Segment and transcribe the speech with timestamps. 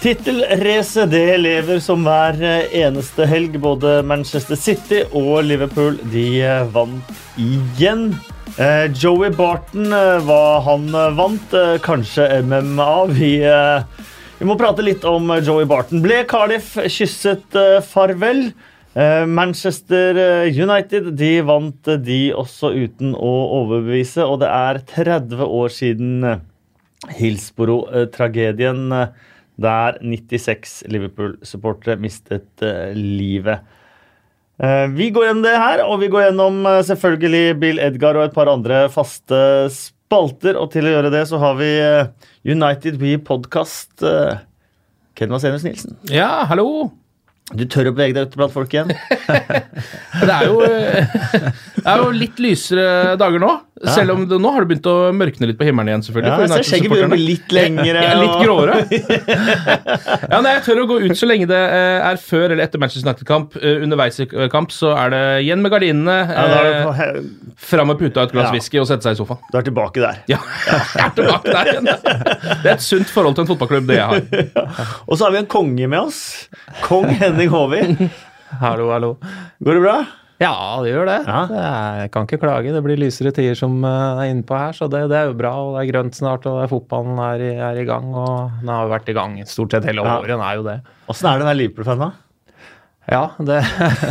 [0.00, 2.38] Tittelracet det lever som hver
[2.72, 3.58] eneste helg.
[3.60, 6.40] Både Manchester City og Liverpool de
[6.72, 8.06] vant igjen.
[8.56, 13.06] Eh, Joey Barton, eh, hva han vant, eh, kanskje MMA.
[13.12, 13.30] Vi,
[14.40, 16.00] vi må prate litt om Joey Barton.
[16.00, 18.52] Ble Cardiff kysset farvel?
[19.30, 20.16] Manchester
[20.50, 26.40] United de vant de også uten å overbevise, og det er 30 år siden
[27.14, 28.90] Hillsborough-tragedien
[29.60, 33.64] der 96 Liverpool-supportere mistet uh, livet.
[34.60, 38.28] Uh, vi går gjennom det her, og vi går gjennom uh, selvfølgelig Bill Edgar og
[38.28, 39.42] et par andre faste
[39.74, 40.58] spalter.
[40.60, 41.70] Og til å gjøre det så har vi
[42.48, 43.92] United We Podcast.
[45.18, 46.00] Ken Vasenius Nilsen.
[46.12, 46.90] Ja, hallo.
[47.50, 48.92] Du tør å bevege deg ut blant folk igjen?
[50.22, 53.56] det, er jo, det er jo litt lysere dager nå.
[53.80, 53.94] Ja.
[53.96, 56.02] Selv om det, nå har det begynt å mørkne litt på himmelen igjen.
[56.04, 56.30] selvfølgelig.
[56.30, 58.02] Ja, jeg ser Skjegget begynner å bli litt lengre.
[58.04, 58.74] Ja, litt gråere.
[60.34, 62.82] ja, nei, Jeg tør å gå ut så lenge det eh, er før eller etter
[62.82, 63.56] Manchester United-kamp.
[63.56, 66.44] Eh, underveis i kamp så er det igjen med gardinene, ja,
[67.06, 67.22] eh,
[67.56, 68.52] fram med puta et glass ja.
[68.58, 69.40] whisky og sette seg i sofaen.
[69.48, 70.20] Du er tilbake der.
[70.28, 70.42] Ja,
[70.98, 71.88] jeg er tilbake der igjen.
[71.88, 74.44] Det er et sunt forhold til en fotballklubb, det jeg har.
[75.06, 76.20] og så har vi en konge med oss.
[76.84, 77.08] Kong
[77.40, 78.08] Henning Håvi.
[78.60, 79.14] hallo, hallo.
[79.64, 79.94] Går det bra?
[80.42, 80.52] Ja,
[80.84, 81.14] det gjør det.
[81.24, 81.38] Ja.
[82.02, 82.74] Jeg kan ikke klage.
[82.74, 85.54] Det blir lysere tider som eh, er innpå her, så det, det, er jo bra.
[85.56, 88.10] og Det er grønt snart, og fotballen er, er, i gang.
[88.12, 90.28] og Den har jo vært i gang stort sett hele året.
[90.28, 90.74] Den er jo det.
[91.08, 92.10] Åssen er det å være Liverpool-fan, da?
[93.08, 93.56] Ja, det,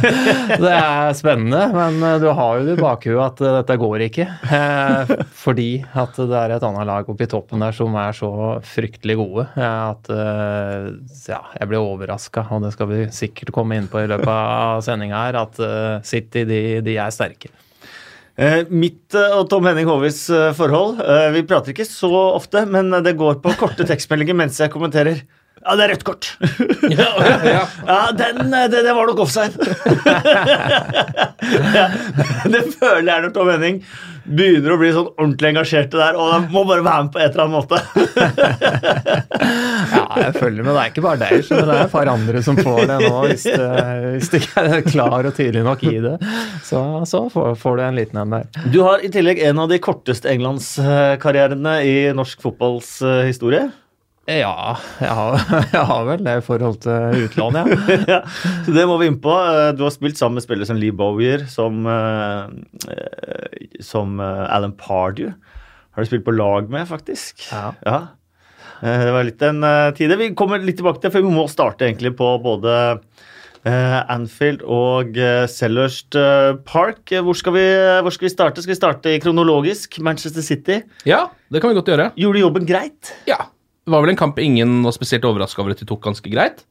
[0.63, 4.03] det, er spennende, men eh, du har jo det i bakhuet at eh, dette går
[4.07, 4.25] ikke.
[4.49, 8.31] Eh, fordi at det er et annet lag oppe i toppen der som er så
[8.65, 14.01] fryktelig gode at ja, jeg blir overraska, og det skal vi sikkert komme inn på
[14.01, 15.59] i løpet av sendinga her, at
[16.07, 17.51] City de, de er sterke.
[18.71, 20.21] Mitt og Tom Henning Håvis
[20.55, 21.01] forhold
[21.35, 25.21] Vi prater ikke så ofte, men det går på korte tekstmeldinger mens jeg kommenterer.
[25.59, 26.23] Ja, det er rødt kort.
[26.99, 27.09] ja,
[28.15, 29.53] den, det, det, var nok offside.
[32.53, 33.77] det føler jeg når Tom Henning
[34.29, 37.31] begynner å bli sånn ordentlig engasjert der, og han må bare være med på et
[37.33, 37.77] eller annet måte.
[39.95, 40.73] ja, jeg følger med.
[40.75, 43.15] Det er ikke bare deg, men det er et par andre som får det nå.
[43.25, 43.69] Hvis, det,
[44.15, 46.15] hvis du ikke er klar og tydelig nok i det,
[46.65, 48.45] så, så får, får, du en liten en der.
[48.69, 52.89] Du har i tillegg en av de korteste englandskarrierene i norsk fotballs
[53.27, 53.65] historie.
[54.29, 55.39] Ja, jeg har,
[55.73, 57.77] jeg har, vel det i forhold til utlån, ja.
[58.13, 58.19] ja.
[58.65, 59.33] Så det må vi inn på.
[59.33, 64.75] Eh, du har spilt sammen med spillere som Lee Bowyer, som, eh, eh, som Alan
[64.77, 65.33] Pardew.
[65.95, 67.47] Har du spilt på lag med, faktisk.
[67.49, 67.73] Ja.
[67.85, 67.99] ja.
[68.79, 69.65] Det var litt en
[69.97, 70.13] tid.
[70.21, 72.77] Vi kommer litt tilbake til, for vi må starte egentlig på både
[73.67, 75.17] Anfield og
[75.51, 75.97] Sellers
[76.69, 77.11] Park.
[77.11, 77.65] Hvor skal, vi,
[78.05, 78.63] hvor skal vi starte?
[78.63, 79.99] Skal vi starte kronologisk?
[80.05, 80.79] Manchester City?
[81.09, 82.11] Ja, det kan vi godt gjøre.
[82.23, 83.11] Gjorde jobben greit?
[83.27, 83.49] Ja,
[83.89, 86.61] det var vel en kamp ingen var spesielt overraska over at de tok ganske greit.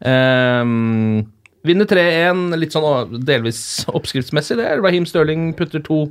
[0.00, 1.26] Um,
[1.66, 3.60] vinner 3-1, litt sånn delvis
[3.92, 4.56] oppskriftsmessig.
[4.56, 4.70] det.
[4.80, 6.06] Raheem Sterling putter to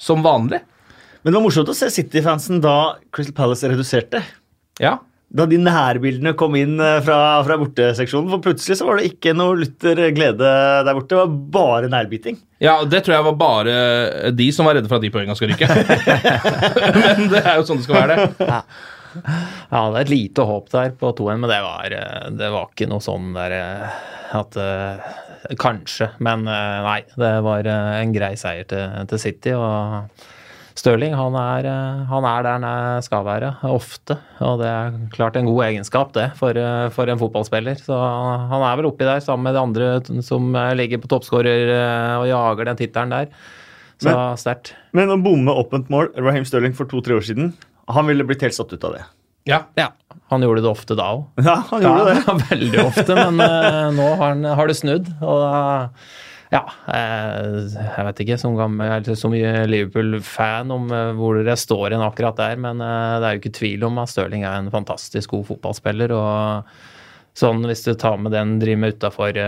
[0.00, 0.62] som vanlig.
[1.22, 4.22] Men det var morsomt å se City-fansen da Crystal Palace reduserte.
[4.80, 4.96] Ja.
[5.32, 8.32] Da de nærbildene kom inn eh, fra, fra borteseksjonen.
[8.32, 10.48] For plutselig så var det ikke noe lutter glede
[10.88, 11.12] der borte.
[11.12, 12.40] Det var bare nærbiting.
[12.64, 15.52] Ja, det tror jeg var bare de som var redde for at de poengene skal
[15.52, 15.68] ryke.
[17.04, 18.50] Men det er jo sånn det skal være, det.
[18.50, 18.60] Ja.
[19.72, 22.70] Ja, det er et lite håp der på 2-1, men det var, eh, det var,
[22.72, 24.02] ikke noe sånn der eh,
[24.38, 25.10] at uh,
[25.58, 27.00] Kanskje, men nei.
[27.18, 29.50] Det var en grei seier til, til City.
[29.58, 30.06] og
[30.78, 31.66] Stirling han er,
[32.06, 34.16] han er, der han skal være, ofte.
[34.46, 36.56] Og det er klart en god egenskap, det, for,
[36.94, 37.82] for en fotballspiller.
[37.82, 41.74] Så han er vel oppi der sammen med de andre som ligger på toppskårer
[42.22, 43.34] og jager den tittelen der.
[43.98, 44.14] Så
[44.46, 44.76] sterkt.
[44.94, 47.50] Men å bomme et mål, Raheem Stirling for to-tre år siden
[47.94, 49.04] han ville blitt helt satt ut av det.
[49.48, 49.62] Ja.
[49.74, 49.92] ja.
[50.30, 51.24] Han gjorde det ofte da òg.
[51.42, 52.44] Ja, han gjorde ja, det.
[52.52, 55.10] Veldig ofte, men uh, nå har, han, har, det snudd.
[55.18, 56.12] Og uh,
[56.52, 62.06] ja, uh, jeg vet ikke som, gammel, så mye Liverpool-fan om hvor jeg står igjen
[62.06, 65.48] akkurat der, men det er jo ikke tvil om at Stirling er en fantastisk god
[65.50, 66.14] fotballspiller.
[66.16, 66.72] og
[67.32, 69.38] Sånn Hvis du tar med den driver med utafor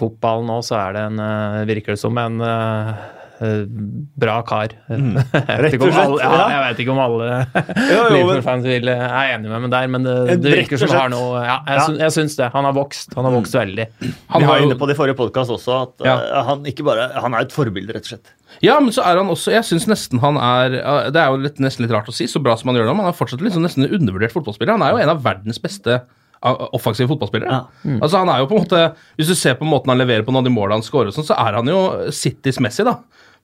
[0.00, 1.24] fotballen nå, så er det en,
[1.68, 4.74] virker det som en Eh, bra kar.
[4.92, 5.14] Mm.
[5.64, 6.00] Rett og slett?
[6.02, 7.28] Alle, ja, jeg vet ikke om alle
[8.12, 11.86] Liverpool-fans er enig med meg der, men det, det virker som har noe ja, Jeg,
[11.86, 12.50] syns, jeg syns det.
[12.52, 13.16] Han har vokst.
[13.16, 13.60] Han har vokst mm.
[13.62, 13.86] veldig.
[14.34, 16.18] Han Vi var inne på det i forrige podkast også, at ja.
[16.20, 18.34] uh, han ikke bare Han er et forbilde, rett og slett.
[18.66, 20.74] Ja, men så er han også Jeg syns nesten han er
[21.14, 22.96] Det er jo litt, nesten litt rart å si, så bra som han gjør det,
[22.98, 24.76] men han er fortsatt liksom nesten en undervurdert fotballspiller.
[24.76, 26.02] Han er jo en av verdens beste
[26.40, 27.52] offensive fotballspillere.
[27.52, 27.64] Ja.
[27.84, 27.98] Mm.
[28.02, 28.84] Altså han er jo på en måte
[29.18, 31.26] Hvis du ser på måten han leverer på noen av de målene han scorer, sånn,
[31.28, 31.80] så er han jo
[32.16, 32.96] Citys Messi, da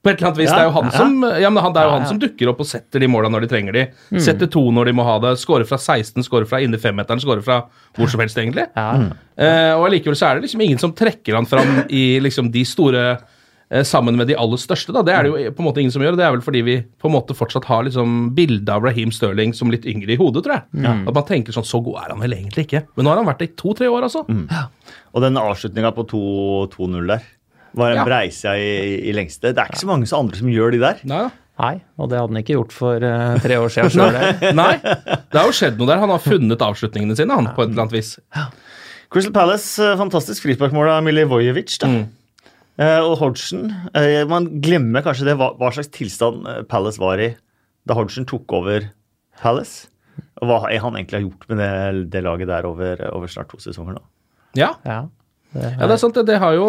[0.06, 0.50] På et eller annet vis.
[0.52, 0.98] Ja, det er jo han, ja.
[1.02, 2.10] som, ja, men han, er jo Ja, han ja.
[2.12, 3.84] som dukker opp og setter de måla når de trenger de.
[4.14, 4.20] Mm.
[4.22, 5.32] Setter to når de må ha det.
[5.42, 7.64] Skårer fra 16, skårer fra inni femmeteren, skårer fra
[7.98, 8.68] hvor som helst, egentlig.
[8.76, 8.90] Ja.
[9.34, 12.62] Eh, og allikevel så er det liksom ingen som trekker han fram i liksom de
[12.68, 14.94] store eh, sammen med de aller største.
[14.94, 16.14] da, Det er det jo på en måte ingen som gjør.
[16.14, 19.10] og Det er vel fordi vi på en måte fortsatt har liksom bildet av Raheem
[19.10, 20.86] Sterling som litt yngre i hodet, tror jeg.
[20.86, 22.86] At man tenker sånn Så god er han vel egentlig ikke.
[22.94, 24.22] Men nå har han vært det i to-tre år, altså.
[25.16, 27.32] Og den avslutninga på 2-0 der
[27.76, 28.04] var en Ja.
[28.08, 28.70] breisida i,
[29.08, 29.52] i lengste.
[29.52, 31.02] Det er ikke så mange så andre som gjør de der.
[31.08, 31.26] Nei,
[31.56, 34.16] Nei, og det hadde han ikke gjort for uh, tre år siden sjøl.
[34.60, 36.02] Nei, det har jo skjedd noe der.
[36.02, 38.10] Han har funnet avslutningene sine, han, på et eller annet vis.
[39.08, 41.78] Crystal Palace, eh, fantastisk frisparkmål av Milivojevic.
[41.80, 41.88] da.
[42.76, 47.30] Eh, og Hodgson uh, Man glemmer kanskje det, hva, hva slags tilstand Palace var i
[47.88, 48.90] da Hodgson tok over
[49.40, 49.86] Palace.
[50.42, 51.70] Og hva han egentlig har gjort med det,
[52.12, 54.02] det laget der over, over snart to sesonger nå.
[54.60, 55.06] Ja, Ja.
[55.54, 56.18] Ja, det er sant.
[56.28, 56.38] det.
[56.42, 56.66] Har jo,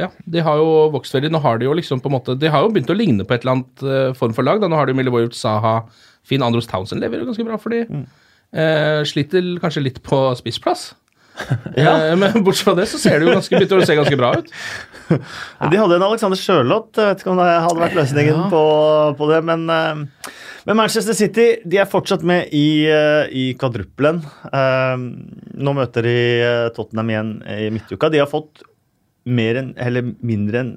[0.00, 1.30] ja, de har jo vokst veldig.
[1.30, 3.36] Nå har de jo liksom på en måte De har jo begynt å ligne på
[3.36, 4.60] et eller annet øh, form for lag.
[4.62, 4.70] da.
[4.70, 5.82] Nå har de Milivojevic, Saha,
[6.26, 7.84] Finn Andros Townsend leverer jo ganske bra for de.
[8.56, 10.94] Eh, sliter kanskje litt på spissplass.
[11.78, 14.52] Eh, men bortsett fra det så ser det jo ganske, begynner det ganske bra ut.
[15.72, 16.90] De hadde en Alexander Sjølott.
[16.98, 18.62] Jeg vet ikke om det hadde vært løsningen på,
[19.18, 20.32] på det, men, eh,
[20.68, 24.20] men Manchester City de er fortsatt med i, eh, i kvadruppelen.
[24.48, 26.16] Nå møter de
[26.76, 28.10] Tottenham igjen i midtuka.
[28.12, 28.64] De har fått
[29.28, 30.70] mer enn, eller mindre enn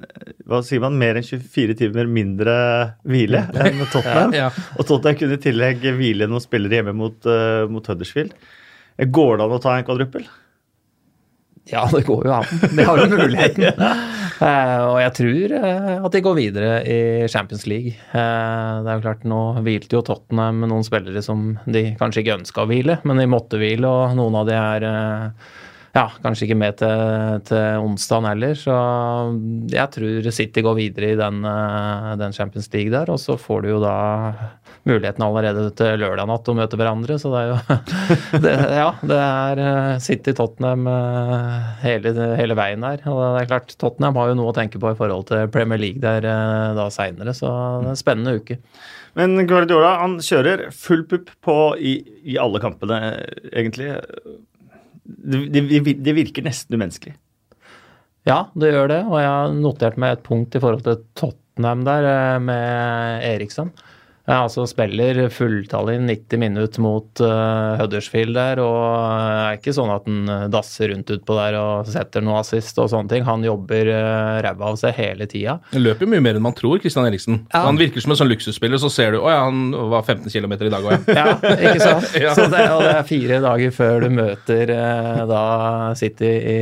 [0.48, 2.54] hva sier man, mer enn 24 timer mindre
[3.08, 4.36] hvile enn Tottenham.
[4.36, 4.50] Ja.
[4.78, 7.32] Og Tottenham kunne i tillegg hvile noen spillere hjemme mot,
[7.72, 8.36] mot Huddersfield.
[9.12, 10.28] Går det an å ta en kvadruppel?
[11.70, 12.48] Ja, det går jo an.
[12.74, 13.82] De har jo muligheten.
[14.42, 17.00] uh, og jeg tror uh, at de går videre i
[17.30, 17.94] Champions League.
[18.10, 22.24] Uh, det er jo klart, Nå hvilte jo Tottenham med noen spillere som de kanskje
[22.24, 24.88] ikke ønska å hvile, men de måtte hvile, og noen av de er
[25.92, 28.56] ja, kanskje ikke med til, til onsdagen heller.
[28.58, 28.74] Så
[29.70, 31.44] jeg tror City går videre i den,
[32.18, 33.96] den Champions League der, og så får du jo da
[34.88, 37.18] muligheten allerede til lørdag natt å møte hverandre.
[37.20, 37.58] Så det er jo
[38.44, 43.04] det, Ja, det er eh, City-Tottenham eh, hele, hele veien der.
[43.10, 45.80] Og det er klart, Tottenham har jo noe å tenke på i forhold til Premier
[45.82, 47.50] League der eh, da seinere, så
[47.82, 48.58] det er en spennende uke.
[49.18, 51.98] Men Guardiola han kjører full pupp på i,
[52.32, 52.98] i alle kampene,
[53.52, 53.92] egentlig.
[55.04, 57.14] Det, det, det virker nesten umenneskelig.
[58.26, 61.82] Ja, det gjør det, og jeg har notert meg et punkt i forhold til Tottenham
[61.84, 62.06] der
[62.40, 63.72] med Eriksson.
[64.22, 70.06] Ja, altså spiller fulltallig 90 minutter mot uh, Huddersfield der, og er ikke sånn at
[70.06, 73.26] han eh, dasser rundt utpå der og setter noe assist og sånne ting.
[73.26, 75.56] Han jobber uh, ræva av seg hele tida.
[75.72, 77.40] Han løper mye mer enn man tror, Christian Eriksen.
[77.50, 77.64] Ja.
[77.66, 80.54] Han virker som en sånn luksusspiller, så ser du Å ja, han var 15 km
[80.54, 81.26] i dag òg, ja.
[81.32, 82.08] Ja, ikke sant?
[82.22, 82.36] Ja.
[82.36, 85.42] Så det, og det er fire dager før du møter uh, da
[85.98, 86.56] City i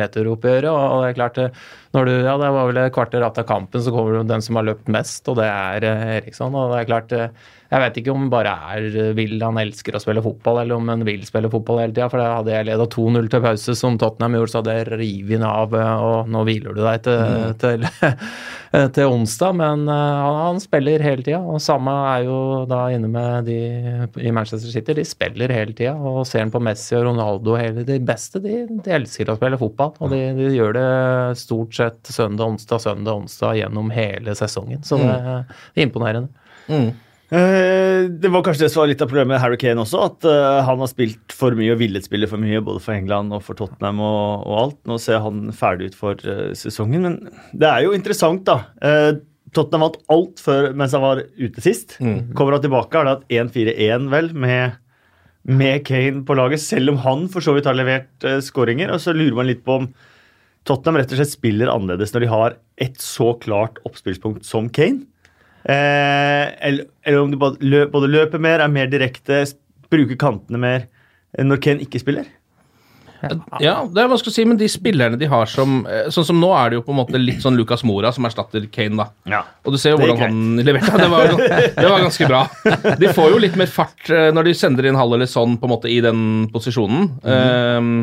[0.00, 0.70] returoppgjøret.
[0.72, 3.36] Og, og det er klart, eh, når du, ja, det var vel et kvarter av
[3.44, 6.54] kampen, så kommer det den som har løpt mest, og det er eh, Eriksson.
[6.56, 9.98] Og det er klart, eh, jeg vet ikke om bare er eh, vil han elsker
[9.98, 12.08] å spille fotball, eller om han vil spille fotball hele tida.
[12.08, 15.46] For da hadde jeg leda 2-0 til pause, som Tottenham gjorde, så hadde jeg revet
[15.50, 17.86] av, og nå hviler du deg til, til,
[18.94, 19.56] til onsdag.
[19.58, 22.38] Men eh, han, han spiller hele tida, og samme er jo
[22.70, 23.58] da inne med de
[24.22, 24.96] i Manchester City.
[24.96, 28.64] De spiller hele tida, og ser han på Messi og Ronaldo hele de beste, de,
[28.72, 29.94] de elsker å spille fotball.
[30.00, 30.88] Og de, de gjør det
[31.42, 34.84] stort sett søndag, onsdag, søndag, onsdag gjennom hele sesongen.
[34.86, 36.32] Så det, det er imponerende.
[36.70, 36.92] Mm.
[37.32, 40.26] Eh, Det var kanskje det som var litt av problemet med Harry Kane også, at
[40.28, 43.40] eh, han har spilt for mye og villet spille for mye, både for England og
[43.46, 44.78] for Tottenham og, og alt.
[44.90, 47.16] Nå ser han ferdig ut for eh, sesongen, men
[47.56, 48.58] det er jo interessant, da.
[49.52, 51.98] Tottenham vant alt før mens han var ute sist.
[52.36, 54.78] Kommer han tilbake, har det hatt 1-4-1, vel, med,
[55.48, 58.92] med Kane på laget, selv om han for så vidt har levert uh, skåringer.
[58.94, 59.90] Og så lurer man litt på om
[60.68, 65.04] Tottenham rett og slett spiller annerledes når de har et så klart oppspillspunkt som Kane.
[65.64, 69.44] Eh, eller, eller om de både, lø, både løper mer, er mer direkte,
[69.92, 72.30] bruker kantene mer eh, når Kane ikke spiller.
[73.62, 76.40] Ja, det er vanskelig å si, men de spillerne de har som eh, Sånn som
[76.42, 79.06] nå er det jo på en måte litt sånn Lucas Mora som erstatter Kane, da.
[79.30, 79.44] Ja.
[79.62, 80.90] Og du ser jo hvordan han leverte.
[80.98, 82.42] Det, var, det var ganske bra.
[82.98, 85.74] De får jo litt mer fart når de sender inn Hall eller sånn på en
[85.76, 87.12] måte i den posisjonen.
[87.22, 87.94] Um,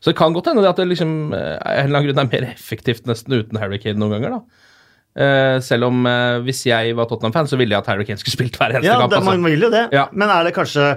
[0.00, 2.48] så det kan godt hende det at det liksom en eller annen grunn er mer
[2.48, 4.64] effektivt nesten uten Harry Kane noen ganger, da.
[5.14, 8.34] Eh, selv om uh, hvis jeg var Tottenham-fan, så ville jeg at Harry Kane skulle
[8.40, 9.12] spilt hver eneste Ja, kamp.
[9.12, 9.30] det, altså.
[9.36, 9.84] man vil jo det.
[9.94, 10.08] Ja.
[10.12, 10.88] Men er det kanskje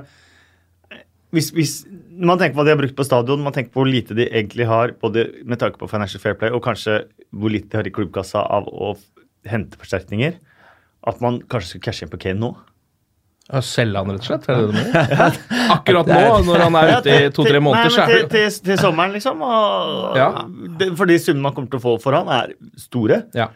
[1.36, 1.74] hvis, hvis
[2.18, 4.26] man tenker på hva de har brukt på stadion, man tenker på hvor lite de
[4.32, 7.02] egentlig har, både med tanke på Financial Fair Play og kanskje
[7.36, 8.94] hvor lite de har i klubbkassa av å
[9.48, 10.38] hente forsterkninger,
[11.08, 12.54] at man kanskje skulle cashe inn på Kane nå?
[13.52, 14.48] Ja, Selge han, rett og slett?
[14.50, 15.28] Er det det?
[15.78, 18.82] Akkurat nå, når han er ute i to-tre måneder, så er det til, til, til
[18.82, 19.44] sommeren, liksom.
[19.46, 20.32] Og, Ja.
[20.82, 23.22] det, for de summene man kommer til å få for han, er store.
[23.38, 23.52] ja.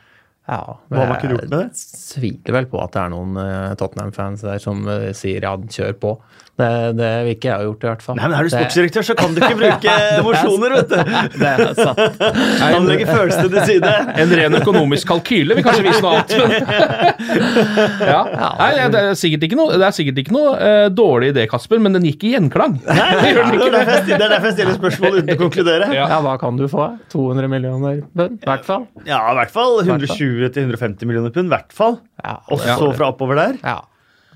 [0.50, 1.66] Ja, Hva var ikke gjort med det?
[1.78, 5.54] Jeg tviler vel på at det er noen eh, Tottenham-fans der som eh, sier ja,
[5.56, 6.14] kjør på.
[6.60, 6.68] Det,
[7.00, 8.16] det vil ikke jeg ha gjort, i hvert fall.
[8.20, 10.98] Nei, men Er du sportsdirektør, så kan du ikke bruke emosjoner, vet du.
[11.42, 12.20] Det er sant.
[12.62, 13.94] Han legger følelsene til side.
[14.22, 16.32] En ren økonomisk kalkyle vil kanskje vise noe annet.
[18.12, 18.22] Ja.
[18.60, 21.80] Nei, det er sikkert ikke noe, det er sikkert ikke noe eh, dårlig idé, Kasper,
[21.82, 22.78] men den gikk i gjenklang.
[22.86, 25.90] Nei, det er derfor jeg stiller- det er derfor jeg stiller spørsmål uten å konkludere.
[25.96, 26.08] Ja.
[26.12, 26.90] Ja, hva kan du få?
[27.14, 28.86] 200 millioner pund, i hvert fall.
[29.08, 31.50] Ja, i hvert fall 120-150 millioner pund.
[31.52, 32.00] I hvert fall.
[32.22, 33.58] Ja, Og så fra oppover der.
[33.66, 33.80] Ja,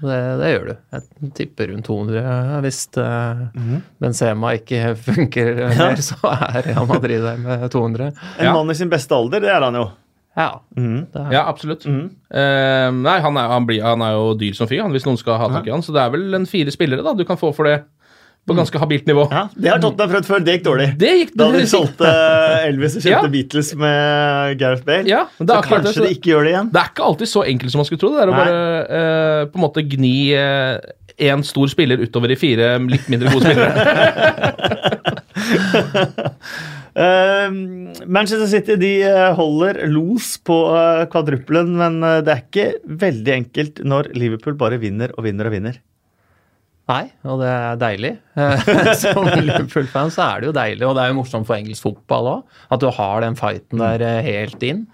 [0.01, 0.73] det, det gjør du.
[0.95, 3.83] Jeg tipper rundt 200 hvis eh, Mhm.
[4.03, 8.09] Benzema ikke funker mer, så er Real Madrid der med 200.
[8.39, 8.53] En Ja.
[8.53, 9.85] mann i sin beste alder, det er han jo.
[10.35, 10.49] Ja.
[10.75, 11.05] mm.
[11.13, 11.85] Det er, Ja, absolutt.
[11.87, 15.15] Eh, nei, han er, han, blir, han er jo dyr som fy, han, hvis noen
[15.21, 15.81] skal ha tak i han.
[15.85, 17.77] Så det er vel en fire spillere da, du kan få for det
[18.45, 19.23] på ganske habilt nivå.
[19.33, 20.43] Ja, Det har Tottenham prøvd før.
[20.45, 20.87] Det gikk dårlig.
[21.01, 21.61] Det gikk dårlig.
[21.63, 22.11] Da de solgte
[22.69, 23.31] Elvis og kjøpte Ja.
[23.35, 25.07] Beatles med Gareth Bale.
[25.09, 26.69] Ja, så det, kanskje så- de ikke gjør det igjen.
[26.75, 28.11] Det er ikke alltid så enkelt som man skulle tro.
[28.13, 30.15] Det er å bare uh, på en måte gni
[31.15, 33.71] én stor spiller utover i fire litt mindre gode spillere.
[36.95, 37.49] Uh,
[38.17, 42.67] Manchester City de eh, holder los på uh, kvadruppelen, men eh, det er ikke
[43.03, 45.79] veldig enkelt når Liverpool bare vinner og vinner og vinner.
[46.85, 48.13] Nei, og det er deilig.
[48.37, 51.87] Eh, Som Liverpool-fan så er det jo deilig, og det er jo morsomt for engelsk
[51.87, 52.57] fotball òg.
[52.75, 54.85] At du har den fighten der eh, helt inn.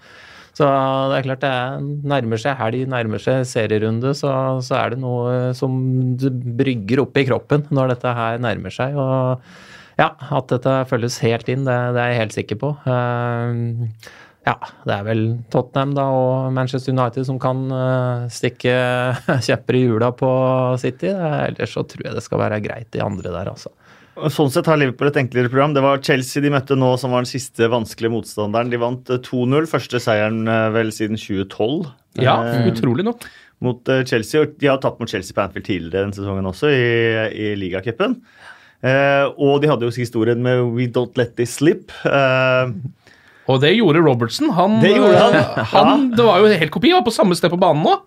[0.56, 0.68] Så
[1.08, 4.32] det er klart det er, nærmer seg helg, nærmer seg serierunde, så,
[4.64, 5.78] så er det noe som
[6.20, 8.98] du brygger opp i kroppen når dette her nærmer seg.
[9.00, 9.40] og
[10.00, 12.74] ja, at dette følges helt inn, det, det er jeg helt sikker på.
[12.88, 14.12] Eh,
[14.46, 14.56] ja,
[14.88, 15.22] det er vel
[15.52, 18.74] Tottenham da og Manchester United som kan uh, stikke
[19.46, 20.32] kjepper i hjula på
[20.82, 21.12] City.
[21.12, 23.70] Ellers så tror jeg det skal være greit, de andre der, altså.
[24.12, 25.72] Sånn sett har Liverpool et enklere program.
[25.72, 28.68] Det var Chelsea de møtte nå, som var den siste vanskelige motstanderen.
[28.68, 29.64] De vant eh, 2-0.
[29.70, 31.86] Første seieren eh, vel siden 2012
[32.20, 33.24] Ja, eh, utrolig nok.
[33.64, 34.42] mot eh, Chelsea.
[34.42, 36.84] Og De har tapt mot Chelsea på Anfield tidligere denne sesongen også, i,
[37.32, 38.18] i ligacupen.
[38.84, 41.94] Eh, og de hadde jo historien med We Don't Let This Slip.
[42.04, 42.74] Eh,
[43.52, 44.50] Og det gjorde Robertson.
[44.56, 45.34] Han, Det gjorde han.
[45.42, 48.00] eh, han Det var jo helt kopi, han var på samme sted på banen nå.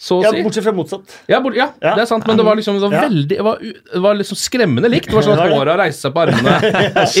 [0.00, 0.40] Så ja, si.
[0.40, 1.02] bortsett fra motsatt.
[1.28, 1.90] Ja, bort, ja, Ja.
[1.92, 3.00] det er sant, men det var liksom det var Ja.
[3.04, 5.10] veldig Det var, det var liksom skremmende likt.
[5.10, 6.54] Det var sånn at håra reiste seg på armene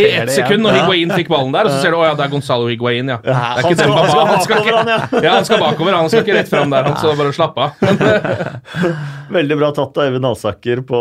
[0.00, 2.24] i ett sekund når Higuain fikk ballen der, og så ser du å ja, det
[2.24, 3.18] er Gonzalo Higuain, ja.
[3.20, 6.22] Det er Han skal- han skal Han skal ikke, ja, han skal bakover, han skal
[6.24, 7.70] ikke rett fram der, han, skal bare slapp av.
[9.36, 11.00] Veldig bra tatt av Øyvind Alsaker på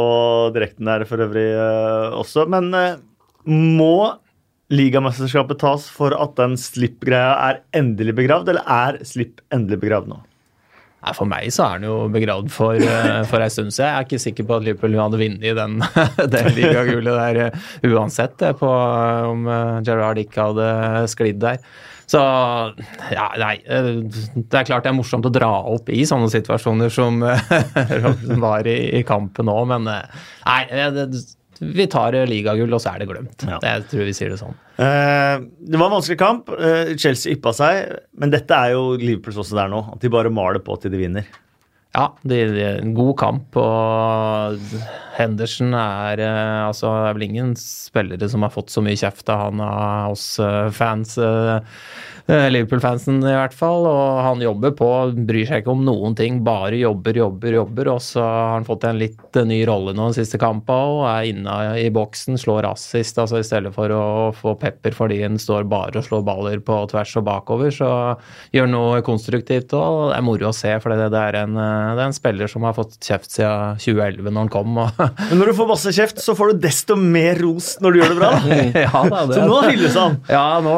[0.56, 2.44] direkten der for øvrig uh, også.
[2.52, 2.98] Men uh,
[3.48, 4.18] må
[4.74, 10.20] ligamesterskapet tas for at den slipp-greia er endelig begravd, eller er slipp endelig begravd nå?
[11.00, 13.88] Nei, For meg så er den jo begravd for, eh, for ei stund siden.
[13.88, 15.78] Jeg er ikke sikker på at Liverpool hadde vunnet den,
[16.36, 20.68] den ligagullet der eh, uansett, det, på eh, om eh, Gerrard ikke hadde
[21.14, 21.62] sklidd der.
[22.10, 22.20] Så
[23.14, 23.56] ja, nei.
[23.64, 23.90] eh,
[24.36, 27.52] Det er klart det er morsomt å dra opp i sånne situasjoner som eh,
[28.46, 30.62] var i, i kampen nå, men eh, nei.
[30.68, 31.08] eh, det,
[31.60, 33.44] vi tar ligagull, og så er det glemt.
[33.48, 33.58] Ja.
[33.64, 34.56] Jeg tror vi sier det sånn.
[34.80, 36.50] Eh, det var en vanskelig kamp.
[36.56, 39.84] Eh, Chelsea yppa seg, men dette er jo Liverpools også der nå.
[39.94, 41.28] At de bare maler på til de vinner.
[41.90, 44.60] Ja, det er en god kamp, og
[45.18, 49.28] Henderson er eh, Altså, det er vel ingen spillere som har fått så mye kjeft
[49.34, 51.18] av han av oss eh, fans.
[51.18, 51.58] eh,
[52.30, 54.90] Liverpool-fansen i hvert fall, og han jobber på,
[55.26, 57.90] bryr seg ikke om noen ting, bare jobber, jobber, jobber.
[57.96, 61.04] Og så har han fått en litt eh, ny rolle nå den siste kampen og
[61.10, 64.04] er inne i boksen, slår assist, altså i stedet for å
[64.36, 67.92] få pepper fordi han står bare og slår baller på tvers og bakover, så
[68.56, 71.94] gjør noe konstruktivt og det er moro å se, for det, det, er en, eh,
[71.98, 74.78] det er en spiller som har fått kjeft siden 2011 når han kom.
[74.84, 78.02] Og Men når du får masse kjeft, så får du desto mer ros når du
[78.02, 78.32] gjør det bra.
[78.86, 80.20] ja, da, det, Så nå hylles han.
[80.30, 80.78] Ja, nå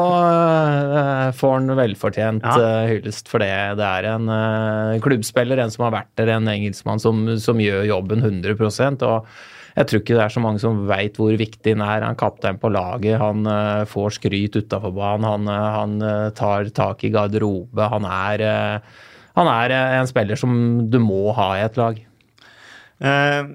[1.41, 2.57] får han velfortjent Ja.
[2.57, 3.51] øh, hyllest for det.
[3.79, 7.87] Det er en øh, klubbspiller, en som har vært der, en engelskmann som, som gjør
[7.89, 9.25] jobben 100% og
[9.71, 12.03] jeg tror ikke det er så mange som veit hvor viktig han er.
[12.03, 16.29] Han er kaptein på laget, han uh, får skryt utafor banen, han, uh, han uh,
[16.35, 17.87] tar tak i garderobe.
[17.93, 18.43] Han er,
[19.39, 20.51] han er en spiller som
[20.91, 22.01] du må ha i et lag.
[23.01, 23.45] Eh,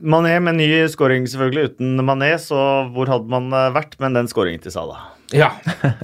[0.00, 1.74] Mané med ny scoring, selvfølgelig.
[1.74, 2.60] Uten Mané, så
[2.94, 5.10] hvor hadde man eh, vært med den scoringen til Salah?
[5.36, 5.52] ja.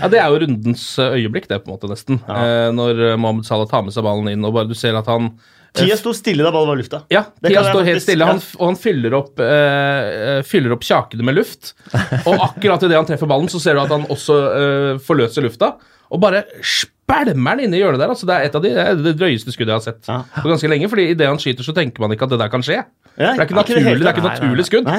[0.00, 2.20] ja, det er jo rundens eh, øyeblikk, det, på en måte, nesten.
[2.28, 2.70] Ja.
[2.74, 5.32] når eh, Mohammed Salah tar med seg ballen inn, og bare du ser at han
[5.72, 6.98] Tida sto stille da ballen var i lufta.
[7.08, 10.84] Ja, Tia tida står helt stille, han, og han fyller opp, eh, eh, fyller opp
[10.84, 11.72] kjakene med luft.
[12.28, 15.72] Og akkurat idet han treffer ballen, så ser du at han også øh, forløser lufta.
[16.12, 18.12] Og bare spælmer den inne i hjørnet der.
[18.12, 20.20] altså Det er et av de, det, drøyeste skuddet jeg har sett Ja.
[20.36, 20.92] på ganske lenge.
[20.92, 22.82] fordi idet han skyter, så tenker man ikke at det der kan skje.
[23.16, 24.92] Det er ikke naturlig, det er ikke naturlig skudd.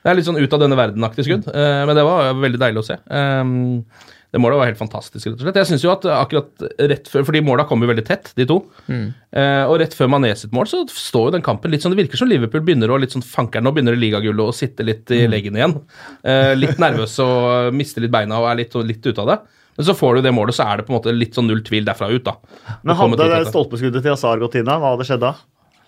[0.00, 2.80] Det er litt sånn ut av denne verden-aktig skudd, eh, men det var veldig deilig
[2.80, 2.96] å se.
[3.08, 3.84] Um,
[4.30, 5.56] Det målet var helt fantastisk, rett og slett.
[5.58, 8.60] Jeg synes jo at akkurat rett før, fordi måla kom jo veldig tett, de to.
[8.88, 12.04] Eh, og rett før Mané sitt mål, så står jo den kampen litt sånn Det
[12.04, 15.24] virker som Liverpool begynner å litt sånn fanker nå begynner ligagullet å sitte litt i
[15.30, 15.74] leggen igjen.
[16.22, 19.38] Eh, litt nervøs og mister litt beina og er litt, litt ute av det.
[19.76, 21.62] Men så får du det målet, så er det på en måte litt sånn null
[21.66, 22.36] tvil derfra ut, da.
[22.84, 24.78] Men hadde det stolpeskuddet til Hazard gått inn da?
[24.78, 25.34] Hva hadde skjedd da?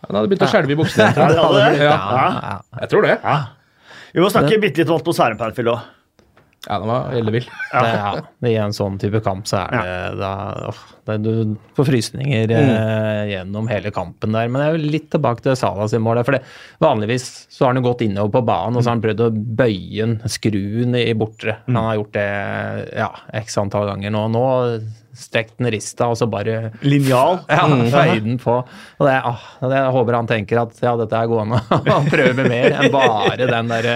[0.08, 1.12] Han hadde begynt å skjelve i buksene.
[1.14, 1.30] Ja.
[1.30, 2.30] Ja, Ja.
[2.42, 2.54] ja.
[2.82, 3.18] Jeg tror det.
[3.22, 3.37] Ja.
[4.12, 5.84] Vi må snakke bitte litt om atmosfæren på Anfield òg.
[6.69, 7.47] Ja, den var ellevill.
[7.73, 7.81] Ja.
[7.90, 10.31] ja, I en sånn type kamp så er det da
[10.71, 14.47] oh, det, Du får frysninger eh, gjennom hele kampen der.
[14.47, 16.23] Men jeg er jo litt tilbake til Salah sin mål.
[16.23, 16.45] For det,
[16.83, 19.31] vanligvis så har han jo gått innover på banen og så har han prøvd å
[19.33, 21.59] bøye den, skru den i bortre.
[21.66, 22.28] Han har gjort det
[22.95, 23.11] ja,
[23.42, 24.28] x antall ganger nå.
[24.37, 24.47] Nå
[25.16, 27.42] strekt den rista og så bare Linjal.
[27.52, 28.59] ja, feide den på.
[28.62, 31.61] Og det, ah, det, jeg håper han tenker at ja, dette er gående
[31.97, 33.90] å prøve mer enn bare den der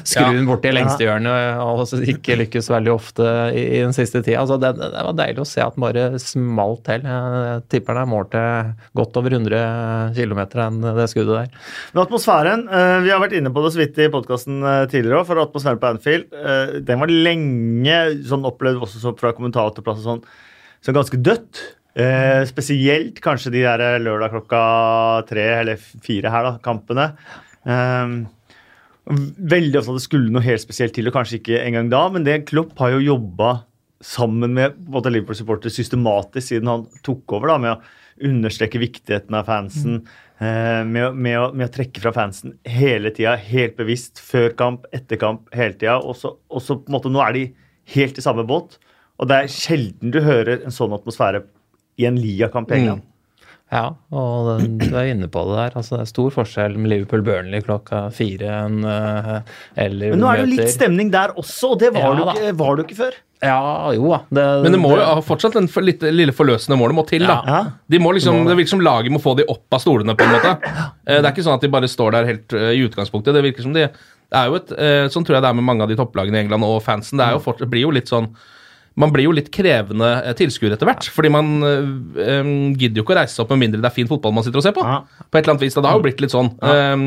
[0.00, 4.42] skruen skruen borti lengste hjørnet og ikke lykkes veldig ofte i, i den siste tida.
[4.42, 7.06] Altså, det, det var deilig å se at den bare smalt til.
[7.06, 11.68] Jeg tipper den er målt til godt over 100 km enn det skuddet der.
[11.94, 15.28] Men atmosfæren eh, Vi har vært inne på det så vidt i podkasten tidligere òg,
[15.28, 20.22] for atmosfæren på Anfield eh, den var lenge sånn opplevd også fra kommentatorplass og sånn,
[20.80, 21.62] så ganske dødt.
[22.00, 24.60] Eh, spesielt kanskje de der lørdag klokka
[25.28, 27.10] tre eller fire her, da, kampene.
[27.66, 28.14] Eh,
[29.10, 32.26] veldig ofte at det skulle noe helt spesielt til, og kanskje ikke engang da, men
[32.26, 33.56] det Klopp har jo jobba
[34.00, 39.48] sammen med på Liverpool-supportere systematisk siden han tok over, da, med å understreke viktigheten av
[39.48, 40.02] fansen.
[40.40, 44.20] eh, med, med, å, med å trekke fra fansen hele tida, helt bevisst.
[44.24, 45.98] Før kamp, etter kamp, hele tida.
[46.00, 46.36] Og så
[46.78, 47.44] på en måte, nå er de
[47.96, 48.78] helt i samme båt.
[49.20, 51.44] Og det er sjelden du hører en sånn atmosfære
[52.00, 53.06] i en ligakamp i England.
[53.70, 55.74] Ja, og den, du er inne på det der.
[55.78, 59.36] Altså, det er stor forskjell med Liverpool-Burnley klokka fire enn uh,
[59.78, 62.24] eller Men nå er det jo litt stemning der også, og det var, Ja, det,
[62.24, 63.18] jo ikke, var du ikke før.
[63.44, 63.60] Ja,
[63.94, 64.18] jo da.
[64.26, 67.38] Det, Men det må jo fortsatt den for- litt, lille forløsende målet må til, da.
[67.46, 67.60] Ja.
[67.94, 70.34] De må liksom, det virker som laget må få de opp av stolene, på en
[70.34, 70.56] måte.
[71.06, 73.36] Eh, Det er ikke sånn at de bare står der helt eh, i utgangspunktet.
[73.38, 73.86] Det virker som de
[74.30, 76.38] det er jo et, eh, Sånn tror jeg det er med mange av de topplagene
[76.38, 77.18] i England og fansen.
[77.18, 78.28] Det er jo fort, det blir jo litt sånn
[79.00, 81.08] man blir jo litt krevende eh, tilskuer etter hvert.
[81.14, 84.10] Fordi man um, gidder jo ikke å reise seg opp med mindre det er fin
[84.10, 84.84] fotball man sitter og ser på.
[84.86, 85.00] Ja.
[85.26, 85.84] På et eller annet vis, da.
[85.84, 86.52] Det har jo blitt litt sånn.
[86.66, 87.04] Em,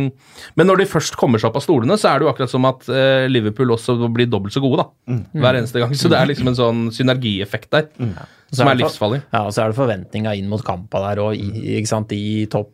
[0.60, 2.70] men når de først kommer seg opp av stolene, så er det jo akkurat som
[2.70, 5.20] at uh, Liverpool også blir dobbelt så gode, da.
[5.44, 5.94] Hver eneste gang.
[5.98, 7.92] Så det er liksom en sånn synergieffekt der.
[8.54, 9.20] Som er det livsfarlig.
[9.34, 12.46] Ja, og så er det forventninga inn mot kampa der, og i, ikke sant, i
[12.52, 12.70] topp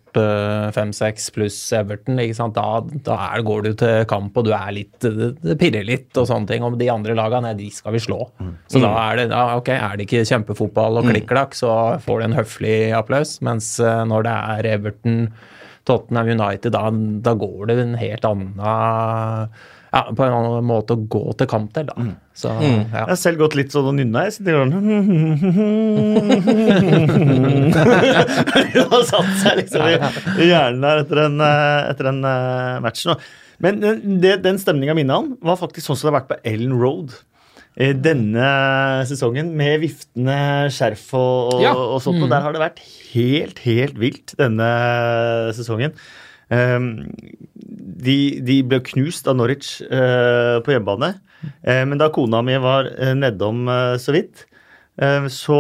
[0.74, 2.18] fem-seks pluss Everton.
[2.20, 5.86] ikke sant, Da, da er, går du til kamp, og du er litt Det, pirrer
[5.86, 6.66] litt og sånne ting.
[6.66, 8.24] Og de andre lagene, nei, de skal vi slå.
[8.68, 11.72] Så da er det ja, ok, er det ikke kjempefotball og klikk-klakk, så
[12.04, 13.38] får du en høflig applaus.
[13.46, 15.20] Mens eh, når det er Everton,
[15.88, 16.90] Tottenham United, da,
[17.26, 18.60] da går det en helt annen
[19.94, 21.96] ja, På en annen måte å gå til kamp til, da.
[22.38, 22.84] Så, ja.
[22.94, 24.28] Jeg har selv gått litt sånn og nynna.
[24.28, 24.74] Jeg sitter sånn
[27.74, 29.96] Det har satt seg liksom i,
[30.46, 33.16] i hjernen der etter en, eh, etter en eh, match nå.
[33.64, 36.40] Men eh, det, den stemninga minna om, var faktisk sånn som det har vært på
[36.54, 37.18] Ellen Road.
[37.80, 38.48] eh, Denne
[39.10, 40.40] sesongen med viftende
[40.76, 41.74] skjerf og, og, Ja.
[41.76, 42.22] og sånt.
[42.24, 44.70] Og der har det vært helt, helt vilt denne
[45.58, 45.98] sesongen.
[46.50, 46.88] Um,
[47.70, 51.14] de, de ble knust av Norwich eh, på hjemmebane.
[51.64, 54.46] Eh, men da kona mi var eh, nedom eh, så vidt,
[55.02, 55.60] eh, så,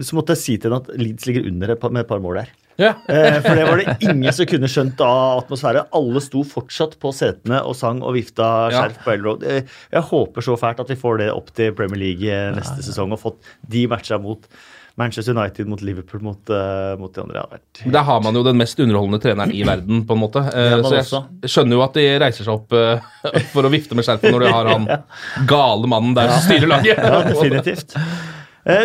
[0.00, 2.52] så måtte jeg si til henne at Leeds ligger under med et par mål der.
[2.80, 2.88] Ja.
[3.06, 5.84] Eh, for det var det ingen som kunne skjønt av atmosfære.
[5.94, 8.80] Alle sto fortsatt på setene og sang og vifta Ja.
[8.80, 9.44] skjerf på Ellen Road.
[9.46, 13.22] Jeg håper så fælt at vi får det opp til Premier League neste sesong og
[13.22, 14.48] fått de matcha mot
[14.94, 17.40] Manchester United, mot Liverpool, mot, uh, mot de andre.
[17.42, 17.92] har vært helt...
[17.96, 20.42] Der har man jo den mest underholdende treneren i verden, på en måte.
[20.54, 21.50] Uh, så jeg så også.
[21.50, 23.02] skjønner jo at de reiser seg opp uh,
[23.54, 24.84] for å vifte med skjerfet når de har han
[25.50, 27.00] gale mannen der som styrer laget.
[27.04, 27.96] Ja, definitivt.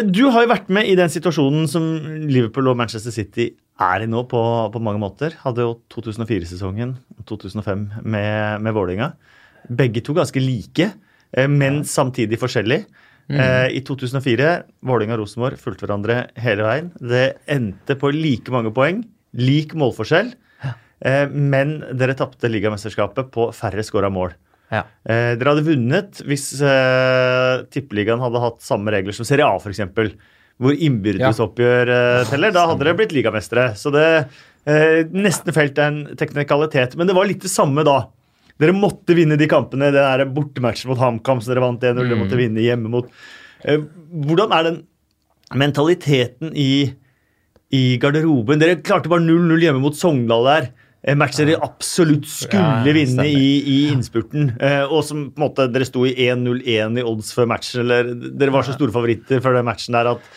[0.10, 1.86] Du har jo vært med i den situasjonen som
[2.28, 3.46] Liverpool og Manchester City
[3.80, 4.42] er i nå, på,
[4.74, 5.38] på mange måter.
[5.44, 6.96] Hadde jo 2004-sesongen,
[7.30, 9.12] 2005 med, med Vålerenga.
[9.70, 10.90] Begge to ganske like,
[11.54, 12.82] men samtidig forskjellig.
[13.30, 14.52] Eh, I 2004
[14.90, 16.92] Vålerenga og Rosenborg fulgte hverandre hele veien.
[16.98, 19.04] Det endte på like mange poeng,
[19.38, 20.32] lik målforskjell,
[20.66, 24.34] eh, men dere tapte ligamesterskapet på færre skåra mål.
[24.74, 24.84] Ja.
[25.06, 29.82] Eh, dere hadde vunnet hvis eh, Tippeligaen hadde hatt samme regler som Serie A, f.eks.
[30.60, 32.54] Hvor innbyrdesoppgjør eh, teller.
[32.54, 33.72] Da hadde dere blitt ligamestere.
[33.80, 34.08] Så det
[34.68, 36.98] eh, nesten felt en teknikalitet.
[37.00, 38.02] Men det var litt det samme da.
[38.60, 39.92] Dere måtte vinne de kampene.
[39.94, 42.02] Det der bortematchen mot HamKam som dere vant 1-0.
[42.02, 43.08] Dere måtte vinne hjemme mot
[43.64, 43.80] eh,
[44.26, 44.82] Hvordan er den
[45.60, 46.92] mentaliteten i,
[47.74, 48.62] i garderoben?
[48.62, 50.70] Dere klarte bare 0-0 hjemme mot Sogndal der.
[51.08, 54.52] En matcher dere absolutt skulle vinne i, i innspurten.
[54.60, 58.12] Eh, og som på en måte dere sto i 1-0-1 i odds før matchen, eller
[58.36, 60.32] dere var så store favoritter før den matchen der at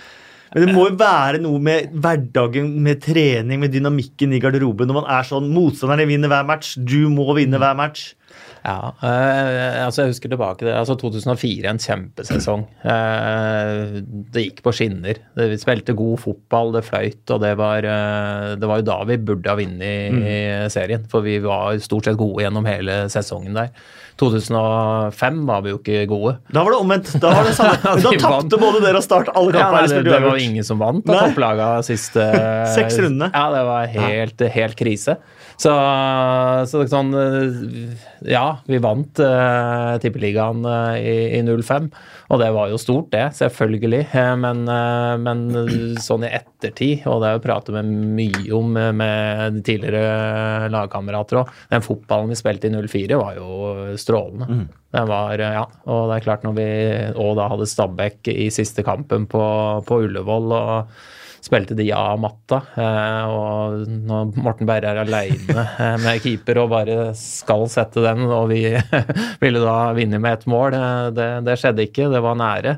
[0.52, 4.90] men det må jo være noe med hverdagen, med trening, med dynamikken i garderoben.
[4.90, 8.10] Når man er sånn Motstanderne vinner hver match, du må vinne hver match.
[8.62, 12.62] Ja, eh, altså jeg husker tilbake det, altså 2004, en kjempesesong.
[12.92, 13.96] Eh,
[14.34, 15.18] det gikk på skinner.
[15.34, 19.00] Det, vi spilte god fotball, det fløyt, og det var, eh, det var jo da
[19.08, 21.08] vi burde ha vunnet serien.
[21.10, 23.74] For vi var stort sett gode gjennom hele sesongen der.
[24.20, 26.34] 2005 var vi jo ikke gode.
[26.52, 27.12] Da var det omvendt.
[27.22, 27.78] Da var det samme.
[28.02, 29.86] Da tapte både dere og Start alle Ja, kampene.
[29.88, 31.22] nei, det, det var ingen som vant av Nei.
[31.30, 32.26] topplaga siste
[32.76, 33.30] Seks rundene.
[33.34, 35.18] Ja, det var helt, helt krise.
[35.62, 35.70] Så,
[36.66, 37.92] så er sånn eh,
[38.32, 41.86] Ja, vi vant uh, Tippeligaen uh, i, i 05,
[42.32, 44.00] og det var jo stort, det, selvfølgelig.
[44.16, 45.44] Eh, men, uh, men
[46.02, 51.42] sånn i ettertid, og det har jeg pratet med mye om eh, med tidligere lagkamerater
[51.42, 53.50] òg, den fotballen vi spilte i 04 var jo
[54.02, 54.50] strålende.
[54.50, 54.68] Mm.
[54.92, 56.68] Den var, eh, ja, og det er klart når vi
[57.14, 59.42] og da hadde Stabæk i siste kampen på,
[59.88, 60.94] på Ullevål og
[61.42, 62.60] spilte de av matta.
[62.78, 68.26] Eh, og når Morten Berre er aleine eh, med keeper og bare skal sette den,
[68.30, 68.64] og vi
[69.42, 70.78] ville da vinne med ett mål,
[71.16, 72.10] det, det skjedde ikke.
[72.12, 72.76] Det var nære.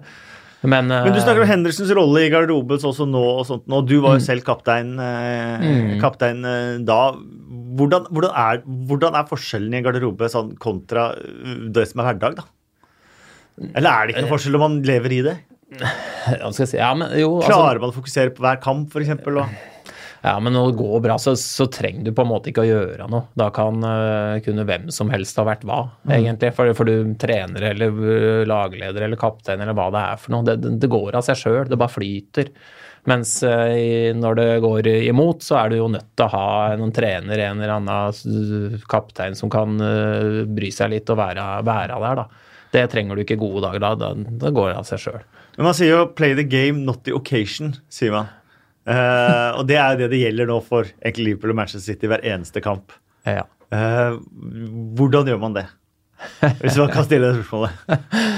[0.64, 3.82] Men, Men du snakker om Hendersens rolle i garderoben også nå, og sånt, nå.
[3.84, 6.40] du var jo selv kaptein, eh, kaptein
[6.88, 7.00] da.
[7.74, 12.12] Hvordan, hvordan, er, hvordan er forskjellen i en garderobe sånn, kontra eh, det som er
[12.12, 12.48] hverdag, da?
[13.70, 15.36] Eller er det ikke noen forskjell om man lever i det?
[16.24, 16.64] Ja, si?
[16.78, 19.72] Ja, men jo, altså, Klarer man å fokusere på hver kamp, f.eks.?
[20.24, 22.68] Ja, men når det går bra, så, så trenger du på en måte ikke å
[22.68, 23.26] gjøre noe.
[23.36, 26.48] Da kan uh, kunne hvem som helst ha vært hva, egentlig.
[26.56, 30.46] For, for du trener eller uh, lagleder eller kaptein eller hva det er for noe.
[30.48, 31.60] Det, det, det går av seg sjøl.
[31.68, 32.48] Det bare flyter.
[33.10, 36.46] Mens uh, når det går imot, så er du jo nødt til å ha
[36.80, 41.44] noen trener, en eller annen uh, kaptein som kan uh, bry seg litt og være,
[41.66, 42.50] være der, da.
[42.74, 43.92] Det trenger du ikke gode dager da.
[43.98, 45.20] da det går av seg sjøl.
[45.58, 48.32] Men man sier jo 'play the game, not the occasion', sier man.
[48.84, 52.10] Uh, og det er jo det det gjelder nå for egentlig Liverpool og Manchester City
[52.10, 52.92] hver eneste kamp.
[53.24, 53.46] Ja.
[53.72, 54.20] Uh,
[54.98, 55.68] hvordan gjør man det?
[56.60, 57.72] Hvis man kan stille det spørsmålet.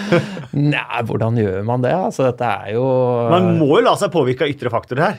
[0.75, 1.93] Nei, hvordan gjør man det?
[1.95, 2.85] Altså, dette er jo
[3.33, 5.19] Man må jo la seg påvirke av ytre faktorer her.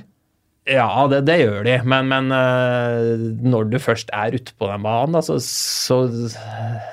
[0.67, 4.83] Ja, det, det gjør de, men, men øh, når du først er ute på den
[4.83, 5.97] banen, da, så, så,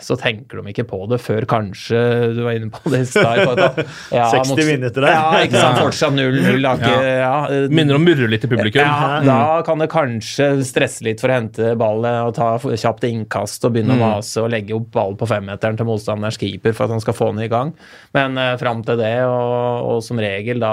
[0.04, 1.98] så tenker de ikke på det før kanskje
[2.36, 3.42] Du var inne på det i stad.
[4.14, 5.14] Ja, 60 mot- minutter der.
[5.16, 5.80] Ja, ikke sant.
[5.82, 6.60] Fortsatt 0-0.
[6.62, 7.34] da Ja.
[7.50, 8.84] øh, Minner om murre litt i publikum.
[8.84, 13.64] ja, da kan det kanskje stresse litt for å hente ballen og ta kjapt innkast
[13.66, 16.94] og begynne å mase og legge opp ball på femmeteren til motstanderens keeper for at
[16.94, 17.74] han skal få den i gang.
[18.14, 20.72] Men uh, fram til det, og, og som regel da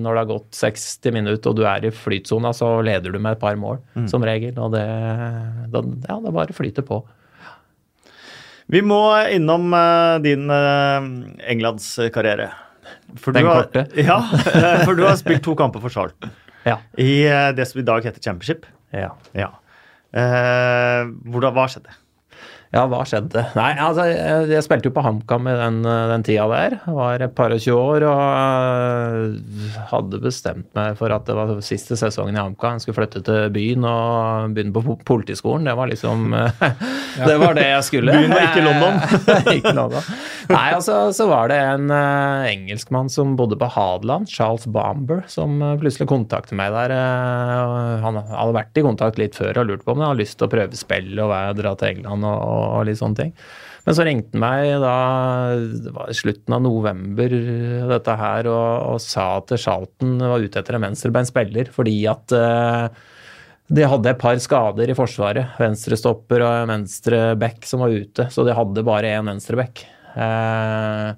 [0.00, 1.92] når det har gått 60 minutter og du er i
[2.40, 4.54] flytsona, så leder du med et par mål, som regel.
[4.58, 4.84] Og det,
[5.72, 7.02] det, ja, det bare flyter på.
[8.70, 9.00] Vi må
[9.34, 11.02] innom uh, din uh,
[11.50, 12.50] englandskarriere.
[13.18, 13.86] For Den har- korte?
[13.98, 14.20] Ja,
[14.54, 16.30] eh, for du har spilt to kamper for Charlton
[16.64, 16.76] Ja.
[16.96, 18.66] i uh, det som i dag heter Championship.
[18.92, 19.10] ja.
[19.34, 19.50] Ja.
[20.10, 21.92] Uh, hvordan, hva skjedde?
[22.70, 23.42] Ja, hva skjedde?
[23.56, 26.76] Nei, altså, jeg, spilte jo på HamKam i den, den tida der.
[26.78, 31.34] Jeg var et par og tjue år og øh, hadde bestemt meg for at det
[31.34, 32.78] var siste sesongen i HamKam.
[32.78, 35.66] Jeg skulle flytte til byen og begynne på politiskolen.
[35.66, 37.26] Det var liksom ja.
[37.26, 38.14] Det var det jeg skulle.
[38.14, 39.02] Byen var ikke London.
[39.58, 40.14] ikke London.
[40.48, 45.58] Nei, altså, så var det en uh, engelskmann som bodde på Hadeland, Charles Bomber, som
[45.62, 46.94] uh, plutselig kontaktet meg der.
[46.96, 50.38] Uh, han hadde vært i kontakt litt før og lurt på om han hadde lyst
[50.40, 52.46] til å prøve spill og dra til England og,
[52.78, 53.36] og litt sånne ting.
[53.86, 54.96] Men så ringte han meg da
[55.56, 57.32] det i slutten av november
[57.90, 62.90] dette her, og, og sa at Charlton var ute etter en venstrebeinspiller fordi at uh,
[63.70, 65.54] de hadde et par skader i forsvaret.
[65.60, 69.84] Venstrestopper og en venstreback som var ute, så de hadde bare én venstreback.
[70.16, 71.12] Eh,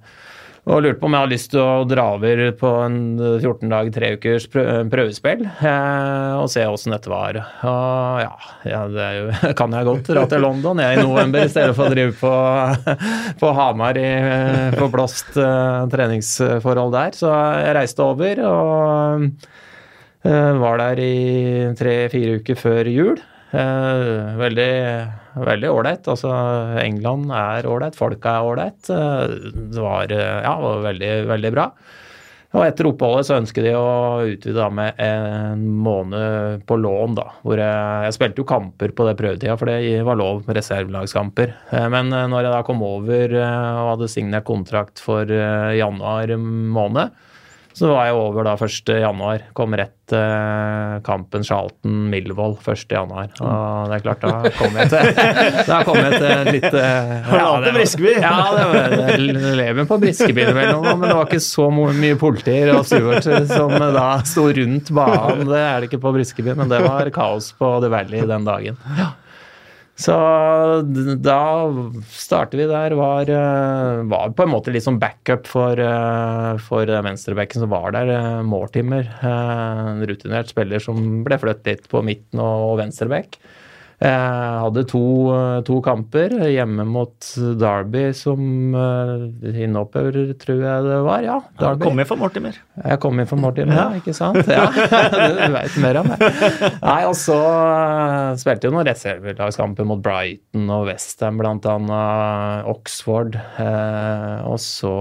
[0.62, 3.88] og lurte på om jeg hadde lyst til å dra over på en 14 dag,
[3.90, 7.40] tre ukers prøvespill eh, og se åssen dette var.
[7.66, 9.24] Og ja, det jo,
[9.58, 12.34] kan jeg godt dra til London jeg i november i stedet for å drive på,
[13.42, 14.12] på Hamar i
[14.76, 17.18] forblåst eh, treningsforhold der.
[17.18, 19.28] Så jeg reiste over og
[20.22, 21.14] Var der i
[21.74, 23.16] tre-fire uker før jul.
[23.50, 24.68] Veldig
[25.36, 26.08] veldig ålreit.
[26.10, 26.30] Altså,
[26.82, 28.90] England er ålreit, folka er ålreit.
[28.90, 29.34] Eh,
[29.72, 31.70] Det var, eh, ja, veldig, veldig bra.
[32.52, 37.24] Og etter oppholdet så ønsket de å utvide da med en måned på lån, da.
[37.42, 41.54] Hvor jeg, jeg spilte jo kamper på det prøvetida, for det var lov med reservelagskamper.
[41.72, 47.10] Eh, Men når jeg da kom over og hadde signert kontrakt for januar måned,
[47.76, 48.90] Så var jeg over da 1.
[49.00, 49.44] januar.
[49.56, 52.84] Kom rett eh, kampen Charlton-Milvold 1.
[52.92, 53.30] januar.
[53.40, 55.08] Og det er klart, da kom jeg til
[55.72, 58.12] Da kom jeg til litt eh, Har du det Briskeby?
[58.18, 62.74] Ja, det var, det lever på Briskeby innimellom, men det var ikke så mye politier
[62.76, 65.48] og Stuart som da sto rundt banen.
[65.48, 68.80] Det er det ikke på Briskeby, men det var kaos på The Valley den dagen.
[69.98, 70.14] Så
[71.22, 71.40] da
[72.08, 72.94] starter vi der.
[72.96, 77.92] Var, eh, var på en måte litt sånn backup for, eh, for venstrebacken som var
[77.92, 78.08] der.
[78.08, 83.36] eh, Mortimer, en rutinert spiller som ble flyttet litt på midten og venstreback.
[84.02, 87.26] Eh, hadde to, eh, to kamper hjemme mot
[87.60, 91.22] Derby som eh, innhopper, tror jeg det var.
[91.22, 91.86] Ja, Derby.
[91.86, 92.58] Kom inn for Mortimer.
[92.82, 93.86] Jeg kom inn for Mortimer, ja.
[94.00, 94.42] ikke sant?
[94.50, 94.66] Ja,
[95.42, 96.32] Du veit mer om det.
[96.82, 97.38] Nei, og så
[98.42, 103.38] spilte jo noen reservelagskamper mot Brighton og Westham, blant annet Oxford.
[104.48, 104.96] Og så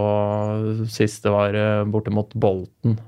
[0.93, 1.57] siste var
[1.89, 2.99] borte mot Bolton.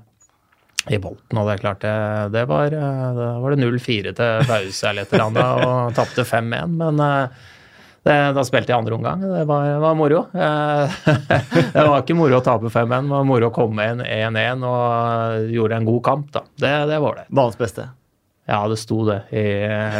[0.92, 1.96] I Bolten, og det er klart det,
[2.34, 6.26] det var eh, Da var det 0-4 til pause eller et eller annet, og tapte
[6.28, 7.42] 5-1, men eh,
[8.04, 9.22] det, da spilte jeg andre omgang.
[9.24, 10.26] Det var, var moro.
[10.36, 10.98] Eh,
[11.72, 15.52] det var ikke moro å tape 5-1, det var moro å komme inn 1-1 og
[15.56, 16.32] gjorde en god kamp.
[16.36, 16.44] da.
[16.60, 17.28] Det, det var det.
[17.32, 17.88] Banens beste.
[18.44, 19.42] Ja, det sto det i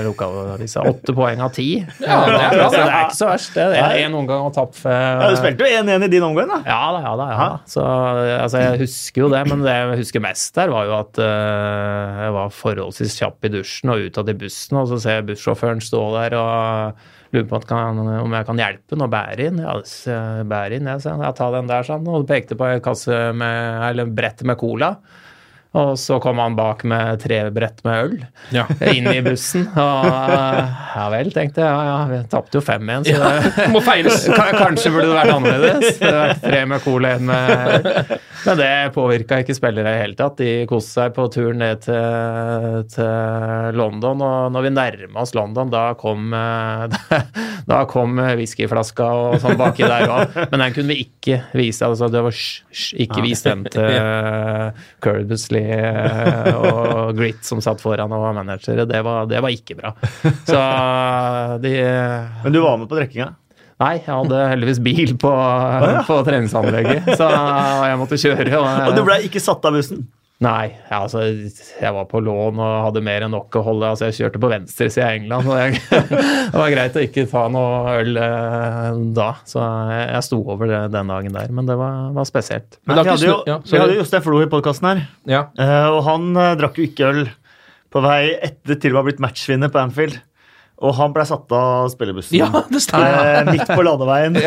[0.05, 0.83] lokalavisa.
[0.85, 1.79] Åtte poeng av ti.
[2.05, 2.81] Ja, det er bra, det.
[2.83, 3.55] er ikke så verst.
[3.57, 6.59] Det er én omgang og tapt Ja, Du spilte jo 1-1 i din omgang, da.
[6.69, 7.29] ja da, ja da.
[7.33, 7.57] ja da.
[7.71, 7.87] Så,
[8.37, 12.21] altså, jeg husker jo det, men det jeg husker mest der, var jo at uh,
[12.27, 15.81] jeg var forholdsvis kjapp i dusjen og utad i bussen, og så ser jeg bussjåføren
[15.85, 19.65] stå der og lurer på at kan, om jeg kan hjelpe ham å bære inn.
[19.65, 19.75] Ja,
[20.53, 21.17] bære inn, jeg, sa.
[21.19, 24.95] Ja, ta den der, han, og pekte på en kasse med, eller brett med cola.
[25.75, 28.13] Og så kom han bak med tre brett med øl
[28.55, 28.63] Ja.
[28.95, 29.65] inn i bussen.
[29.75, 31.67] Og ja vel, tenkte jeg.
[31.67, 34.29] Ja, ja, vi tapte jo 5-1, så det Må feires.
[34.65, 35.99] Kanskje burde det vært annerledes.
[35.99, 38.13] Det vært tre med cola, en med
[38.45, 40.39] Men det påvirka ikke spillere i det hele tatt.
[40.39, 45.73] De koste seg på turen ned til, til London, og når vi nærma oss London,
[45.73, 47.19] da kom eh,
[47.67, 50.39] Da kom whiskyflaska og sånn baki der òg.
[50.53, 51.89] Men den kunne vi ikke vise.
[51.89, 53.99] Altså, det var ikke vis den til
[55.03, 55.64] Curbusley
[56.55, 58.85] og Grit som satt foran og var manager.
[58.89, 59.95] Det var, det var ikke bra.
[60.49, 60.61] Så
[61.65, 61.73] de
[62.45, 63.31] Men du var med på drikkinga.
[63.83, 65.31] Nei, jeg hadde heldigvis bil på,
[66.07, 67.27] på treningsanlegget, så
[67.91, 68.53] jeg måtte kjøre.
[68.61, 70.05] Og, Og du ble ikke satt av bussen.
[70.43, 73.87] Nei, ja, altså, jeg var på lån og hadde mer enn nok å holde.
[73.93, 75.79] altså Jeg kjørte på venstresida av England, og jeg,
[76.51, 79.29] det var greit å ikke ta noe øl eh, da.
[79.49, 82.81] Så jeg, jeg sto over det den dagen der, men det var, var spesielt.
[82.85, 85.45] Men vi hadde jo, ja, vi hadde jo Steff Lo i podkasten her, Ja.
[85.55, 87.25] eh, og han eh, drakk jo ikke øl
[87.95, 90.19] på vei etter til å ha blitt matchvinner på Anfield.
[90.83, 92.35] Og han ble satt av spillebussen.
[92.35, 93.29] ja, det stemmer.
[93.31, 94.39] Eh, midt på landeveien.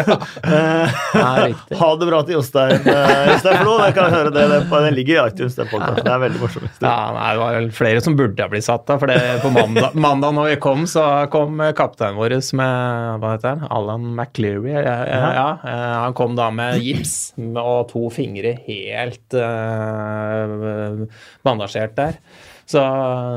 [0.47, 1.75] Eh, Ja, riktig.
[1.79, 3.77] ha det bra til Jostein eh, Jostein Flo.
[3.81, 5.55] Jeg kan høre det, den ligger i iTunes.
[5.57, 6.81] Den det er veldig morsomt.
[6.83, 9.01] Ja, nei, Det var flere som burde ha blitt satt av.
[9.01, 13.55] For det, på mandag, mandag når vi kom, så kom kapteinen vår med hva heter
[13.55, 14.75] han, Alan McLeary.
[14.77, 21.03] Ja, ja, eh, han kom da med gips og to fingre helt uh,
[21.47, 22.19] bandasjert der.
[22.67, 22.81] Så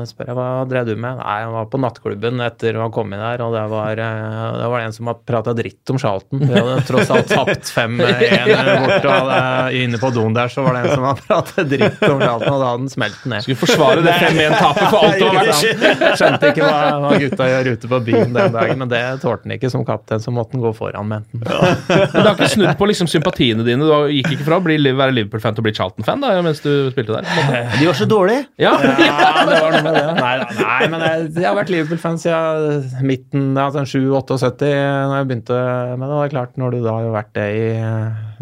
[0.09, 1.15] spør jeg hva drev du med?
[1.21, 4.65] Nei, jeg var på nattklubben etter å ha kommet der, og det var, eh, det
[4.73, 6.41] var en som hadde prata dritt om Charlton.
[6.43, 8.01] Vi hadde tross alt tapt 5-1
[8.83, 12.19] bort, og inne på doen der så var det en som hadde pratet dritt om
[12.19, 13.45] Charlton, og da hadde han smelt ned.
[13.45, 16.19] Skulle forsvare det 5-1-tapet for alt det var verdt.
[16.19, 19.55] Skjønte- ikke hva, hva gutta gjør ute på byen den dagen, men det tålte han
[19.55, 21.47] ikke som kaptein, så måtte han gå foran med enten.
[21.47, 23.87] Men det har ikke snudd på liksom sympatiene dine.
[23.87, 26.71] Du gikk ikke fra å bli, være Liverpool-fan til å bli Charlton-fan da, mens du
[26.91, 27.71] spilte der?
[27.79, 28.43] De var så dårlige.
[28.59, 30.03] Ja, Ja, det var noe med det.
[30.17, 35.29] Nei, nei men jeg, jeg har vært Liverpool-fan siden midten av sånn 7-78 når jeg
[35.31, 35.61] begynte
[35.95, 36.19] med det.
[36.21, 37.65] Er klart, når du da har vært det i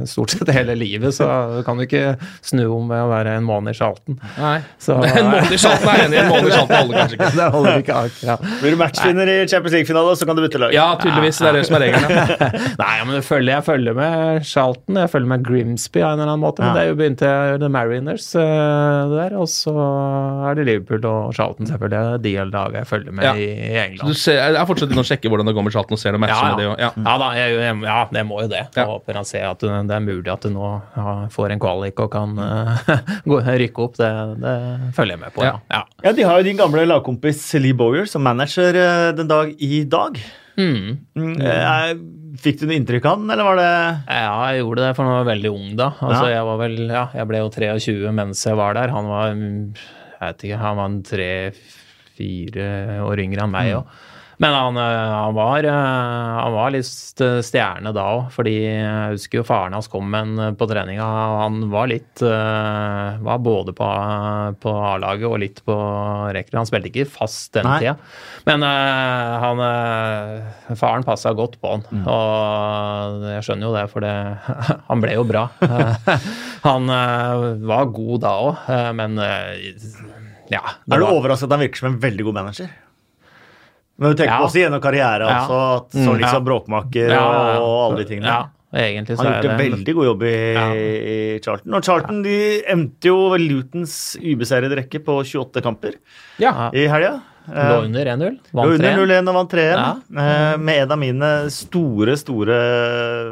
[0.08, 3.74] stort sett hele livet, så kan du ikke snu om ved å være en måned
[3.74, 4.20] i Charlton.
[4.38, 4.60] Nei.
[4.80, 6.22] Så, En måned i Charlton er enig i.
[6.24, 7.32] En måned i Charlton holder kanskje ikke.
[7.40, 8.46] det holder ikke akkurat.
[8.62, 10.74] Blir du matchvinner i Champions League-finale, så kan du bytte lag.
[10.76, 11.40] Ja, tydeligvis.
[11.44, 12.50] Det er det som er reglene.
[12.84, 16.34] Nei, men jeg følger, jeg følger med Charlton, jeg følger med Grimsby av en eller
[16.34, 16.64] annen måte.
[16.64, 16.74] Men Ja.
[16.78, 19.74] det er jo begynt til The Mariners eh, der, og så
[20.50, 22.00] er det Liverpool og Charlton selvfølgelig.
[22.00, 23.34] Er de lagene jeg følger med Ja.
[23.34, 24.16] i, Du England.
[24.20, 26.50] ser, jeg fortsetter fortsatt sjekke hvordan det går med Charlton og ser noen matcher Ja,
[26.56, 26.68] med det.
[26.70, 26.90] ja.
[26.90, 26.92] Ja.
[27.10, 28.64] Ja da, jeg, jeg, ja, det må jo det.
[28.76, 28.86] Jeg Ja.
[28.90, 32.00] håper han ser at det, det er mulig at du nå ja, får en kvalik
[32.04, 32.84] og kan uh,
[33.30, 33.98] gå, rykke opp.
[34.00, 34.10] Det,
[34.44, 34.54] det
[34.98, 35.44] følger jeg med på.
[35.48, 35.56] Ja.
[35.74, 35.82] Ja.
[36.06, 39.84] Ja, De har jo din gamle lagkompis Lee Bowyer som manager eh, den dag i
[39.90, 40.22] dag.
[40.60, 40.98] Mm.
[41.18, 41.92] Mm, eh,
[42.40, 43.70] Fikk du noe inntrykk av den, eller var det
[44.08, 45.90] Ja, jeg gjorde det, for han var veldig ung da.
[45.98, 46.34] Altså, Ja.
[46.38, 48.94] jeg var vel, ja, jeg ble jo 23 mens jeg var der.
[48.96, 49.64] Han var, mm,
[50.14, 52.68] jeg vet ikke, han var tre-fire
[53.08, 53.98] år yngre enn meg òg.
[54.40, 55.72] Men han, eh, han, var, eh,
[56.40, 56.88] han var litt
[57.44, 61.04] stjerne da òg, fordi jeg husker jo faren hans kom med en på treninga.
[61.42, 63.90] Han var litt Var både på,
[64.64, 65.76] på A-laget og litt på
[66.36, 66.56] rekker.
[66.62, 67.78] Han spilte ikke fast den Nei.
[67.84, 67.96] tida.
[68.48, 69.62] Men han,
[70.80, 72.04] faren passa godt på han, Mm.
[72.08, 74.14] og jeg skjønner jo det, for det,
[74.90, 75.46] han ble jo bra.
[76.68, 76.92] han
[77.68, 80.64] var god da òg, men ja.
[80.64, 82.70] Er du var- overrasket at han virker som en veldig god manager?
[84.00, 84.40] Men du tenker Ja.
[84.40, 85.40] på også gjennom karriere, Ja.
[85.42, 86.46] altså, at, som liksom ja.
[86.48, 88.28] bråkmaker Ja, og, og alle de tingene.
[88.32, 88.48] Ja,
[88.80, 90.68] egentlig så Han gjort en veldig god jobb i, Ja.
[90.74, 91.74] i Charlton.
[91.76, 92.38] Og Charlton de
[92.70, 95.94] endte jo Lutons ubeseirede rekke på 28 kamper
[96.40, 96.54] Ja.
[96.54, 96.70] Ja.
[96.74, 97.20] i helga.
[97.50, 98.36] Lå under 1-0.
[98.54, 99.06] Lå Vant under 3.
[99.08, 99.72] 0-1 og vant 3-1.
[99.74, 99.94] Ja.
[100.22, 102.58] eh, Med en av mine store, store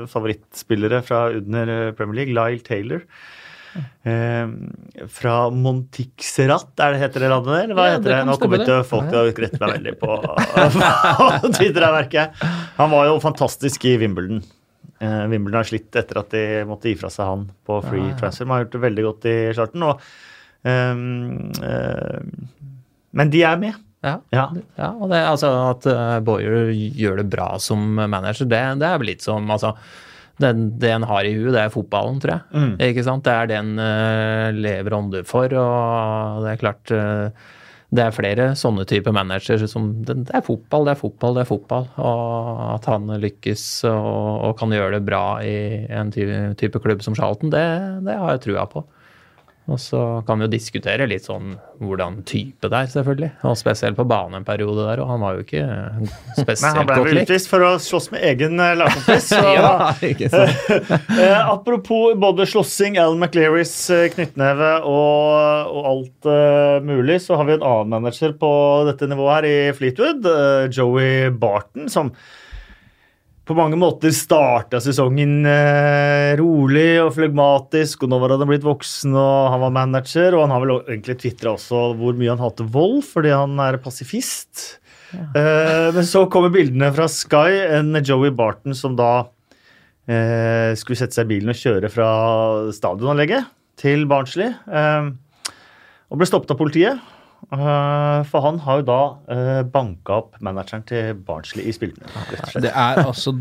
[0.10, 3.02] favorittspillere fra under eh, Premier League, Lyle Taylor.
[4.08, 4.52] Eh,
[5.12, 7.74] fra Montixerat, er det heter det landet der?
[7.78, 8.20] Hva Ja, heter det?
[8.30, 12.46] Nå kommer ikke folk til å rette meg veldig på, på Twitter-verket.
[12.78, 14.44] Han var jo fantastisk i Wimbledon.
[15.00, 18.14] Eh, Wimbledon har slitt etter at de måtte gi fra seg han på free Ja,
[18.14, 18.20] ja.
[18.22, 18.48] transfer.
[18.50, 19.84] Man har gjort det veldig godt i starten.
[19.86, 20.08] Og,
[20.68, 22.22] ehm, eh,
[23.18, 23.84] men de er med.
[24.06, 24.16] Ja.
[24.32, 24.44] Ja.
[24.78, 29.00] ja, og det, altså At uh, Boyer gjør det bra som manager, det, det er
[29.02, 29.72] vel litt som altså,
[30.42, 32.42] den, Det en har i huet, det er fotballen, tror jeg.
[32.54, 32.74] Mm.
[32.90, 33.26] Ikke sant?
[33.26, 37.48] Det er det en uh, lever ånder for, og det er klart uh,
[37.88, 41.46] det er flere sånne typer managere som det, det er fotball, det er fotball, det
[41.46, 41.88] er fotball.
[42.04, 47.06] Og at han lykkes og, og kan gjøre det bra i en type, type klubb
[47.06, 47.64] som Charlton, det,
[48.04, 48.84] det har jeg trua på.
[49.68, 53.28] Og så kan vi jo diskutere litt sånn hvordan type det er, selvfølgelig.
[53.50, 56.88] Og spesielt på bane en periode der, og han var jo ikke Men spesielt han
[56.88, 57.28] ble godt vel likt.
[57.28, 59.28] utvist for å slåss med egen eh, lagkompis.
[59.28, 60.88] så- Ja, ikke sant.
[61.20, 67.50] eh, apropos både slåssing, Alan McLearys eh, knyttneve og, og alt uh, mulig, så har
[67.52, 68.54] vi en annen manager på
[68.88, 72.14] dette nivået her i Fleetwood, uh, Joey Barton, som
[73.48, 79.16] på mange måter starta sesongen eh, rolig og flegmatisk, og nå var han blitt voksen
[79.16, 82.68] og han var manager, og han har vel egentlig tvitra også hvor mye han hater
[82.74, 84.82] vold fordi han er pasifist.
[85.16, 89.12] Eh, men så kommer bildene fra Sky, en Joey Barton som da
[90.12, 92.10] eh, skulle sette seg i bilen og kjøre fra
[92.76, 93.48] stadionanlegget
[93.80, 95.54] til Barnsley, eh,
[96.08, 97.14] og ble stoppet av politiet.
[97.48, 102.10] Eh, for han har jo da uh, banka opp manageren til Barnsley i spillene.
[102.12, 102.66] rett og slett.
[102.66, 103.34] Det er altså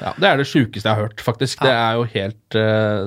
[0.00, 1.62] ja, Det er det sjukeste jeg har hørt, faktisk.
[1.62, 3.06] Det er jo helt eh,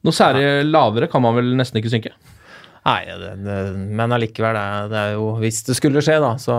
[0.00, 2.14] Noe særlig lavere kan man vel nesten ikke synke.
[2.80, 6.54] Nei, det, det, men allikevel, det, det er jo Hvis det skulle skje, da, så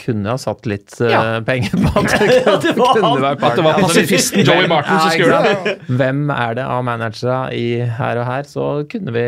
[0.00, 1.20] kunne jeg ha satt litt ja.
[1.20, 4.70] uh, penger på at det, Ja, det var kunne være At det var pasifisten Joey
[4.72, 5.76] Barton som skulle det.
[6.00, 9.26] Hvem er det av managere i her og her, så kunne vi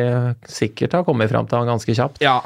[0.48, 2.22] sikkert ha kommet fram til han ganske kjapt.
[2.24, 2.40] Ja,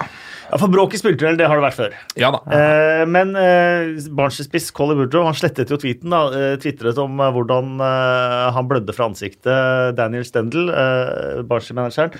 [0.52, 1.94] Ja, for bråk i spilltunnel, det har det vært før.
[2.20, 2.40] ja da.
[2.52, 6.12] Eh, men eh, Barnsley-spiss Colly Woodrow han slettet jo tweeten.
[6.12, 12.18] da, eh, Tvitret om eh, hvordan eh, han blødde fra ansiktet, Daniel Stendel, eh, Barnsley-manageren.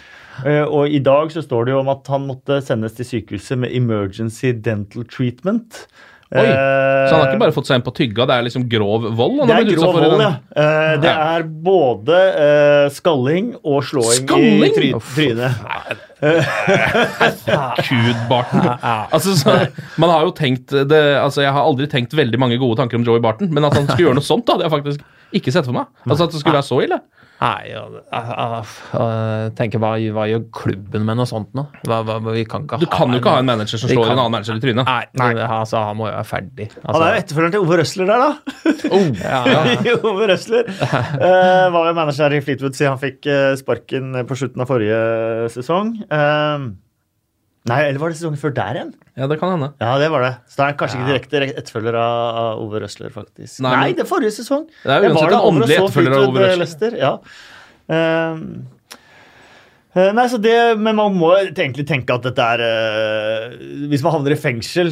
[0.49, 3.61] Eh, og i dag så står det jo om at han måtte sendes til sykehuset
[3.63, 5.85] med emergency dental treatment.
[6.33, 8.63] Oi, Så han har Eh, ikke bare fått seg en på tygga, det er liksom
[8.73, 9.43] grov vold?
[9.45, 10.31] det er grov vold, ja.
[10.57, 14.65] Eh, det er både eh, skalling og slåing Skalling?
[14.65, 15.53] i try trynet.
[16.23, 18.65] Herregud, Barton.
[19.13, 19.59] Altså, så,
[20.01, 23.05] man har jo tenkt det, altså, Jeg har aldri tenkt veldig mange gode tanker om
[23.07, 25.05] Joey Barton, men at han skulle gjøre noe sånt, da, hadde jeg faktisk
[25.37, 25.91] ikke sett for meg.
[26.07, 26.99] Altså At det skulle være så ille.
[27.43, 31.65] Nei, jeg tenker hva, hva gjør klubben med noe sånt nå?
[31.89, 34.13] Hva, hva, vi kan ikke Du kan jo ikke ha en manager som slår kan-
[34.15, 34.87] en annen manager i trynet.
[35.19, 36.69] Nei, det- altså, han må jo være ferdig.
[36.77, 38.31] Han Altså, er jo etterfølgeren til Ove Røsler der, da.
[38.93, 39.97] Oh, ja, ja.
[40.13, 44.63] Ove Røsler uh, var jo manager i Fleetwood siden han fikk eh, sparken på slutten
[44.63, 45.03] av forrige
[45.57, 45.97] sesong.
[46.07, 46.71] Eh,
[47.71, 48.93] nei, eller var det sesongen før der igjen?
[49.17, 49.69] ja, det kan hende.
[49.81, 50.33] Ja, det var det.
[50.51, 51.05] Så da er han kanskje Ja.
[51.21, 53.61] ikke direkte etterfølger av, av Ove Røsler, faktisk.
[53.63, 54.65] Nei, Nei, det er forrige sesong.
[54.83, 56.93] Det er var uansett en åndelig etterfølger av Ove eh, Røsler.
[56.99, 57.13] Ja.
[57.93, 58.37] Eh,
[60.17, 63.43] nei, så det, Men man må egentlig tenke at dette er eh,
[63.91, 64.89] Hvis man havner i fengsel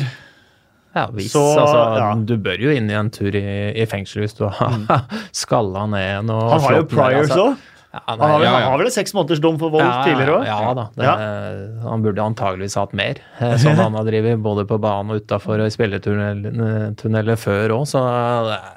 [0.92, 2.08] Ja, hvis, Så, altså, ja.
[2.28, 3.44] Du bør jo inn i en tur i,
[3.80, 4.76] i fengsel hvis du har
[5.42, 6.90] skalla ned og Han har jo òg.
[6.92, 7.46] priors altså.
[7.90, 8.00] Òg.
[8.00, 8.58] nei, Han har vel, ja, ja.
[8.64, 10.44] han har vel seks måneders dom for vold ja, tidligere òg?
[10.46, 10.84] Ja da.
[10.94, 15.24] Det, Han burde antageligvis hatt mer, eh, som han har drevet både på banen og
[15.24, 17.88] utafor og i spilletunneler før òg.
[17.90, 18.04] Så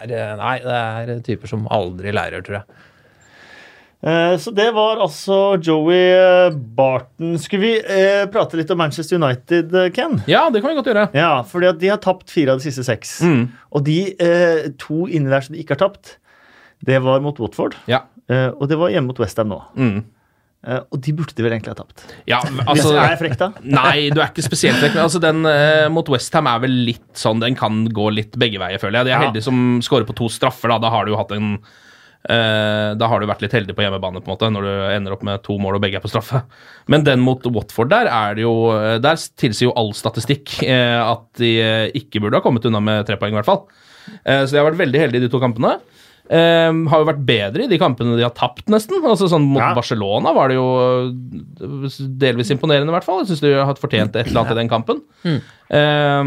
[0.07, 0.79] det er, eh, nei, det
[1.13, 2.65] er typer som aldri lærer, tror jeg.
[4.03, 7.38] Eh, Så det var altså Joey eh, Barton.
[7.39, 10.17] Skulle vi eh, prate litt om Manchester United, eh, Ken?
[10.27, 11.05] Ja, det kan vi godt gjøre.
[11.15, 13.21] Ja, fordi at de har tapt fire av de siste seks.
[13.23, 13.45] Mm.
[13.71, 16.17] Og de eh, to inni der som de ikke har tapt,
[16.83, 17.77] det var mot Watford.
[17.88, 18.01] Ja.
[18.30, 19.61] Eh, og det var hjemme mot Westham nå.
[19.76, 20.03] Mm.
[20.63, 22.05] Uh, og de burde de vel egentlig ha tapt.
[22.30, 22.38] Ja,
[22.71, 23.49] Altså, er jeg frekk, da?
[23.67, 24.93] Nei, du er ikke spesielt frekk.
[24.95, 28.61] men Altså, den uh, mot Westham er vel litt sånn Den kan gå litt begge
[28.61, 29.09] veier, føler jeg.
[29.09, 29.26] De er Ja.
[29.26, 30.71] heldige som scorer på to straffer.
[30.71, 33.84] Da, da har du jo hatt en uh, Da har du vært litt heldig på
[33.84, 36.13] hjemmebane, på en måte, når du ender opp med to mål og begge er på
[36.13, 36.45] straffe.
[36.88, 38.55] Men den mot Watford, der er det jo
[39.03, 41.51] Der tilsier jo all statistikk at de
[41.99, 43.65] ikke burde ha kommet unna med tre poeng, i hvert fall.
[44.24, 45.76] Så de har vært veldig heldige i de to kampene.
[46.32, 49.01] Eh, har jo vært bedre i de kampene de har tapt, nesten.
[49.03, 49.74] Altså sånn Mot Ja.
[49.76, 53.21] Barcelona var det jo eh, delvis imponerende, i hvert fall.
[53.24, 55.03] Jeg syns de har hatt fortjent et eller annet i den kampen.
[55.24, 56.24] Eh,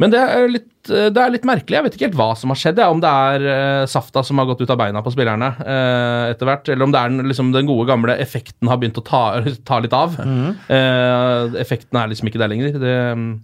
[0.00, 1.78] men det er, litt, eh, det er litt merkelig.
[1.78, 2.82] Jeg vet ikke helt hva som har skjedd.
[2.82, 2.90] Ja.
[2.90, 6.48] Om det er uh, safta som har gått ut av beina på spillerne uh, etter
[6.48, 9.24] hvert, eller om det er liksom, den gode gamle effekten har begynt å ta,
[9.68, 10.18] ta litt av.
[10.20, 12.80] Eh, effekten er liksom ikke der lenger.
[12.80, 13.34] Det, mm,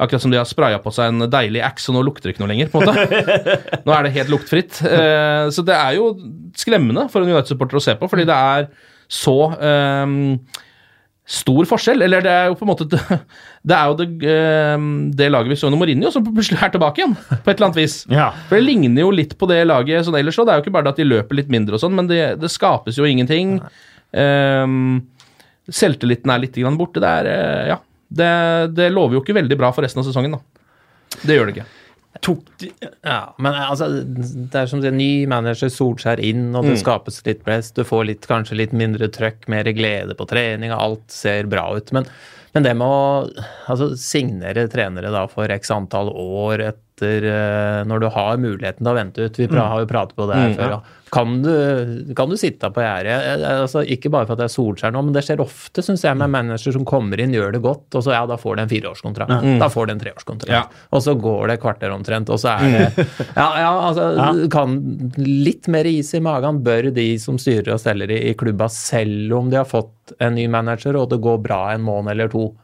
[0.00, 2.44] Akkurat som de har spraya på seg en deilig axe, og nå lukter det ikke
[2.44, 2.70] noe lenger.
[2.72, 3.60] på en måte.
[3.86, 4.80] Nå er det helt luktfritt.
[4.88, 6.12] Eh, så det er jo
[6.58, 8.68] skremmende for en United-supporter å se på, fordi det er
[9.12, 10.16] så eh,
[11.32, 12.02] stor forskjell.
[12.02, 12.88] Eller det er jo på en måte
[13.68, 14.88] Det er jo det, eh,
[15.20, 17.82] det laget vi så under Mourinho, som plutselig er tilbake igjen, på et eller annet
[17.84, 18.00] vis.
[18.10, 18.32] Ja.
[18.48, 20.48] For det ligner jo litt på det laget sånn ellers òg.
[20.48, 22.22] Det er jo ikke bare det at de løper litt mindre og sånn, men det,
[22.42, 23.60] det skapes jo ingenting.
[24.12, 25.04] Um,
[25.72, 27.02] selvtilliten er litt grann borte.
[27.02, 27.80] Det er eh, Ja.
[28.12, 28.32] Det,
[28.76, 30.42] det lover jo ikke veldig bra for resten av sesongen, da.
[31.22, 31.70] Det gjør det ikke.
[32.22, 32.66] Tok
[33.00, 37.22] Ja, men altså, det er som å si, ny manager Solskjær inn, og det skapes
[37.26, 37.72] litt press.
[37.72, 41.64] Du får litt, kanskje litt mindre trøkk, mer glede på trening, og alt ser bra
[41.72, 41.92] ut.
[41.96, 42.08] Men,
[42.52, 43.02] men det med å
[43.72, 48.92] altså, signere trenere da for x antall år etter eh, Når du har muligheten til
[48.92, 50.68] å vente ut Vi pra, har jo pratet på det her Mm, før.
[50.76, 50.82] ja.
[51.12, 53.42] Kan du, kan du sitte på gjerdet?
[53.44, 56.16] Altså, ikke bare for at det er Solskjær nå, men det skjer ofte, syns jeg,
[56.16, 58.70] med manager som kommer inn, gjør det godt, og så ja, da får de en
[58.70, 59.44] fireårskontrakt.
[59.60, 60.54] Da får de en treårskontrakt.
[60.54, 60.62] Ja.
[60.96, 62.64] Og så går det et kvarter omtrent, og så er
[62.96, 64.78] det Ja, ja altså kan
[65.20, 69.36] Litt mer is i magen bør de som styrer og steller i, i klubba, selv
[69.36, 72.54] om de har fått en ny manager og det går bra en måned eller to.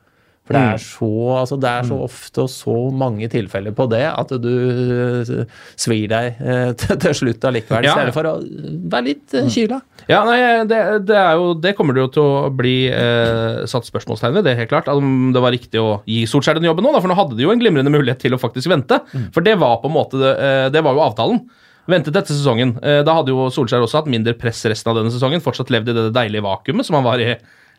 [0.49, 1.09] For det er så,
[1.43, 5.33] altså det er så ofte og så mange tilfeller på det at du eh,
[5.77, 6.71] svir deg eh,
[7.03, 9.83] til, slutt allikevel, i stedet for å være litt eh, kyla.
[10.09, 10.39] Ja, nei,
[10.71, 10.81] det,
[11.11, 14.55] det er jo Det kommer det jo til å bli eh, satt spørsmålstegn ved, det
[14.55, 14.89] er helt klart.
[14.89, 17.45] Om det var riktig å gi Solskjær den jobben nå, da, for nå hadde de
[17.45, 19.03] jo en glimrende mulighet til å faktisk vente.
[19.37, 20.33] For det var på en måte
[20.73, 21.45] det, var jo avtalen.
[21.89, 22.79] Ventet etter sesongen.
[22.81, 25.45] Da hadde jo Solskjær også hatt mindre press resten av denne sesongen.
[25.45, 27.35] Fortsatt levd i det deilige vakuumet som han var i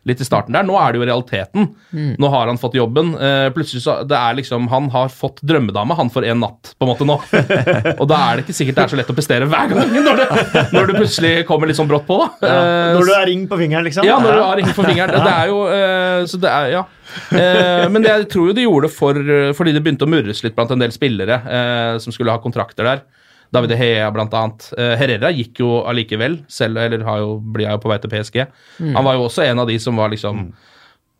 [0.08, 0.64] litt i starten der.
[0.66, 1.66] Nå er det jo realiteten.
[2.20, 3.12] Nå har han fått jobben.
[3.20, 6.86] Eh, plutselig så Det er liksom Han har fått drømmedame, han for en natt, på
[6.86, 7.18] en måte nå.
[8.00, 10.22] Og da er det ikke sikkert det er så lett å prestere hver gang når
[10.22, 10.28] det,
[10.72, 12.30] når du plutselig kommer litt sånn brått på, da.
[12.46, 12.62] Ja.
[12.96, 14.08] Når du har ring på fingeren, liksom?
[14.08, 15.14] ja, når du har ring på fingeren.
[15.14, 16.86] Det, det er jo eh, Så det er Ja.
[17.34, 19.16] Eh, men jeg tror jo de gjorde det for,
[19.58, 22.86] fordi det begynte å murres litt blant en del spillere eh, som skulle ha kontrakter
[22.86, 23.02] der.
[23.50, 24.68] David Hea, annet.
[24.78, 28.42] Eh, Herrera gikk jo allikevel, selv, eller har jo, blir jo på vei til PSG.
[28.94, 30.52] Han var jo også en av de som var liksom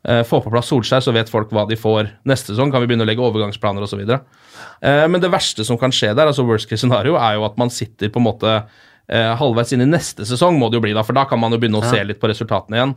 [0.06, 2.70] eh, Få på plass Solskjær, så vet folk hva de får neste sesong.
[2.72, 4.04] Kan vi begynne å legge overgangsplaner osv.
[4.80, 7.58] Uh, men det verste som kan skje der, altså worst case scenario, er jo at
[7.60, 8.54] man sitter på en måte
[9.10, 11.52] eh, halvveis inn i neste sesong, må det jo bli da, for da kan man
[11.54, 12.94] jo begynne å se litt på resultatene igjen.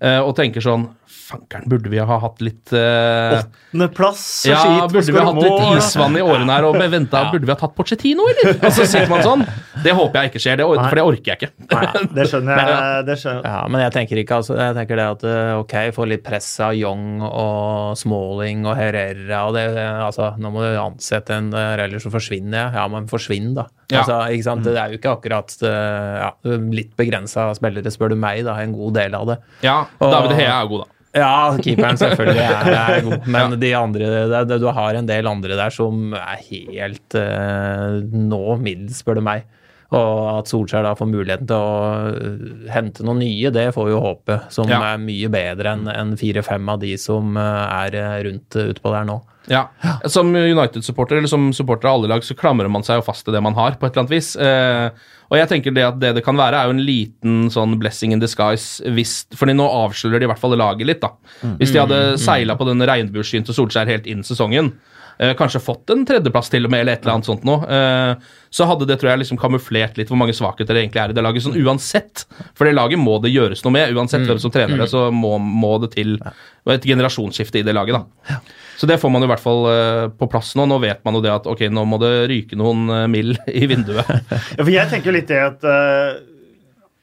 [0.00, 0.88] eh, og tenker sånn
[1.26, 4.92] Fankeren, burde vi ha hatt litt eh, Åttendeplass ja, skit.
[4.92, 7.24] burde vi ha hatt litt isvann i årene her og venta?
[7.32, 8.52] Burde vi ha tatt Pochettino, eller?
[8.60, 9.42] Og så sitter man sånn.
[9.82, 11.66] Det håper jeg ikke skjer, det, for det orker jeg ikke.
[11.72, 12.84] Nei, det skjønner jeg.
[13.06, 13.46] Det skjønner.
[13.46, 16.48] Ja, men jeg tenker ikke altså, jeg tenker det at eh, ok, få litt press
[16.64, 19.66] av Young og Smalling og Herrera og det,
[20.06, 22.76] altså, Nå må du ansette en der, ellers så forsvinner jeg.
[22.78, 23.66] Ja, men forsvinn, da.
[23.92, 24.02] Ja.
[24.02, 24.64] Altså, sant?
[24.66, 26.30] Det er jo ikke akkurat eh, ja,
[26.74, 28.56] litt begrensa spillere, spør du meg, da.
[28.62, 29.36] En god del av det.
[29.66, 30.92] Ja, Og- David Hea er god, da.
[31.16, 35.28] Ja, keeperen selvfølgelig er, er god, men de andre det, det, du har en del
[35.30, 39.46] andre der som er helt uh, nå middels, spør du meg.
[39.94, 43.92] Og at Solskjær da får muligheten til å eh, hente noen nye, det får vi
[43.94, 44.40] jo håpe.
[44.50, 44.80] Som Ja.
[44.94, 49.04] er mye bedre enn enn fire-fem av de som eh, er eh, rundt utpå der
[49.06, 49.20] nå.
[49.46, 49.68] Ja.
[50.10, 53.32] Som United-supporter eller som supporter av alle lag, så klamrer man seg jo fast til
[53.36, 54.32] det man har, på et eller annet vis.
[54.34, 54.88] Eh,
[55.30, 58.10] og jeg tenker det at det det kan være, er jo en liten sånn blessing
[58.14, 58.82] in disguise.
[58.90, 61.12] Hvis, fordi nå avslører de i hvert fall laget litt, da.
[61.60, 64.72] Hvis de hadde seila på den regnbueskyen til Solskjær helt inn sesongen,
[65.16, 68.66] kanskje fått en tredjeplass til og med, eller et eller annet sånt noe, eh, så
[68.68, 71.24] hadde det tror jeg liksom kamuflert litt hvor mange svakheter det egentlig er i det
[71.24, 71.44] laget.
[71.44, 72.26] Sånn uansett.
[72.56, 73.96] For det laget må det gjøres noe med.
[73.96, 77.96] Uansett hvem som trener det, så må, må det til et generasjonsskifte i det laget,
[77.96, 78.40] da.
[78.76, 80.68] Så det får man jo i hvert fall eh, på plass nå.
[80.68, 84.04] Nå vet man jo det at ok, nå må det ryke noen mill i vinduet.
[84.56, 86.18] Ja, for jeg tenker litt det at, eh,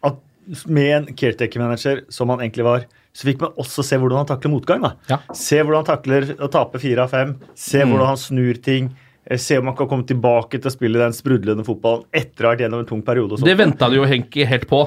[0.09, 4.29] at med en caretaker-manager, som han egentlig var, så fikk man også se hvordan han
[4.31, 4.87] takler motgang.
[5.11, 5.19] Ja.
[5.37, 7.35] Se hvordan han takler å tape fire av fem.
[7.53, 8.89] Se hvordan han snur ting.
[9.29, 12.49] eh, Se om han kan komme tilbake til å spille den sprudlende fotballen etter å
[12.49, 13.37] ha vært gjennom en tung periode.
[13.43, 14.81] Det venta de jo Henki helt på.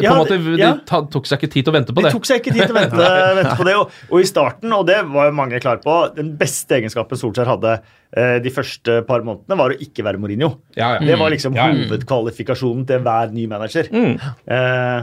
[0.00, 0.72] på Ja, en måte, De ja.
[0.88, 2.12] tok seg ikke tid til å vente på De det.
[2.16, 3.08] tok seg ikke tid til å vente,
[3.42, 3.76] vente på det.
[3.76, 7.50] Og, og i starten, og det var jo mange klar på, den beste egenskapen Solskjær
[7.52, 7.74] hadde
[8.16, 10.54] eh, de første par månedene, var å ikke være Mourinho.
[10.80, 11.04] Ja, ja.
[11.04, 11.84] Det var liksom Ja, ja.
[11.84, 13.92] hovedkvalifikasjonen til hver ny manager.
[13.92, 14.16] Mm.
[14.48, 15.02] Eh,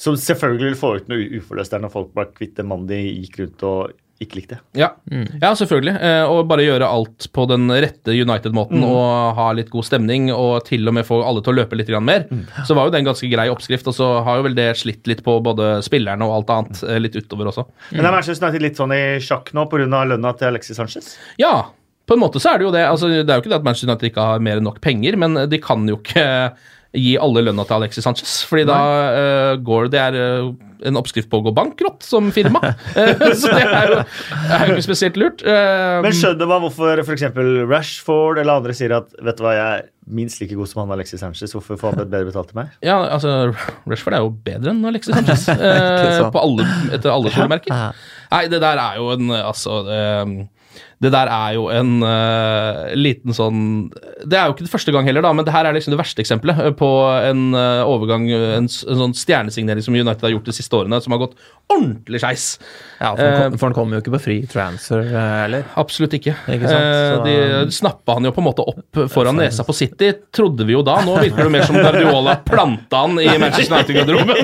[0.00, 2.98] som selvfølgelig vil få ut noe uforløst der når folk ble kvitt en mann de
[2.98, 3.92] gikk rundt og
[4.22, 4.58] ikke likte.
[4.78, 4.92] Ja,
[5.42, 5.94] ja selvfølgelig.
[5.98, 10.64] Eh, og bare gjøre alt på den rette United-måten og ha litt god stemning og
[10.68, 12.26] til og med få alle til å løpe litt mer.
[12.30, 12.64] mer.
[12.66, 15.10] Så var jo det en ganske grei oppskrift, og så har jo vel det slitt
[15.10, 17.66] litt på både spillerne og alt annet eh, litt utover også.
[17.94, 20.04] Men er Manchester United litt sånn i sjakk nå pga.
[20.14, 21.16] lønna til Alexis Sanchez?
[21.40, 21.56] Ja,
[22.06, 22.86] på en måte så er det jo det.
[22.86, 25.18] Altså, det er jo ikke det at Manchester United ikke har mer enn nok penger,
[25.18, 26.54] men de kan jo ikke
[26.94, 30.52] gi alle lønna til Alexis Sanchez, fordi da uh, går det er uh,
[30.84, 32.60] en oppskrift på å gå bankrott som firma.
[32.94, 33.96] Eh, så det er jo,
[34.54, 35.42] er jo ikke spesielt lurt.
[35.48, 37.24] Eh, Men skjønner man hvorfor f.eks.
[37.70, 40.92] Rashford eller andre sier at vet du hva, jeg er minst like god som han
[40.94, 42.74] Alexis Sanchez, hvorfor får han bedre betalt til meg?
[42.84, 43.32] Ja, altså,
[43.90, 45.48] Rashford er jo bedre enn Alexis Sanchez.
[45.56, 47.74] eh, på alle, etter alle solemerker.
[48.34, 50.36] Nei, det der er jo en Altså eh,
[51.02, 53.90] Det der er jo en uh, liten sånn
[54.24, 56.00] Det er jo ikke det første gang heller, da, men det her er liksom det
[56.00, 56.90] verste eksempelet eh, på
[57.30, 61.14] en uh, overgang, en, en sånn stjernesignering som United har gjort de siste årene, som
[61.16, 61.36] har gått
[61.72, 62.46] ordentlig skeis.
[63.00, 65.64] Ja, for han, kom, for kommer jo ikke på free transfer eller?
[65.80, 66.36] Absolutt ikke.
[66.54, 70.12] Ikke sant, så- de snappa han jo på en måte opp foran nesa på City,
[70.34, 70.98] trodde vi jo da.
[71.04, 74.36] Nå virker det mer som Guardiola planta han i Manchester United-garderoben.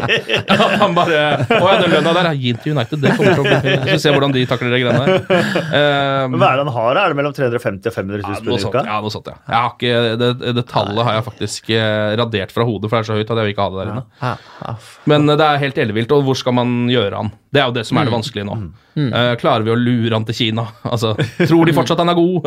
[0.49, 3.03] At han bare Å ja, den lønna der, gi den til United.
[3.05, 5.19] Det kommer til å bli Vi får se hvordan de takler de greiene der.
[5.81, 7.01] Eh, Men Hva er det han har?
[7.01, 8.85] Er det mellom 350 og 500 ja, 000 noe i uka?
[8.89, 9.37] ja, noe sånt, ja.
[9.51, 13.03] Jeg har ikke, det, det tallet har jeg faktisk eh, radert fra hodet, for det
[13.05, 14.05] er så høyt at jeg vil ikke ha det der inne.
[14.23, 14.33] Ja,
[14.65, 14.75] ja.
[15.13, 17.35] Men eh, det er helt ellevilt, og hvor skal man gjøre han?
[17.51, 18.57] Det er jo det som er det vanskelige nå.
[19.01, 20.69] Eh, klarer vi å lure han til Kina?
[20.91, 22.47] Altså, Tror de fortsatt han er god?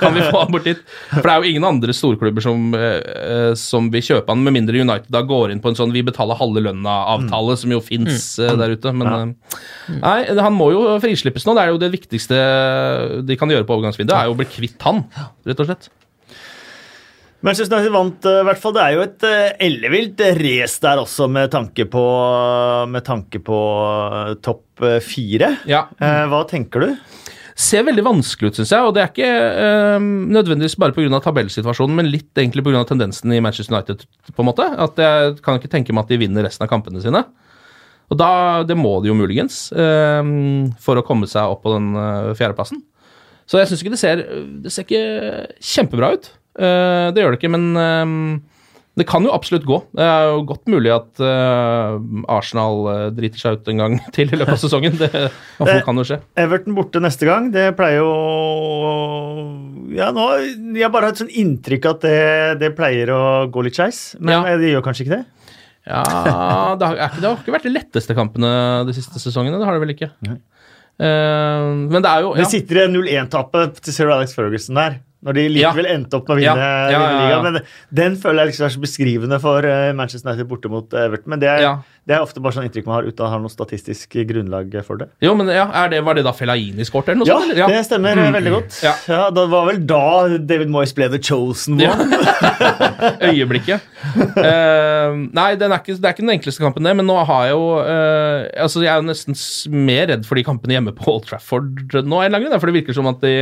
[0.00, 0.80] Kan vi få han bort dit?
[1.12, 2.70] For det er jo ingen andre storklubber som,
[3.58, 6.38] som vil kjøpe han, med mindre United da går inn på en sånn vi betaler
[6.38, 8.92] halve lønna-avtale, som jo fins der ute.
[8.96, 9.34] Men
[10.00, 11.54] nei, han må jo frislippes nå.
[11.58, 12.40] Det er jo det viktigste
[13.30, 15.04] de kan gjøre på overgangsvinduet, er jo å bli kvitt han,
[15.48, 15.90] rett og slett.
[17.40, 18.74] Manchester United vant eh, i hvert fall.
[18.76, 22.04] Det er jo et eh, ellevilt race der også, med tanke på,
[22.92, 25.54] med tanke på eh, topp fire.
[25.68, 25.86] Ja.
[26.00, 26.92] Hva tenker du?
[27.60, 28.86] ser veldig vanskelig ut, syns jeg.
[28.86, 29.30] Og det er ikke
[29.66, 31.20] øh, nødvendigvis bare pga.
[31.24, 32.84] tabellsituasjonen, men litt egentlig pga.
[32.88, 34.06] tendensen i Manchester United.
[34.34, 34.64] på en måte.
[34.64, 37.24] At Jeg kan ikke tenke meg at de vinner resten av kampene sine.
[38.10, 41.94] Og da, Det må de jo muligens, øh, for å komme seg opp på den
[41.94, 42.82] øh, fjerdeplassen.
[43.50, 44.20] Så jeg syns ikke det ser
[44.62, 45.02] Det ser ikke
[45.72, 46.30] kjempebra ut.
[46.60, 48.12] Uh, det gjør det ikke, men eh,
[48.98, 49.78] det kan jo absolutt gå.
[49.96, 51.96] Det er jo godt mulig at uh,
[52.30, 52.82] Arsenal
[53.16, 54.98] driter seg ut en gang til i løpet av sesongen.
[55.00, 55.08] Det,
[55.70, 56.20] det kan jo skje.
[56.42, 57.48] Everton borte neste gang.
[57.54, 58.10] Det pleier jo
[59.96, 60.26] Ja, nå
[60.76, 62.18] Jeg bare har et sånn inntrykk at det,
[62.62, 64.02] det pleier å gå litt skeis.
[64.20, 64.58] Men Ja.
[64.60, 65.24] det gjør kanskje ikke det?
[65.88, 66.02] Ja,
[66.78, 68.50] det har, er det har ikke vært de letteste kampene
[68.86, 69.58] de siste sesongene.
[69.58, 70.10] Det har det vel ikke.
[70.28, 70.36] Eh,
[70.98, 72.42] men det er jo ja.
[72.42, 74.98] Det sitter 0-1-tapet til Sir Alex Ferguson der.
[75.20, 77.40] Når de likevel endte opp med å vinne, Ja, ja, ja, ja.
[77.44, 77.58] Men
[77.92, 81.28] den føler jeg liksom er så beskrivende for eh, Manchester United borte mot Everton.
[81.34, 81.72] Men det er, Ja.
[82.08, 85.02] det er ofte bare sånn inntrykk man har uten å ha noe statistisk grunnlag for
[85.02, 85.10] det.
[85.20, 87.58] Jo, men ja, er det, Var det da Fellaini skåret, eller noe Ja, sånt?
[87.60, 88.32] Ja, det stemmer mm.
[88.38, 88.78] veldig godt.
[88.86, 88.94] Ja.
[89.12, 89.20] Ja.
[89.36, 91.92] Det var vel da David Moyes ble the chosen Ja.
[91.92, 92.16] one.
[93.30, 93.84] Øyeblikket.
[94.40, 97.50] Uh, nei, den er ikke, det er ikke den enkleste kampen, det, men nå har
[97.50, 99.36] jeg jo uh, Altså, Jeg er jo nesten
[99.84, 102.70] mer redd for de kampene hjemme på Old Trafford nå, en eller annen grunn, for
[102.72, 103.34] det virker som at de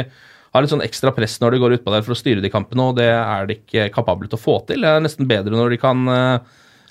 [0.54, 2.86] har litt sånn ekstra press når de går utpå der for å styre de kampene,
[2.90, 4.80] og det er de ikke kapable til å få til.
[4.84, 6.38] Det er nesten bedre når de kan eh,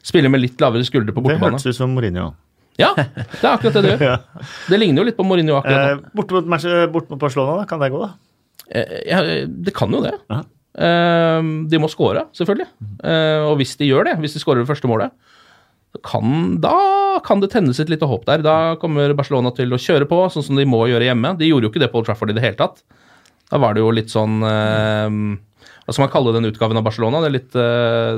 [0.05, 1.57] spille med litt lavere skuldre på Det bortebane.
[1.57, 2.33] hørtes ut som Mourinho.
[2.77, 4.01] Ja, det er akkurat det det gjør.
[4.11, 4.43] Ja.
[4.69, 5.93] Det ligner jo litt på Mourinho akkurat nå.
[6.05, 7.65] Eh, borte, mot, Manchester- mot Barcelona, da?
[7.71, 8.11] Kan det gå, da?
[8.69, 10.13] Eh, ja, det kan jo det.
[10.77, 11.41] Eh,
[11.73, 12.67] de må score, selvfølgelig.
[13.01, 15.09] Eh, og hvis de gjør det, hvis de scorer det første målet,
[16.05, 16.75] kan, da
[17.25, 18.43] kan det tennes et lite håp der.
[18.45, 21.31] Da kommer Barcelona til å kjøre på, sånn som de må gjøre hjemme.
[21.39, 22.83] De gjorde jo ikke det på Old Trafford i det hele tatt.
[23.51, 25.07] Da var det jo litt sånn eh,
[25.85, 27.23] Hva skal man kalle den utgaven av Barcelona?
[27.23, 28.15] Det er litt eh,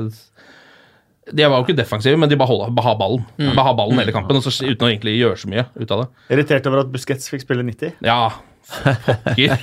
[1.30, 3.26] De var jo ikke defensive, men de bare, holder, bare ha ballen.
[3.38, 5.98] Bare har ballen hele kampen, og så, uten å egentlig gjøre så mye ut av
[6.02, 6.08] det.
[6.34, 8.00] Irritert over at Busquets fikk spille 90.
[8.02, 8.32] Ja,
[8.70, 9.54] pokker.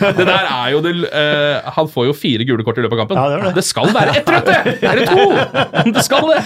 [0.18, 3.00] det der er jo det uh, Han får jo fire gule kort i løpet av
[3.04, 3.16] kampen.
[3.18, 3.54] Ja, det det.
[3.58, 3.66] det.
[3.66, 4.60] skal være ett rødt, det!
[4.90, 5.24] Eller to!
[5.90, 6.40] Det skal det!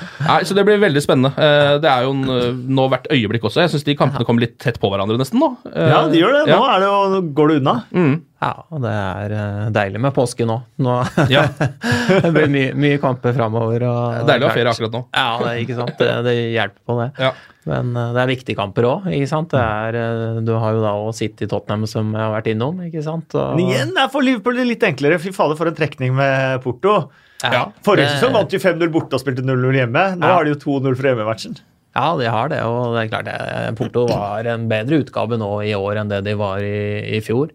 [0.26, 1.32] Nei, så Det blir veldig spennende.
[1.36, 3.62] Eh, Det er jo eh, nå hvert øyeblikk også.
[3.64, 5.50] Jeg syns de kampene kommer litt tett på hverandre nesten nå.
[5.72, 6.44] Eh, Ja, de gjør det.
[6.54, 7.76] Nå er det jo, går det unna.
[7.94, 8.14] Mm.
[8.44, 9.32] Ja, og det er
[9.72, 10.58] deilig med påske nå.
[10.84, 10.98] nå
[11.32, 11.46] Ja.
[11.48, 13.82] det blir mye, mye kamper framover.
[13.88, 15.04] og- Deilig å ha ferie akkurat nå.
[15.16, 15.94] Ja, det er ikke sant.
[15.98, 17.10] Det, det hjelper på det.
[17.24, 17.32] Ja.
[17.64, 19.54] Men det er viktige kamper òg, ikke sant.
[19.54, 23.32] Det du har jo da òg City Tottenham som jeg har vært innom, ikke sant.
[23.40, 25.16] Og, Men igjen er for Liverpool litt enklere.
[25.22, 27.08] Fy fader, for en trekning med Porto.
[27.42, 27.64] Ja.
[27.84, 30.04] Forrige sesong vant de 5-0 borte og spilte 0-0 hjemme.
[30.16, 30.36] Nå Ja.
[30.38, 31.58] har de jo 2-0 for hjemmematchen.
[31.94, 32.60] Ja, de har det.
[32.66, 36.22] Og det er klart det, Porto var en bedre utgave nå i år enn det
[36.26, 37.50] de var i, i fjor.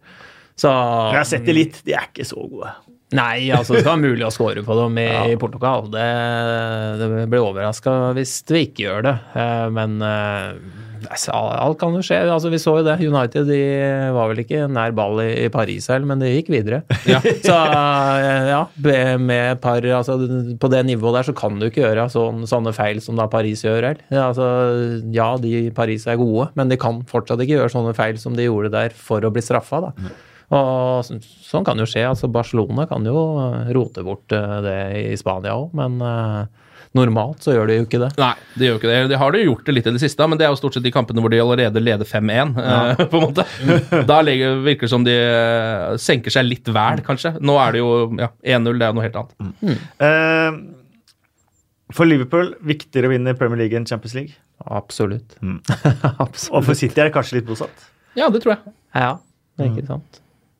[0.59, 1.81] Så jeg har sett det litt.
[1.87, 2.71] De er ikke så gode.
[3.17, 5.87] Nei, altså det skal være mulig å score på dem i, i Portugal.
[5.89, 6.05] Det,
[7.01, 9.15] det blir overraska hvis vi ikke gjør det.
[9.33, 10.51] Eh, Men eh,
[11.07, 12.19] alt kan jo skje.
[12.31, 12.97] Altså, vi så jo det.
[13.05, 13.59] United de
[14.15, 16.81] var vel ikke nær ball i, i Paris selv, men de gikk videre.
[17.09, 17.19] Ja.
[17.47, 18.61] Så eh, ja,
[19.19, 20.17] med par altså,
[20.59, 23.63] På det nivået der så kan du ikke gjøre sånn, sånne feil som da Paris
[23.65, 23.79] gjør.
[23.79, 24.01] Eller?
[24.11, 24.47] Ja, altså,
[25.15, 28.35] ja, de i Paris er gode, men de kan fortsatt ikke gjøre sånne feil som
[28.37, 29.81] de gjorde der for å bli straffa.
[29.89, 29.93] da.
[30.49, 32.07] Og så- sånn kan jo skje.
[32.09, 33.19] altså Barcelona kan jo
[33.75, 34.79] rote bort eh, det
[35.11, 36.45] i Spania òg, men eh,
[36.97, 38.09] normalt så gjør de jo ikke det.
[38.17, 38.99] Nei, de gjør jo ikke det.
[39.11, 40.77] De har det jo gjort det litt i det siste, men det er jo stort
[40.77, 42.55] sett de kampene hvor de allerede leder 5-1.
[42.63, 43.45] eh, på en måte.
[44.09, 47.35] Da virker det som de eh, senker seg litt vel, kanskje.
[47.45, 49.81] Nå er det jo ja, 1-0, det er jo noe helt annet.
[50.09, 50.59] Eh,
[51.93, 54.37] for Liverpool viktigere å vinne Premier League enn Champions League.
[54.65, 55.37] Absolutt.
[55.41, 56.53] Absolutt.
[56.57, 57.85] Og for City er det kanskje litt motsatt.
[58.17, 58.73] Ja, det tror jeg.
[58.97, 59.13] Ja,
[59.61, 60.19] ikke sant.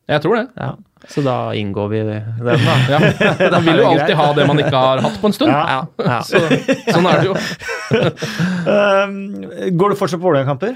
[0.09, 0.45] Jeg tror det.
[0.57, 0.71] Ja.
[1.07, 2.57] Så da inngår vi den, da.
[2.91, 2.99] Ja.
[3.55, 5.51] Man vil jo alltid ha det man ikke har hatt på en stund.
[5.53, 5.63] Ja.
[5.71, 6.19] Ja, ja.
[6.27, 6.41] Så,
[6.91, 7.35] sånn er det jo.
[8.67, 10.75] Eh, går du fortsatt på Vålerenga-kamper?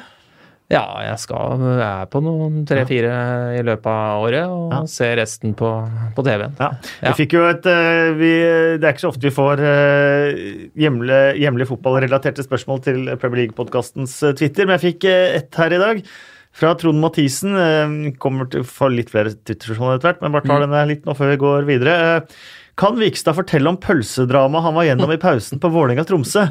[0.72, 3.14] ja, jeg skal jeg er på noen tre-fire
[3.60, 4.80] i løpet av året, og Ja.
[4.90, 5.70] ser resten på,
[6.16, 6.56] på TV-en.
[6.60, 6.72] Ja.
[7.02, 7.12] Ja.
[7.12, 8.32] Vi fikk jo et eh, vi,
[8.80, 10.44] Det er ikke så ofte vi får uh,
[10.80, 16.06] hjemlige, fotballrelaterte spørsmål til Premier League-podkastens Twitter, men jeg fikk et ett her i dag.
[16.54, 17.56] Fra Trond Mathisen.
[17.58, 21.08] eh, kommer til å få litt flere Twitter-spørsmål etter hvert, men bare tar denne litt
[21.08, 21.96] nå før vi går videre.
[22.04, 22.44] Eh,
[22.80, 26.48] kan Vikstad fortelle om pølsedramaet han var gjennom i pausen på Vålerenga-Tromsø?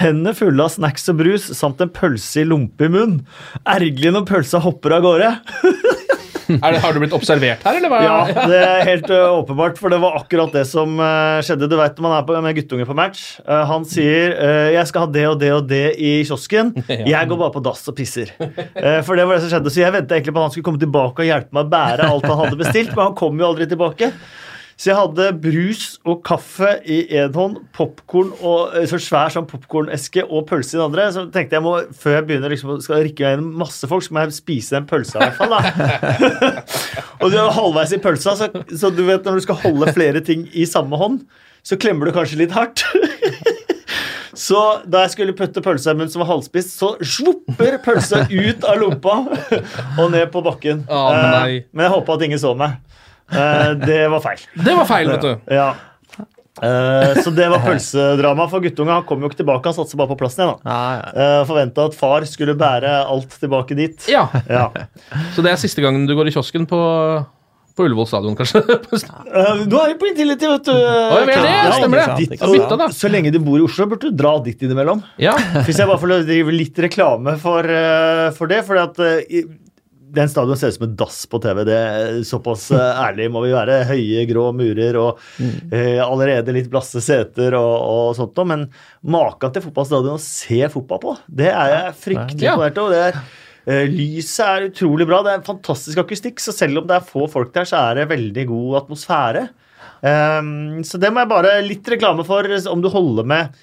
[0.00, 3.20] Hendene fulle av snacks og brus samt en pølse i lompe i munn.
[3.62, 5.30] Ergerlig når pølsa hopper av gårde.
[6.58, 8.00] Det, har du blitt observert her, eller hva?
[8.04, 11.68] Ja, det er helt uh, åpenbart, for det var akkurat det som uh, skjedde.
[11.70, 13.24] Du vet når man er på, med guttunge på match.
[13.44, 14.34] Uh, han sier
[14.74, 16.74] 'jeg skal ha det og det og det i kiosken'.
[17.12, 18.32] Jeg går bare på dass og pisser.
[19.06, 20.82] For det var det som skjedde, Så jeg venta egentlig på at han skulle komme
[20.82, 23.66] tilbake og hjelpe meg å bære alt han hadde bestilt, men han kom jo aldri
[23.70, 24.12] tilbake.
[24.80, 29.44] Så jeg hadde brus og kaffe i én hånd, popkorn og eh, så svær sånn
[29.48, 31.04] popkorneske og pølse i den andre.
[31.12, 34.16] Så tenkte jeg må, før jeg begynner liksom, skal rikke meg gjennom masse folk, så
[34.16, 35.52] må jeg spise den pølsa i hvert fall.
[35.52, 35.60] da.
[37.20, 40.24] og du er halvveis i pølsa, så, så du vet når du skal holde flere
[40.24, 41.26] ting i samme hånd,
[41.60, 42.86] så klemmer du kanskje litt hardt.
[44.40, 44.56] Så
[44.88, 48.78] da jeg skulle putte pølsa i munnen som var halvspist, så svopper pølsa ut av
[48.80, 49.16] lompa
[50.00, 50.84] og ned på bakken.
[50.88, 51.10] Oh,
[51.74, 52.78] Men jeg håpa at ingen så meg.
[53.32, 54.42] Eh, Det var feil.
[54.64, 55.54] Det var feil, vet du.
[55.54, 55.70] Ja.
[56.60, 58.98] Uh, Så det var pølsedrama for guttunga.
[58.98, 60.58] Han kom jo ikke tilbake, han satser bare på plassen igjen.
[60.66, 60.70] da.
[61.14, 64.08] Ja, uh, Forventa at far skulle bære alt tilbake dit.
[64.10, 64.66] Ja, Ja.
[65.36, 66.80] Så det er siste gangen du går i kiosken på,
[67.78, 68.60] på Ullevål stadion, kanskje?
[68.66, 70.74] uh, du er jo på Intility, vet du.
[70.74, 72.28] Oh, det, Ja, stemmer det.
[72.34, 75.00] ditt- og Så lenge du bor i Oslo, burde du dra dit innimellom.
[75.22, 75.38] ja.
[75.64, 78.64] Hvis jeg bare får drive litt reklame for, eh, for det.
[78.68, 79.42] fordi at eh,
[80.16, 81.60] den stadion ser ut som en dass på TV.
[81.68, 83.80] det er Såpass eh, ærlig må vi være.
[83.88, 88.50] Høye, grå murer og eh, allerede litt blasse seter og, og sånt noe.
[88.52, 88.66] Men
[89.16, 92.56] maken til fotballstadion å se fotball på, det er jeg fryktelig Ja.
[92.58, 93.00] imponert over.
[93.10, 93.22] Er,
[93.70, 95.22] eh, lyset er utrolig bra.
[95.26, 96.40] Det er en fantastisk akustikk.
[96.42, 99.48] Så selv om det er få folk der, så er det veldig god atmosfære.
[100.00, 103.58] Um, så det må jeg bare litt reklame for, om du holder med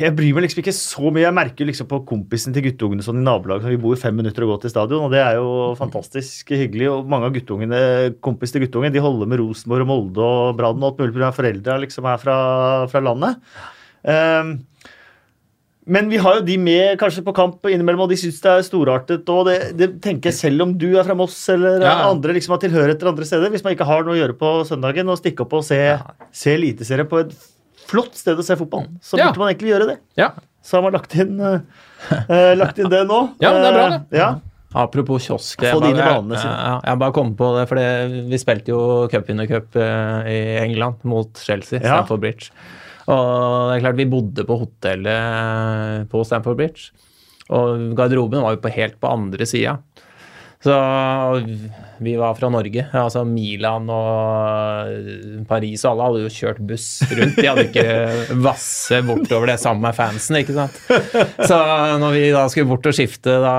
[0.00, 1.22] jeg bryr meg liksom ikke så mye.
[1.22, 3.70] Jeg merker liksom på kompisen til guttungene sånn i nabolaget.
[3.70, 6.88] Vi bor fem minutter og går til stadion, og det er jo fantastisk hyggelig.
[6.90, 7.80] Og mange av guttungene,
[8.24, 11.30] kompis til guttungen de holder med Rosenborg og Molde og Brann og alt mulig pga.
[11.36, 12.36] foreldra liksom er fra,
[12.90, 13.38] fra landet.
[14.02, 14.56] Um,
[15.86, 18.66] men vi har jo de med kanskje på kamp innimellom, og de syns det er
[18.66, 19.28] storartet.
[19.28, 22.08] og det, det tenker jeg Selv om du er fra Moss eller Ja.
[22.08, 25.08] andre liksom har tilhørigheter andre steder, hvis man ikke har noe å gjøre på søndagen,
[25.08, 25.78] og stikke opp og se,
[26.32, 27.36] se Eliteserien på et
[27.90, 29.28] flott sted å se fotball, så Ja.
[29.30, 29.98] burde man egentlig gjøre det.
[30.16, 30.30] ja.
[30.64, 31.60] Så har man lagt inn, eh,
[32.28, 33.34] eh, lagt inn det nå.
[33.40, 34.00] Ja, men det er bra, det.
[34.12, 34.40] Eh, Ja.
[34.74, 35.58] Apropos kiosk.
[35.60, 36.54] Få jeg bare- banene sine.
[36.66, 41.78] Ja, jeg bare kom på det, for vi spilte jo cupvinnercup i England mot Chelsea,
[41.80, 41.98] Ja.
[42.02, 42.50] Stamford Bridge.
[43.06, 46.90] Og det er klart, vi bodde på hotellet på Stamford Bridge.
[47.50, 49.78] Og garderoben var jo på helt på andre sida.
[50.64, 50.72] Så
[52.04, 52.84] vi var fra Norge.
[52.94, 57.38] Altså Milan og Paris og alle hadde jo kjørt buss rundt.
[57.40, 57.86] De hadde ikke
[58.46, 60.78] vasse bortover det sammen med fansen, ikke sant.
[61.48, 61.58] Så
[62.02, 63.54] når vi da skulle bort og skifte da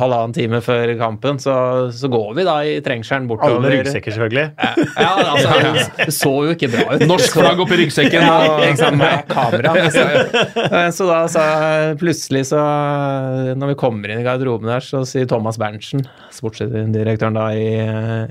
[0.00, 1.54] halvannen time før kampen, så,
[1.94, 3.60] så går vi da i trengselen bortover.
[3.60, 4.46] Alle ryggsekker, selvfølgelig.
[5.00, 5.56] Ja, altså,
[6.04, 7.06] det så jo ikke bra ut.
[7.10, 8.24] Norsk flagg oppi ryggsekken.
[8.24, 9.74] Ja, og- sant, med kamera.
[9.90, 10.04] Så,
[10.96, 11.42] så da så
[12.00, 12.60] plutselig så
[13.58, 17.66] Når vi kommer inn i garderoben der, så sier Thomas Berntsen, sportsdirektøren da i,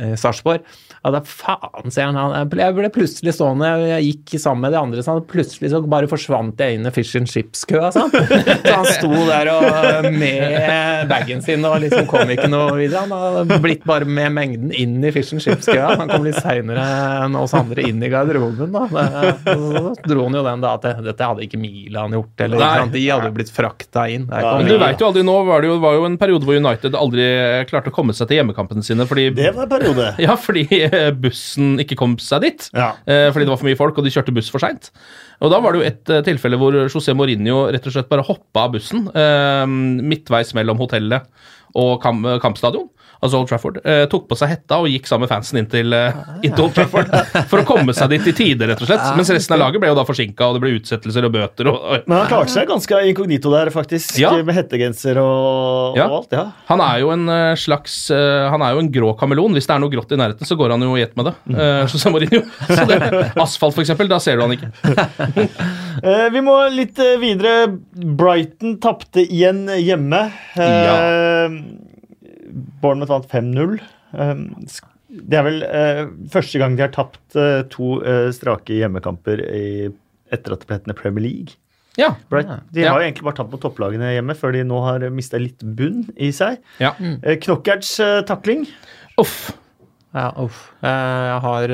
[0.10, 0.64] i Sarpsborg
[1.00, 2.18] ja, er faen, sier han.
[2.20, 2.52] han.
[2.60, 6.10] Jeg ble plutselig stående, jeg, gikk sammen med de andre, så han plutselig så bare
[6.12, 7.92] forsvant jeg inn i Fish and Chips-køa.
[7.96, 8.12] sånn.
[8.70, 13.06] Så han sto der og med bagen sin og liksom kom ikke noe videre.
[13.06, 13.14] Han
[13.46, 15.96] hadde blitt bare med mengden inn i Fish and Chips-køa.
[16.02, 16.84] Han kom litt seinere
[17.24, 18.76] enn oss andre inn i garderoben.
[18.76, 19.08] da.
[19.48, 22.74] Så dro han jo den da at dette hadde ikke Milan gjort, eller Nei.
[22.84, 22.96] sant?
[22.98, 24.28] de hadde jo blitt frakta inn.
[24.30, 26.48] Ja, Men du veit vet jo aldri, nå var det jo, var jo en periode
[26.48, 27.26] hvor United aldri
[27.70, 30.10] klarte å komme seg til hjemmekampene sine fordi Det var en periode.
[30.26, 32.70] Ja, fordi eh, bussen ikke kom seg dit.
[32.76, 32.92] Ja.
[33.06, 34.92] Eh, fordi det var for mye folk, og de kjørte buss for seint.
[35.40, 38.26] Og da var det jo et eh, tilfelle hvor José Mourinho rett og slett bare
[38.28, 39.08] hoppa av bussen
[40.10, 41.28] midtveis mellom hotellet
[41.78, 42.90] og kamp kampstadion.
[43.20, 43.78] Altså Old Trafford.
[43.84, 46.16] Eh, tok på seg hetta og gikk sammen med fansen inn til, eh,
[46.46, 47.10] inn til Old Trafford
[47.52, 49.04] for å komme seg dit i tide, rett og slett.
[49.18, 51.68] Mens resten av laget ble jo da forsinka, og det ble utsettelser og bøter.
[51.72, 52.06] Og, og.
[52.08, 54.16] Men han klarte seg ganske inkognito der, faktisk.
[54.22, 54.32] Ja.
[54.40, 56.08] Med hettegenser og, Ja.
[56.08, 56.32] alt.
[56.32, 56.46] ja.
[56.72, 59.54] Han er jo en eh, slags eh, Han er jo en grå kameleon.
[59.58, 61.36] Hvis det er noe grått i nærheten, så går han jo i ett med det.
[61.52, 62.42] Uh, José Mourinho.
[62.70, 63.02] Så det,
[63.40, 64.72] asfalt, eksempel, da ser du han ikke.
[66.00, 67.66] Eh, vi må litt eh, videre.
[68.16, 70.22] Brighton tapte igjen hjemme.
[70.56, 71.58] Eh,
[72.82, 73.80] Bournemouth vant 5-0.
[74.14, 74.46] Eh,
[75.30, 79.90] det er vel eh, første gang de har tapt eh, to eh, strake hjemmekamper i,
[80.32, 81.56] etter at det ble hetende Premier League.
[81.98, 82.12] Ja.
[82.30, 85.60] De har jo egentlig bare tapt på topplagene hjemme før de nå har mista litt
[85.76, 86.62] bunn i seg.
[86.80, 86.94] ja.
[87.24, 88.68] Eh, Knockerts eh, takling.
[89.20, 89.50] Uff.
[90.14, 90.70] Ja, uff.
[90.82, 91.74] Eh, Jeg har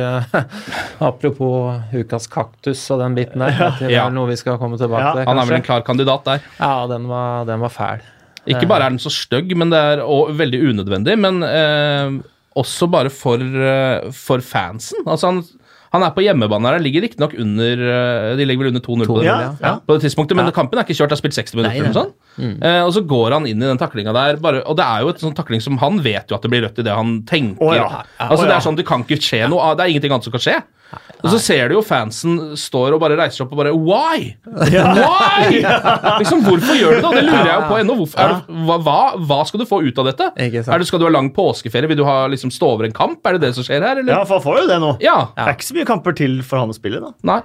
[1.11, 3.53] Apropos ukas kaktus og den biten der.
[3.79, 4.07] Det Ja.
[4.07, 6.43] er noe vi skal komme tilbake Ja, til, Han er vel en klar kandidat der.
[6.59, 8.03] Ja, den var, den var fæl.
[8.47, 11.17] Ikke bare er den så stygg, men det er og veldig unødvendig.
[11.19, 12.17] Men eh,
[12.55, 15.01] også bare for, eh, for fansen.
[15.05, 15.41] Altså, han,
[15.95, 16.79] han er på hjemmebane her.
[16.83, 19.73] Ligger riktignok under eh, De ligger vel under 2-0 på, det- Ja, ja.
[19.79, 20.51] på det tidspunktet, men Ja.
[20.55, 21.09] kampen er ikke kjørt.
[21.11, 21.75] Det har spilt 60 minutter.
[21.75, 22.15] Eller noe sånt.
[22.63, 25.09] Eh, og så går han inn i den taklinga der, bare, og det er jo
[25.13, 27.63] et sånn takling som han vet jo at det blir rødt i det han tenker.
[27.63, 28.03] Oh, ja.
[28.19, 29.73] Altså Å Det er sånn, det kan ikke skje noe.
[29.75, 30.57] Det er ingenting annet som kan skje.
[31.25, 34.35] Og så ser du jo fansen står og bare reiser seg opp og bare Why?
[34.45, 35.61] Why?
[36.21, 37.07] Liksom, Hvorfor gjør du det?
[37.09, 37.95] Og det lurer jeg jo på ennå.
[38.67, 40.29] Hva, hva, hva skal du få ut av dette?
[40.37, 41.89] Er det, skal du ha lang påskeferie?
[41.91, 43.19] Vil du ha, liksom, stå over en kamp?
[43.25, 44.13] Er det det som skjer her, eller?
[44.19, 44.93] Ja, for han får jo det nå.
[45.03, 45.17] Ja.
[45.35, 47.13] Det er ikke så mye kamper til for han å spille, da.
[47.25, 47.41] Nei.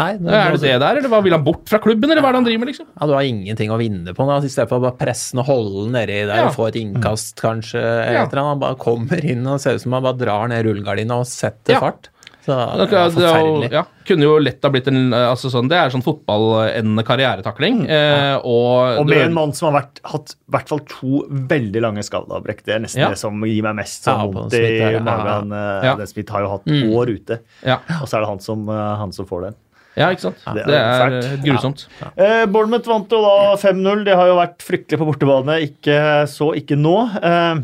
[0.00, 2.30] Nei, det, Er det det der, eller hva vil han bort fra klubben, eller hva
[2.30, 2.86] er det han driver med, liksom?
[2.96, 5.42] Ja, Du har ingenting å vinne på nå, i stedet for å bare presse den
[5.44, 6.46] og holde den nedi der Ja.
[6.48, 7.82] og få et innkast, kanskje.
[8.16, 8.24] Ja.
[8.32, 11.76] Han bare kommer inn og ser ut som han bare drar ned rullegardina og setter
[11.76, 11.82] Ja.
[11.84, 12.08] fart.
[12.42, 15.46] Så Det, det er det, jo- ja, kunne jo lett ha blitt en eh, altså
[15.52, 17.84] sånn, Det er sånn fotballendende karrieretakling.
[17.88, 21.22] Eh, og, Og du- med en mann som har vært, hatt i hvert fall to
[21.30, 22.64] veldig lange skadeavbrekk.
[22.66, 23.08] Det er nesten Ja.
[23.10, 25.52] det som gir meg mest sånn vondt i magen.
[25.52, 25.96] Eh, Ja.
[26.06, 26.90] Smith har jo hatt Mm.
[26.96, 29.54] år ute, ja, og så er det han som, eh, han som får den.
[29.96, 30.36] ja, ikke sant?
[30.54, 31.86] det er Det er grusomt.
[32.00, 32.08] Ja.
[32.16, 34.04] Eh, Bournemouth vant jo da 5-0.
[34.04, 35.60] Det har jo vært fryktelig på bortebane.
[35.62, 36.96] Ikke så, ikke nå.
[37.22, 37.62] Eh,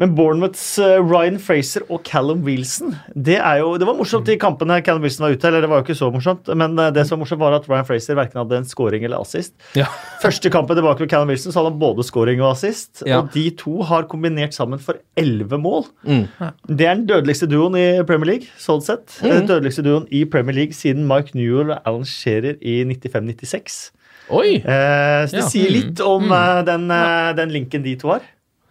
[0.00, 4.34] men Bournemouths eh, Ryan Fraser og Callum Wilson Det, er jo, det var morsomt i
[4.42, 5.46] kampene Callum Wilson var ute.
[5.46, 7.68] eller det var jo ikke så morsomt, Men eh, det som var morsomt var at
[7.70, 9.54] Ryan Fraser verken hadde en scoring eller assist.
[9.78, 9.86] Ja.
[10.24, 13.04] Første kampen tilbake med Callum Wilson så hadde han både scoring og assist.
[13.06, 13.20] Ja.
[13.22, 15.86] Og de to har kombinert sammen for elleve mål.
[16.02, 16.26] Mm.
[16.68, 18.50] Det er den dødeligste duoen i Premier League.
[18.58, 19.20] sånn sett.
[19.22, 23.92] Den dødeligste duoen i Premier League siden Mike Newell og Alan Shearer i 95-96.
[24.34, 24.56] Oi!
[24.58, 25.48] Eh, så det Ja.
[25.52, 26.64] sier litt om mm.
[26.66, 28.24] den, eh, den linken de to har.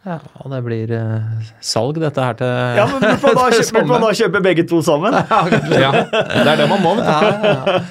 [0.04, 0.18] Ja,
[0.52, 2.50] det blir uh, salg, dette her til
[2.80, 5.16] Ja, men Burde man da kjøpe, man da kjøpe begge to sammen?
[5.86, 7.88] Ja, det er det man må, vet du.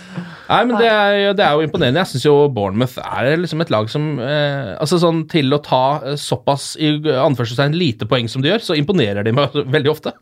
[0.53, 2.03] Nei, men det er, jo- det er jo imponerende.
[2.03, 5.81] Jeg syns jo Bournemouth er liksom et lag som eh, Altså sånn Til å ta
[6.11, 10.13] eh, såpass i anførselstegn lite poeng som de gjør, så imponerer de meg veldig ofte.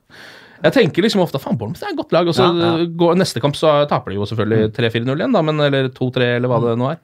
[0.60, 2.28] Jeg tenker liksom ofte faen, Bournemouth er et godt lag.
[2.28, 2.88] Og så Ja, ja.
[3.02, 6.52] går neste kamp så taper de jo selvfølgelig 3-4-0 igjen, da, men, eller 2-3, eller
[6.52, 6.98] hva det nå er.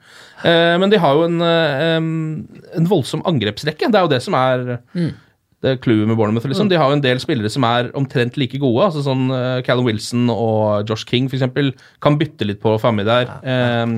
[0.44, 1.96] Eh, men de har jo en, eh,
[2.76, 3.88] en voldsom angrepsrekke.
[3.88, 4.80] Det er jo det som er
[5.64, 6.46] det er clouet med Bournemouth.
[6.46, 6.68] Liksom.
[6.68, 8.84] De har jo en del spillere som er omtrent like gode.
[8.84, 11.72] altså sånn uh, Callum Wilson og Josh King eksempel,
[12.04, 13.32] kan bytte litt på å få med der.
[13.42, 13.96] Um,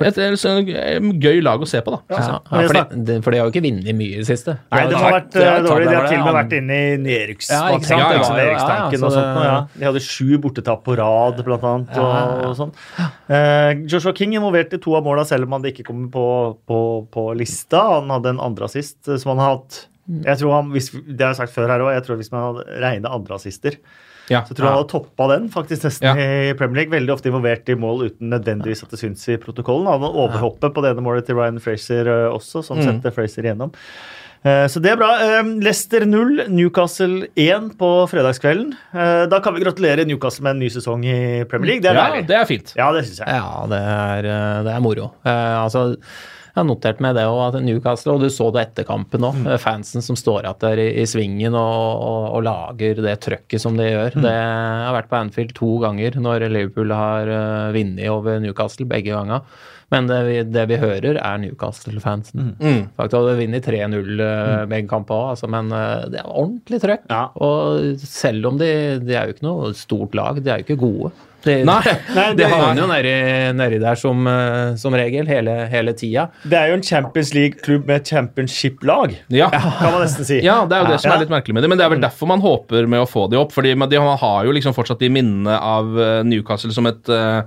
[0.00, 1.98] et, et, gøy lag å se på, da.
[2.08, 2.38] Ja, jeg.
[2.40, 4.54] ja, for, de, de, for de har jo ikke vunnet mye i det siste.
[4.72, 5.88] Nei, det har vært eh, dårlig.
[5.90, 6.86] De har til og med vært inne i.
[6.90, 7.18] Ja,
[7.50, 9.40] Ja, ja, ja, ja, nedrykkstanken så og sånt.
[9.44, 9.56] Ja.
[9.74, 11.92] De hadde sju bortetap på rad, blant annet.
[11.96, 12.48] Og, ja, ja.
[12.48, 12.74] og sånn.
[13.30, 16.26] Eh, Joshua King involvert i to av måla, selv om han ikke kom på,
[16.70, 17.82] på, på lista.
[17.98, 19.82] Han hadde en andre assist eh, som han har hatt
[20.30, 22.48] Jeg tror han, hvis, Det har jeg sagt før her òg, jeg tror hvis man
[22.48, 23.76] hadde regna andreassister,
[24.30, 24.44] Ja.
[24.46, 24.70] så tror ja.
[24.70, 26.14] han hadde toppa den faktisk nesten Ja.
[26.16, 26.94] i Premier League.
[26.94, 29.86] Veldig ofte involvert i mål uten nødvendigvis at det syns i protokollen.
[29.90, 32.84] Han overhoppet på det ene målet til Ryan Fraser eh, også, som Mm.
[32.86, 33.72] sendte Fraser igjennom.
[34.42, 35.10] Eh, Så det er bra.
[35.20, 38.72] Eh, Leicester 0, Newcastle 1 på fredagskvelden.
[38.94, 41.82] Eh, Da kan vi gratulere Newcastle med en ny sesong i Premier League.
[41.82, 42.72] Det er ja, det er fint.
[42.76, 43.28] Ja, det syns jeg.
[43.28, 44.22] Ja, det er,
[44.64, 45.10] det er moro.
[45.26, 45.96] Eh, altså,
[46.50, 50.02] jeg har notert meg det òg, Newcastle, og du så det etter kampen òg, fansen
[50.02, 53.86] som står igjen der i, i svingen og, og, og lager det trøkket som de
[53.86, 54.18] gjør.
[54.18, 59.14] Det har vært på Anfield to ganger når Liverpool har uh, vunnet over Newcastle, begge
[59.14, 59.46] ganger.
[59.90, 62.52] Men det vi, det vi hører, er Newcastle-fansen.
[62.60, 62.82] Mm.
[62.96, 66.78] Faktisk hadde de vunnet 3-0 uh, begge kamper òg, altså, men eh, det er ordentlig
[66.84, 67.08] trøkk.
[67.10, 67.24] Ja.
[67.42, 68.70] Og selv om de,
[69.02, 71.10] de er jo ikke noe stort lag, de er jo ikke gode.
[71.40, 71.80] De, Nei.
[72.16, 73.12] Nei, de det- havner jo nedi,
[73.56, 76.26] nedi der som, eh, som regel, hele, hele tida.
[76.44, 79.48] Det er jo en Champions League-klubb med championship-lag, Ja.
[79.50, 80.38] kan man nesten si.
[80.44, 81.72] Ja, det er jo det som er litt merkelig med det.
[81.72, 83.50] Men det er vel derfor man håper med å få de opp.
[83.56, 87.42] Fordi man- de har jo liksom fortsatt de minnene av eh, Newcastle som et eh,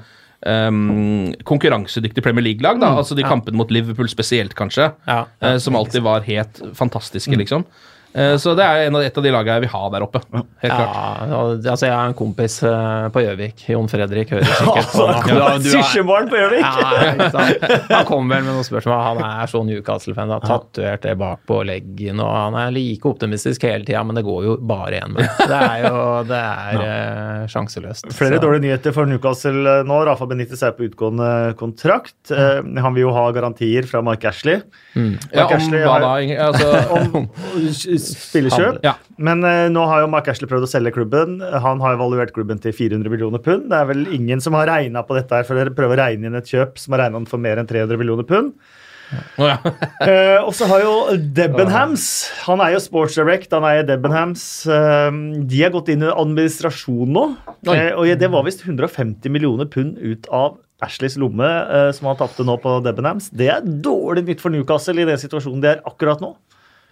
[0.46, 2.80] em, konkurransedyktig Premier League-lag.
[2.80, 4.91] da, Altså de kampene mot Liverpool spesielt, kanskje.
[5.41, 7.66] Eh, som alltid var helt fantastiske, liksom.
[8.14, 10.20] Eh, så det er en av, et av de lagene jeg vil ha der oppe.
[10.34, 10.93] Helt klart.
[10.93, 11.66] Ja, klart.
[11.74, 15.07] altså jeg har en kompis eh, på Gjøvik, Jon Fredrik, hører sikkert på
[15.39, 16.61] har- Sysjebarn på Gjøvik!
[16.61, 17.45] Ja.
[17.89, 19.01] Han kom vel med noen spørsmål.
[19.07, 20.34] Han er så Newcastle-fan.
[20.36, 24.26] Har tatovert det bak på leggen, og han er like optimistisk hele tida, men det
[24.28, 25.26] går jo bare én vei.
[25.41, 26.93] Det er jo det er ja.
[27.51, 28.11] sjanseløst.
[28.14, 30.01] Flere Så- dårlige nyheter for Newcastle eh, nå.
[30.07, 32.16] Rafa Benitez er på utgående kontrakt.
[32.30, 32.78] Mm.
[32.84, 34.59] Han vil jo ha garantier fra Mark Ashley.
[34.93, 36.47] Ja, om Ashley hva har- da?
[36.49, 36.72] Altså,
[37.14, 37.28] Om
[38.04, 38.80] spillekjøp.
[38.86, 38.95] ja.
[39.18, 41.39] Men uh, nå har jo Mark Ashley prøvd å selge klubben.
[41.41, 43.70] Han har evaluert klubben til 400 millioner pund.
[43.72, 46.30] Det er vel ingen som har regna på dette her for dere prøver å regne
[46.30, 48.56] inn et kjøp som har regna for mer enn 300 millioner pund.
[49.38, 49.58] Ja.
[49.62, 50.93] uh, og så har jo
[51.38, 52.06] Debenhams
[52.47, 54.43] Han er jo Sports Direct, han eier Debenhams.
[54.68, 55.10] Uh,
[55.43, 57.26] de har gått inn i administrasjon nå.
[57.70, 61.47] Eh, og det var visst 150 millioner pund ut av Ashleys lomme,
[61.95, 63.30] som han tapte nå på Debenhams.
[63.32, 66.34] Det er dårlig nytt for Newcastle i den situasjonen de er akkurat nå.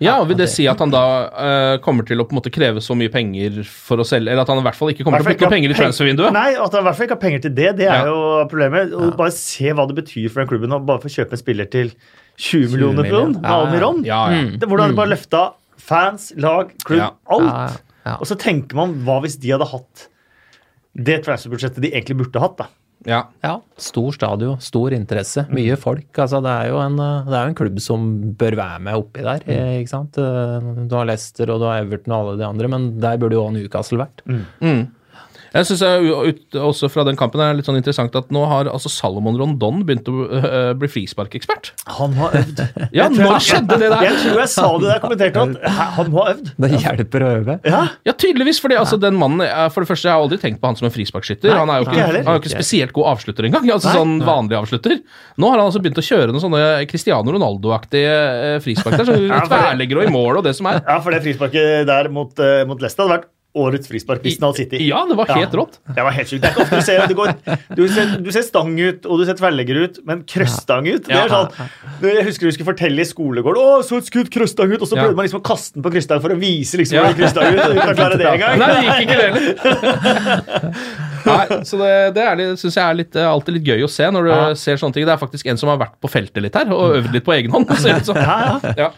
[0.01, 2.49] Ja, og Vil det si at han da uh, kommer til å på en måte
[2.53, 5.21] kreve så mye penger for å selge Eller at han i hvert fall ikke kommer
[5.21, 6.33] til å bruke penger i transfervinduet?
[6.33, 8.09] Nei, at han i hvert fall ikke har penger til det, det er Ja.
[8.09, 8.95] jo problemet.
[8.97, 11.69] Og Bare se hva det betyr for den klubben å bare få kjøpe en spiller
[11.69, 11.93] til
[12.41, 13.37] 20 millioner pund.
[13.37, 13.57] Ja, ja.
[13.61, 14.03] Almiron.
[14.07, 14.41] Ja, ja.
[14.57, 15.43] Det, hvordan de bare løfta
[15.77, 17.11] fans, lag, klubb, Ja.
[17.29, 17.51] alt.
[17.53, 17.69] Ja,
[18.05, 18.15] ja.
[18.17, 20.07] Og så tenker man hva hvis de hadde hatt
[20.97, 22.65] det transferbudsjettet de egentlig burde hatt, da.
[23.07, 23.23] Ja.
[23.43, 26.07] Ja, stor stadion, stor interesse, mye folk.
[26.21, 29.21] Altså, det, er jo en, det er jo en klubb som bør være med oppi
[29.25, 29.41] der.
[29.47, 30.17] eh, ikke sant?
[30.21, 33.33] Eh, Du har Leicester og du har Everton og alle de andre, men der burde
[33.39, 34.21] jo også Newcastle vært.
[34.61, 34.81] Mm.
[35.51, 35.81] Jeg synes
[36.55, 40.07] også fra den kampen er litt sånn interessant at nå har altså Salomon Rondon begynt
[40.07, 41.73] å uh, bli frisparkekspert.
[41.97, 42.61] Han har øvd.
[42.95, 44.03] Ja, nå når skjedde det der?
[44.05, 46.51] Jeg tror jeg sa det da jeg kommenterte at han må ha øvd.
[46.63, 47.57] Det hjelper å øve.
[47.67, 49.43] Ja, Ja, tydeligvis, fordi altså, den mannen
[49.73, 51.53] For det første, jeg har aldri tenkt på han som en frisparkskytter.
[51.55, 53.67] Han er jo ikke er jo ikke spesielt god avslutter engang.
[53.75, 53.97] Altså Nei.
[53.99, 54.97] sånn vanlig avslutter.
[55.41, 59.07] Nå har han altså begynt å kjøre noen sånne Cristiano Ronaldo-aktige eh, frispark der.
[59.11, 60.81] Så Ja, for tverrlegger og i mål og det som er.
[60.87, 64.45] ja for det frisparket der mot, uh, mot Leicester hadde vært årets frispark hvis den
[64.47, 64.79] hadde sittet.
[64.87, 65.73] Ja, det var helt rått.
[65.91, 66.41] Det var helt sykt.
[66.45, 67.31] Det er ikke ofte du ser det går
[67.75, 71.17] Du ser, du ser stang ut, og du ser tverrlegger ut, men krøstang ut det
[71.19, 71.49] er sånn,
[72.05, 74.95] Jeg husker du skulle fortelle i skolegården Å, så et skudd krøstang ut, og så
[74.95, 75.03] Ja.
[75.03, 77.03] prøvde man liksom å kaste den på krøstang for å vise liksom Ja.
[77.03, 77.75] hvor det krøstang ut.
[77.75, 78.57] Du kan klare det engang.
[78.59, 79.53] Nei, det gikk ikke det heller.
[81.27, 83.89] Nei, så det, det er litt- synes jeg er litt, eh, alltid litt gøy å
[83.91, 84.53] se når du Ja.
[84.55, 85.05] ser sånne ting.
[85.05, 87.35] Det er faktisk en som har vært på feltet litt her og øvd litt på
[87.35, 87.67] egen hånd.
[87.77, 88.15] Så, så.
[88.15, 88.73] Ja, ja.
[88.87, 88.89] Ja.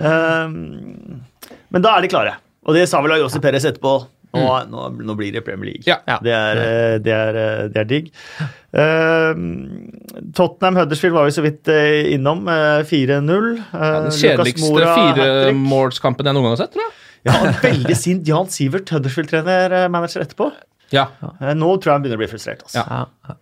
[0.00, 1.20] Ehm,
[1.70, 2.34] men da er de klare.
[2.66, 3.96] Og det sa vel Jossi Perez etterpå.
[4.36, 5.86] Nå, nå, nå blir det Premier League.
[5.86, 6.00] Ja.
[6.08, 6.18] Ja.
[6.22, 8.10] Det, er, eh, det, er, eh, det er digg.
[8.76, 9.32] Uh,
[10.36, 12.44] Tottenham Huddersfield var vi så vidt eh, innom.
[12.50, 13.06] Uh, 4-0.
[13.06, 16.94] Ja, Eh, den kjedeligste firemålskampen jeg noen gang har sett, tror jeg.
[17.26, 20.50] Ja, veldig sint Jan Sivert, Huddersfield-trener, manager etterpå.
[20.94, 21.08] Ja.
[21.58, 22.62] Nå tror jeg han begynner å bli frustrert.
[22.68, 22.84] Altså.
[22.84, 23.38] Ja.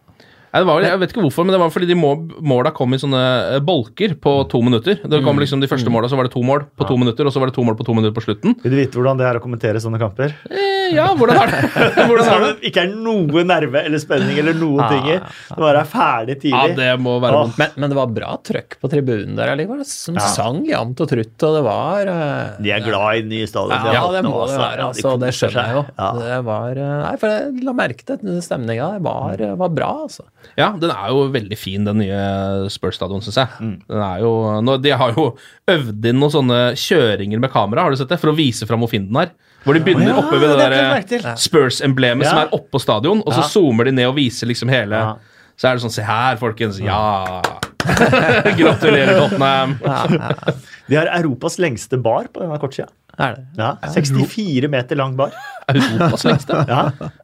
[0.63, 3.23] Vel- jeg vet ikke hvorfor, men det var fordi de må, måla kom i sånne
[3.57, 5.01] eh, bolker på to minutter.
[5.03, 7.33] Det kom liksom De første måla så var det to mål på to minutter, og
[7.35, 8.55] så var det to mål på to minutter på slutten.
[8.63, 10.37] Vil du vite hvordan det er å kommentere sånne kamper?
[10.51, 11.73] Eh, ja, hvordan er det?
[12.07, 12.53] hvordan er det?
[12.61, 15.19] det ikke er noe nerve eller spenning eller noen Ah, ting i.
[15.49, 17.59] Det bare er ferdig Ja, det må være vondt.
[17.59, 20.29] Men, men det var bra trøkk på tribunen der allikevel, som Ja.
[20.35, 23.91] sang jevnt og trutt, og det var uh, De er glad i nye stadion.
[23.95, 24.91] Ja, det må det være.
[24.91, 25.85] Altså, det skjønner jeg jo.
[25.99, 26.11] Ja.
[26.21, 28.93] Det var, eh, nei, for jeg la merke til stemninga.
[28.99, 30.27] Det var, var bra, altså.
[30.57, 33.49] Ja, den er jo veldig fin, den nye Spurs-stadion, syns jeg.
[33.61, 33.75] Mm.
[33.89, 35.37] Den er jo, nå, de har jo
[35.69, 38.21] øvd inn noen sånne kjøringer med kamera, har du sett det?
[38.23, 39.33] For å vise fram hvor fin den er.
[39.65, 41.23] Hvor de begynner Ja, oppe ved det det der til.
[41.41, 42.45] Spurs-emblemet som Ja.
[42.45, 43.49] er oppå stadion, og så Ja.
[43.49, 45.17] zoomer de ned og viser liksom hele.
[45.57, 46.79] Så er det sånn Se her, folkens.
[46.81, 47.41] Ja.
[48.61, 49.77] Gratulerer, Tottenham.
[49.85, 50.55] Ja, ja,
[50.89, 52.89] De har Europas lengste bar på denne kortsida.
[53.15, 55.31] Ja, 64 meter lang bar.
[55.71, 56.65] Europas lengste.
[56.69, 56.81] Ja,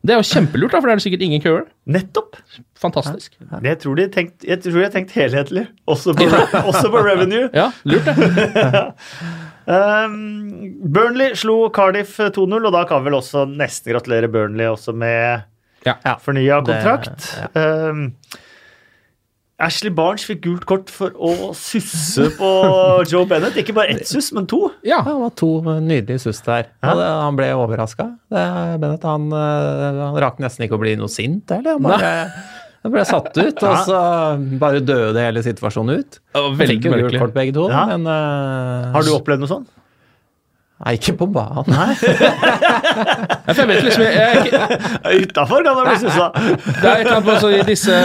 [0.06, 1.64] Det er jo kjempelurt, da, for det er det sikkert ingen køer.
[1.90, 2.38] nettopp.
[2.80, 3.34] Fantastisk.
[3.60, 6.28] Det tror de tenkt, jeg tror de har tenkt helhetlig, også på,
[6.70, 7.50] også på revenue.
[7.52, 8.84] Ja, lurt, det.
[9.70, 10.14] Um,
[10.90, 15.42] Burnley slo Cardiff 2-0, og da kan vi vel også nesten gratulere Burnley også med
[15.86, 15.94] Ja.
[16.20, 17.28] fornya kontrakt.
[17.34, 17.90] Det- ja.
[17.90, 18.14] Um,
[19.60, 22.50] Ashley Barnes fikk gult kort for å susse på
[23.10, 23.58] Joe Bennett.
[23.60, 24.70] Ikke bare ett suss, men to.
[24.86, 25.02] Ja.
[25.06, 25.50] Det var to
[25.84, 26.70] nydelige suss der.
[26.82, 26.94] Ja.
[26.96, 28.08] Det, han ble overraska.
[28.32, 31.76] Bennett han, eh, han rakk nesten ikke å bli noe sint heller.
[31.76, 32.12] Han bare,
[32.80, 34.00] han ble satt ut, og så
[34.62, 36.16] bare døde hele situasjonen ut.
[36.20, 37.84] Det var Han veldig fikk gult kort begge to, Ja.
[37.92, 39.68] men uh, Har du opplevd noe sånt?
[40.80, 41.66] Nei, ikke på banen.
[41.68, 41.92] Nei.
[43.50, 46.28] jeg vet liksom, jeg, jeg, Utafor kan man bli sussa.
[46.32, 47.96] det er et eller annet altså, I disse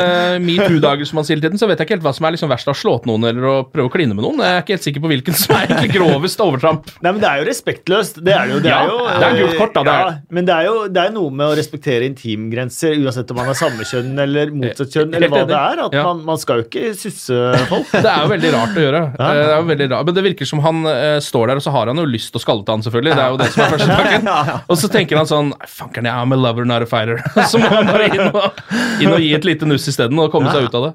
[0.44, 2.52] metoo-dager som man sier hele tiden, så vet jeg ikke helt hva som er liksom
[2.52, 4.42] verst av å slå til noen eller å prøve å kline med noen.
[4.44, 6.92] Jeg er ikke helt sikker på hvilken som er egentlig grovest overtramp.
[7.00, 8.20] Nei, men Det er jo respektløst.
[8.26, 8.60] Det er det jo.
[8.66, 10.68] Det Ja, er jo det er gult kort, da, det er Ja, men det er
[10.70, 14.52] jo det er noe med å respektere intimgrenser, uansett om man er samme kjønn eller
[14.56, 15.84] motsatt kjønn, eller hva det er.
[15.88, 16.04] At Ja.
[16.10, 17.40] man, man skal jo ikke susse
[17.72, 17.88] folk.
[17.96, 19.04] Det er jo veldig rart å gjøre.
[19.16, 20.06] Eh, Det er jo veldig rart.
[20.12, 22.42] Men det virker som han eh, står der, og så har han jo lyst til
[22.42, 23.16] å skalle til han, selvfølgelig.
[23.16, 24.30] Det er jo det som er første tanken.
[24.74, 27.22] Og så tenker han sånn Fanker'n, I'm med lover, not a fighter.
[27.52, 28.62] Så må han bare inn og,
[29.02, 30.94] inn og gi et lite nuss isteden og komme seg ut av det.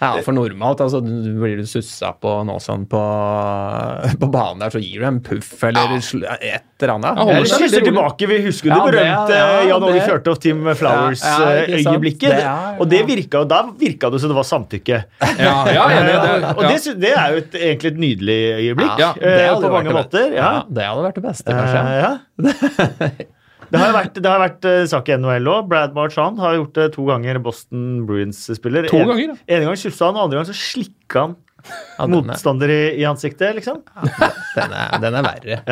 [0.00, 0.10] Ja.
[0.18, 3.00] Ja, for normalt, altså, du- blir du sussa på noe sånn på,
[4.20, 7.16] på banen der, så gir du en puff eller sl- et eller annet.
[7.16, 10.60] Han holder seg veldig tilbake, Vi husker Ja, det berømte ja, Jan Åge Fjørtoft Team
[10.60, 10.74] Ja, ja.
[10.82, 12.28] Flowers-øyeblikket.
[12.28, 14.98] Det er- og det virka, og da virka det som det var samtykke.
[15.46, 19.32] Ja, ja Det, Og det, det er jo et, egentlig et nydelig øyeblikk Ja, det
[19.32, 20.28] eh, hadde på mange måter.
[20.36, 20.42] Ja.
[20.46, 21.80] Ja, det hadde vært det beste, kanskje.
[21.80, 23.32] Uh, ja.
[23.72, 25.66] Det har vært, det har vært eh, sak i NHL òg.
[25.70, 27.38] Brad Marchand har gjort det to ganger.
[27.42, 28.86] Boston Bruins-spiller.
[28.92, 29.36] To En- ganger, ja.
[29.56, 31.36] En gang kjufsa han, og andre gang så slikka han
[31.66, 33.80] Ja, er, motstander i, i ansiktet, liksom.
[33.96, 35.62] den, er, den er verre.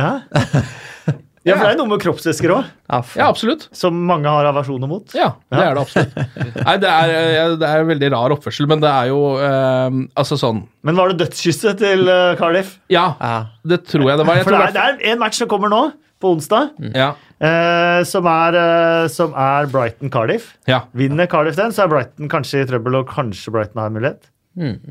[1.45, 1.53] Ja.
[1.53, 3.67] ja, for det er noe med kroppsvæsker òg, Ja, absolutt.
[3.77, 5.13] som mange har aversjoner mot.
[5.15, 6.15] Ja, det er det absolutt.
[6.67, 10.39] Nei, det er, eh, det er veldig rar oppførsel, men det er jo eh, Altså
[10.41, 12.79] sånn Men var det dødskysset til eh, Cardiff?
[12.91, 13.35] Ja, Ja.
[13.69, 14.41] det tror jeg det var.
[14.41, 15.83] Jeg For det er, det er en match som kommer nå,
[16.25, 17.11] på onsdag, ja,
[17.45, 20.55] eh, som er, eh, som er Brighton-Cardiff.
[20.71, 23.99] ja, Vinner Cardiff den, så er Brighton kanskje i trøbbel, og kanskje Brighton har en
[24.01, 24.29] mulighet.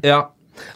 [0.04, 0.24] ja.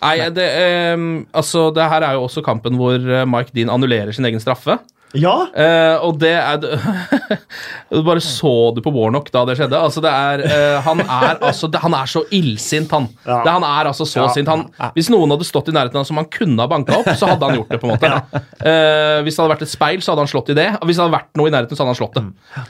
[0.01, 0.97] Nei, det, eh,
[1.37, 4.79] altså, det her er jo også kampen hvor eh, Mike Dean annullerer sin egen straffe.
[5.15, 5.47] Ja!
[5.55, 6.57] Eh, og det er
[7.91, 9.79] Du bare så du på Warnock da det skjedde.
[9.79, 13.07] Altså det er, eh, han, er, altså, det, han er så illsint, han.
[13.23, 13.39] Ja.
[13.45, 14.27] Det, han er altså så Ja.
[14.35, 14.51] sint.
[14.51, 14.65] Han,
[14.97, 17.47] hvis noen hadde stått i nærheten av som han kunne ha banka opp, så hadde
[17.49, 17.79] han gjort det.
[17.83, 18.11] på en måte
[18.67, 20.67] Eh, Hvis det hadde vært et speil, så hadde han slått i det.
[20.83, 22.25] Hvis det hadde vært noe i nærheten, så hadde han slått det.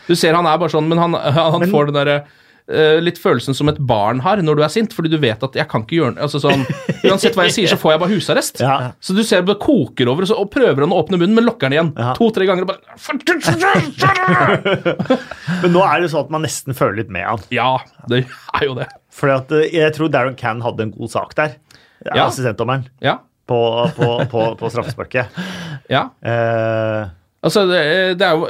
[0.08, 1.18] Du ser han er bare sånn, men han,
[1.58, 2.18] han får den derre
[2.72, 5.56] eh, litt følelsen som et barn har når du er sint, fordi du vet at
[5.58, 6.62] jeg kan ikke gjøre altså sånn,
[7.08, 8.56] Uansett hva jeg sier, så får jeg bare husarrest.
[8.64, 8.76] Ja.
[9.04, 11.48] Så du ser det koker over, og, så, og prøver han å åpne munnen, men
[11.48, 11.92] lukker den igjen.
[11.98, 12.12] Ja.
[12.18, 12.82] To-tre ganger og bare
[15.64, 17.40] Men nå er det sånn at man nesten føler litt med han.
[17.54, 17.72] Ja,
[18.12, 18.88] det er jo det.
[19.18, 21.52] Fordi at eh, jeg tror Darren Cann hadde en god sak der.
[22.06, 22.14] Ja.
[22.28, 23.16] Assistentdommeren Ja.
[23.50, 23.60] på,
[23.98, 25.26] på, på, på straffesparket.
[25.96, 26.04] ja.
[26.22, 27.02] Uh,
[27.46, 27.82] Altså, det,
[28.20, 28.48] det, er jo,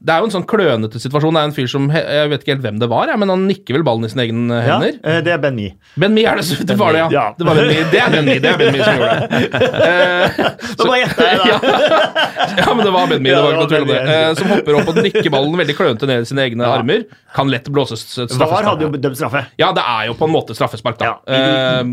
[0.00, 1.36] det er jo en sånn klønete situasjon.
[1.36, 3.76] Det er en fyr som Jeg vet ikke helt hvem det var, men han nikker
[3.76, 4.94] vel ballen i sine egne hender.
[4.96, 5.66] Ja, det er Ben Mi.
[6.00, 7.08] Ben Mi er det, det var det, ja.
[7.12, 7.24] Ja.
[7.36, 7.76] Det, var ben Mi.
[7.92, 9.50] det er Ben Mi det er Ben Mi som gjorde det.
[9.90, 10.38] Eh,
[10.78, 12.00] Nå bare gjetter jeg, da.
[12.62, 13.28] ja, men det var Ben Mi.
[13.28, 14.00] Det var ikke noe tvil om det.
[14.14, 17.04] Eh, som hopper opp og nikker ballen veldig klønete ned i sine egne armer.
[17.36, 18.54] Kan lett blåses straffespark.
[18.56, 19.44] VAR hadde jo dømt straffe.
[19.60, 21.12] Ja, det er jo på en måte straffespark, da.
[21.28, 21.84] Ja.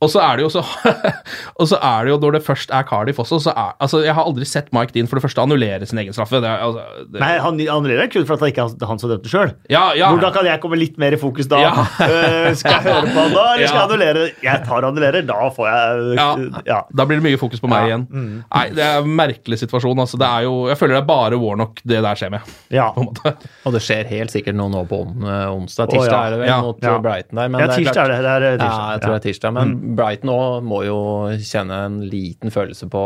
[0.00, 0.62] Eh, og så er det jo så
[1.60, 4.14] Og så er det jo når det først er Cardiff også, så er Altså, jeg
[4.14, 6.38] har aldri sett Mike Dean for det første annullere sin egen straffe.
[6.42, 9.10] Det er, altså, det, Nei, han annullerer kun for at det ikke er han som
[9.10, 9.52] dømte sjøl.
[9.70, 10.10] ja, ja.
[10.14, 11.58] Hvordan kan jeg komme litt mer i fokus da?
[11.64, 11.72] Ja.
[11.98, 14.24] Uh, skal jeg høre på han da, eller skal jeg annullere?
[14.46, 16.28] Jeg tar annullerer, da får jeg Ja.
[16.70, 16.78] ja.
[16.94, 17.90] Da blir det mye fokus på meg Ja.
[17.90, 18.06] igjen.
[18.10, 18.30] Mm.
[18.54, 19.98] Nei, Det er en merkelig situasjon.
[20.06, 22.54] Altså, det er jo, jeg føler det er bare Warnock det der skjer med.
[22.74, 22.88] ja.
[22.94, 23.34] på en måte.
[23.66, 25.90] Og det skjer helt sikkert noe nå på eh, onsdag.
[25.90, 26.22] Tirsdag ja.
[26.26, 26.60] er det vel, Ja.
[26.62, 26.94] mot Ja.
[26.94, 27.48] eh, Brighton der.
[27.48, 28.22] Men Ja, det er tirsdag klart- er det.
[28.22, 28.78] det er tirsdag.
[28.78, 29.52] Ja, jeg tror det er tirsdag.
[29.58, 29.87] Men Mm.
[29.88, 30.96] Brighton òg må jo
[31.40, 33.00] kjenne en liten følelse på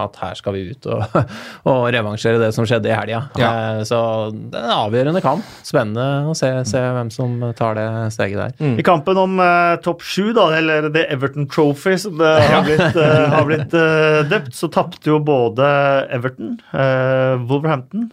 [0.00, 1.02] at her skal vi ut og,
[1.68, 3.20] og revansjere det som skjedde i helga.
[3.40, 3.50] Ja.
[3.76, 3.98] Eh, Så
[4.32, 5.44] det er en avgjørende kamp.
[5.66, 8.72] Spennende å se, se hvem som tar det steget der.
[8.80, 12.96] I kampen om eh, topp sju, da, eller The Everton Trophy, som det har blitt,
[12.96, 15.68] eh, har blitt eh, døpt, så tapte jo både
[16.14, 18.08] Everton, uh, Wolverhampton,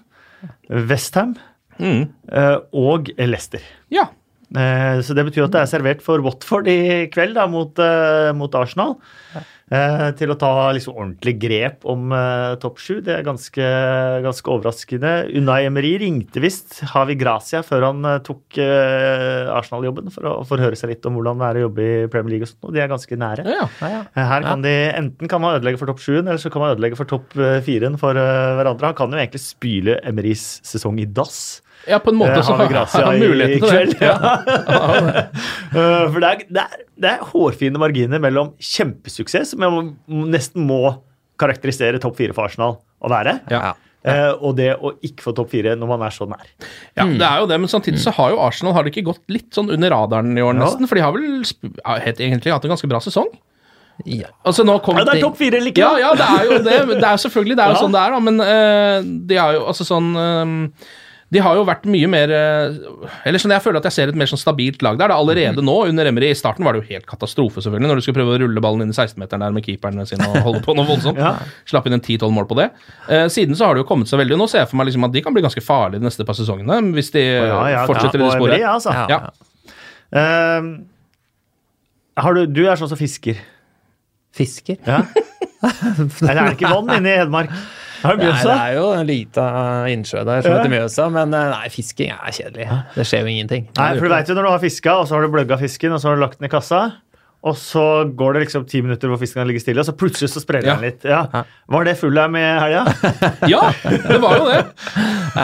[0.69, 1.37] Westham
[1.79, 2.09] Mm.
[2.35, 3.61] eh, og Leicester.
[3.87, 4.09] Ja.
[4.57, 8.31] Eh, Så det betyr at det er servert for Watford i kveld da, mot, eh,
[8.33, 8.97] mot Arsenal.
[9.35, 9.43] Ja.
[10.17, 12.95] til å ta liksom ordentlig grep om eh, topp sju.
[13.05, 13.61] Det er ganske,
[14.25, 15.11] ganske overraskende.
[15.37, 20.73] Unai Emery ringte visst Havi Gracia før han eh, tok eh, Arsenal-jobben, for å forhøre
[20.79, 22.47] seg litt om hvordan det er å jobbe i Premier League.
[22.49, 23.45] og sånt, De er ganske nære.
[23.45, 24.01] Ja, ja.
[24.15, 26.73] Eh, Her kan de, Enten kan man ødelegge for topp sjuen, eller så kan man
[26.73, 28.89] ødelegge for topp eh, firen for eh, hverandre.
[28.89, 31.59] Han kan jo egentlig spyle Emerys sesong i dass.
[31.87, 34.01] Ja, på en måte Eh, så har han muligheten til det.
[34.01, 34.15] Ja.
[35.69, 39.91] Eh, For det er, det, er, det er hårfine marginer mellom kjempesuksess, som jeg
[40.33, 40.79] nesten må
[41.39, 43.73] karakterisere topp fire for Arsenal å være, Ja.
[44.03, 46.47] eh, og det å ikke få topp fire når man er så nær.
[46.97, 49.21] Ja, det er jo det, men samtidig så har jo Arsenal har det ikke gått
[49.31, 50.65] litt sånn under radaren i år, Ja.
[50.65, 50.87] nesten.
[50.89, 53.29] For de har vel helt, egentlig hatt en ganske bra sesong.
[54.07, 54.29] Ja.
[54.47, 55.83] Altså nå Ja, det er topp fire eller ikke?
[55.83, 56.75] Ja, ja, det er jo det.
[56.99, 57.83] Det er jo selvfølgelig det er jo Ja.
[57.83, 58.19] sånn det er, da.
[58.19, 60.47] Men uh, de har jo altså sånn eh,
[61.29, 62.77] De har jo vært mye mer eh,
[63.29, 65.11] Eller sånn, jeg føler at jeg ser et mer sånn stabilt lag der.
[65.11, 65.17] Da.
[65.17, 66.31] er allerede nå, under Emery.
[66.33, 68.85] I starten var det jo helt katastrofe, selvfølgelig, når du skulle prøve å rulle ballen
[68.85, 71.21] inn i 16-meteren der med keeperne sine og holde på noe voldsomt.
[71.29, 71.33] Ja.
[71.67, 72.69] Slapp inn en 10-12 mål på det.
[73.11, 74.37] Eh, siden så har det jo kommet seg veldig.
[74.39, 76.37] Nå ser jeg for meg liksom at de kan bli ganske farlige de neste par
[76.37, 78.53] sesongene, hvis de ja, ja, fortsetter ja, i det sporet.
[78.55, 78.93] Emery, altså.
[78.95, 79.19] Ja.
[80.15, 80.69] Ja.
[82.23, 83.41] Har du, du er sånn som fisker.
[84.35, 84.79] Fisker?
[84.87, 85.03] Ja.
[86.23, 87.53] Eller er det ikke vann inne i Hedmark?
[88.03, 89.45] Har du Nei, det er jo en lita
[89.91, 90.57] innsjø der som Ja.
[90.61, 92.67] heter Mjøsa, men eh, nei, fisking er kjedelig.
[92.95, 93.67] Det skjer jo ingenting.
[93.77, 95.91] Nei, for du vet jo når du har fiska, og så har du bløgga fisken,
[95.95, 96.81] og så har du lagt den i kassa.
[97.39, 97.83] Og så
[98.19, 100.75] går det liksom ti minutter hvor fisken ligger stille, og så plutselig så spreller Ja.
[100.75, 101.05] den litt.
[101.07, 101.21] Ja.
[101.71, 102.81] Var det full her med helga?
[103.53, 104.59] Ja, det var jo det.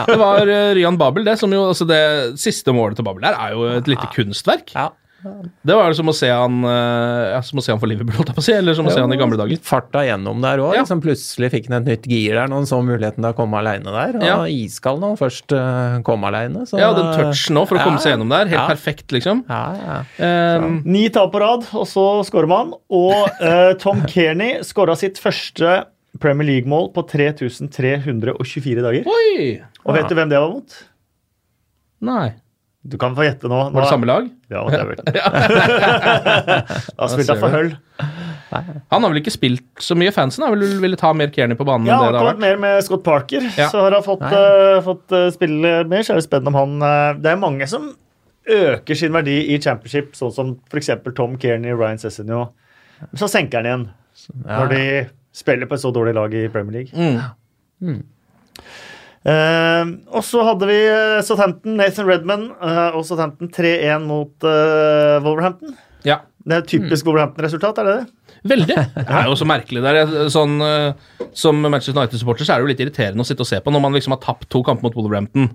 [0.10, 2.01] Det var eh, Ryan Babel, det som jo altså Det
[2.41, 4.74] siste målet til Babel der er jo et lite kunstverk.
[4.76, 4.89] Ja.
[5.66, 8.30] Det var som å se han eh, ja, Som å se han for Liverpool, holdt
[8.32, 9.58] jeg på å si, eller som å se han i gamle dager.
[9.66, 10.74] Farta gjennom der òg.
[10.78, 10.84] Ja.
[10.86, 13.58] Liksom plutselig fikk han et nytt gir der når han så muligheten til å komme
[13.62, 14.20] aleine der.
[14.20, 14.38] Og Ja.
[14.52, 16.66] iskald når han først eh, kom aleine.
[16.78, 18.46] Ja, den touchen nå for å komme seg gjennom der.
[18.54, 18.68] Helt Ja.
[18.70, 19.44] perfekt, liksom.
[19.50, 19.64] Ja,
[20.20, 20.58] ja.
[20.62, 22.74] Um, Ni tap på rad, og så skårer man.
[22.94, 25.86] Og uh, Tom Kearney skåra sitt første
[26.22, 29.04] Premier League-mål på 3324 dager.
[29.10, 29.62] oi!
[29.86, 30.78] Og vet du hvem det var mot?
[32.06, 32.30] Nei.
[32.86, 33.60] Du kan få gjette nå.
[33.74, 34.28] Var det samme lag?
[34.54, 35.00] Ja, det er vel.
[37.00, 37.72] Da spilte jeg for høll.
[38.94, 40.14] Han har vel ikke spilt så mye.
[40.16, 42.44] Fansen har vel ville ta mer Kearney på banen Ja, enn han har kommet vært.
[42.46, 43.68] mer med Scott Parker, Ja.
[43.74, 46.06] så har han fått, eh, fått eh, spille mer.
[46.06, 47.90] Så er det spennende om han uh, Det er mange som
[48.46, 50.92] øker sin verdi i championship, sånn som f.eks.
[51.18, 52.52] Tom Kearney, Ryan Sessenio.
[53.18, 53.88] Så senker han igjen
[54.46, 54.60] Ja.
[54.62, 54.84] når de
[55.36, 56.94] spiller på et så dårlig lag i Premier League.
[57.82, 58.04] Mm.
[59.26, 65.18] Eh, og så hadde vi eh, Southampton, Nathan Redman uh, og Southampton 3-1 mot uh,
[65.26, 65.74] Wolverhampton.
[66.06, 66.20] Ja.
[66.46, 68.38] Det er typisk Wolverhampton-resultat, er det det?
[68.52, 68.78] Veldig.
[69.00, 70.04] Det er jo så merkelig der.
[70.04, 70.60] er Sånn,
[71.34, 73.82] som Manchester United-supporter så er det jo litt irriterende å sitte og se på når
[73.88, 75.50] man liksom har tapt to kamper mot Wolverhampton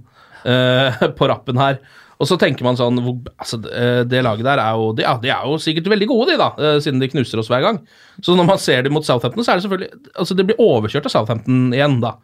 [0.51, 1.79] eh, på rappen her.
[2.18, 5.31] Og så tenker man sånn hvor, altså, Det laget der er jo de, ja, de
[5.31, 7.79] er jo sikkert veldig gode, de, da, siden de knuser oss hver gang.
[8.18, 11.07] Så når man ser dem mot Southampton, så er det selvfølgelig altså Det blir overkjørt
[11.07, 12.16] av Southampton igjen, da.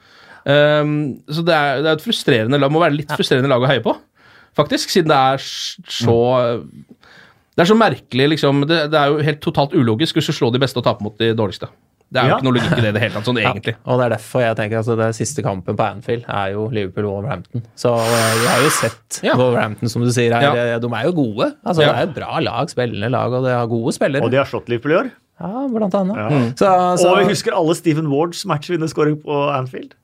[0.46, 0.92] Um,
[1.26, 3.82] så det er, det er et frustrerende lag, må være litt frustrerende lag å heie
[3.82, 3.96] på,
[4.54, 6.18] faktisk, siden det er så
[7.56, 8.62] Det er så merkelig, liksom.
[8.68, 11.16] Det, det er jo helt totalt ulogisk hvis du slår de beste og taper mot
[11.18, 11.70] de dårligste.
[12.12, 12.36] Det er jo Ja.
[12.36, 13.72] ikke noe logikk i det i det hele tatt, sånn egentlig.
[13.88, 17.64] Og det er derfor jeg tenker altså det siste kampen på Anfield er jo Liverpool-Wolverhampton.
[17.74, 19.34] Så eh, vi har jo sett Ja.
[19.40, 20.46] Wolverhampton, som du sier her.
[20.46, 20.52] Ja.
[20.76, 21.48] eh, De er jo gode.
[21.66, 21.88] Altså Ja.
[21.90, 24.22] Det er et bra lag, spillende lag, og de har gode spillere.
[24.22, 25.10] Og de har slått Liverpool i år.
[25.40, 26.16] Ja, blant annet.
[26.16, 26.38] Ja.
[26.60, 26.68] Så,
[27.02, 29.96] så, Og vi husker alle Stephen Wards matchvinnerskåring på Anfield.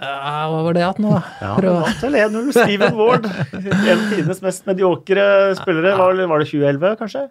[0.00, 1.14] Ja, Hva var det igjen nå.
[1.40, 2.50] Ja, vant vel 1-0.
[2.56, 5.24] Steven Ward, en av tidenes mest mediokre
[5.60, 5.94] spillere.
[6.00, 7.28] Var, var det 2011, kanskje?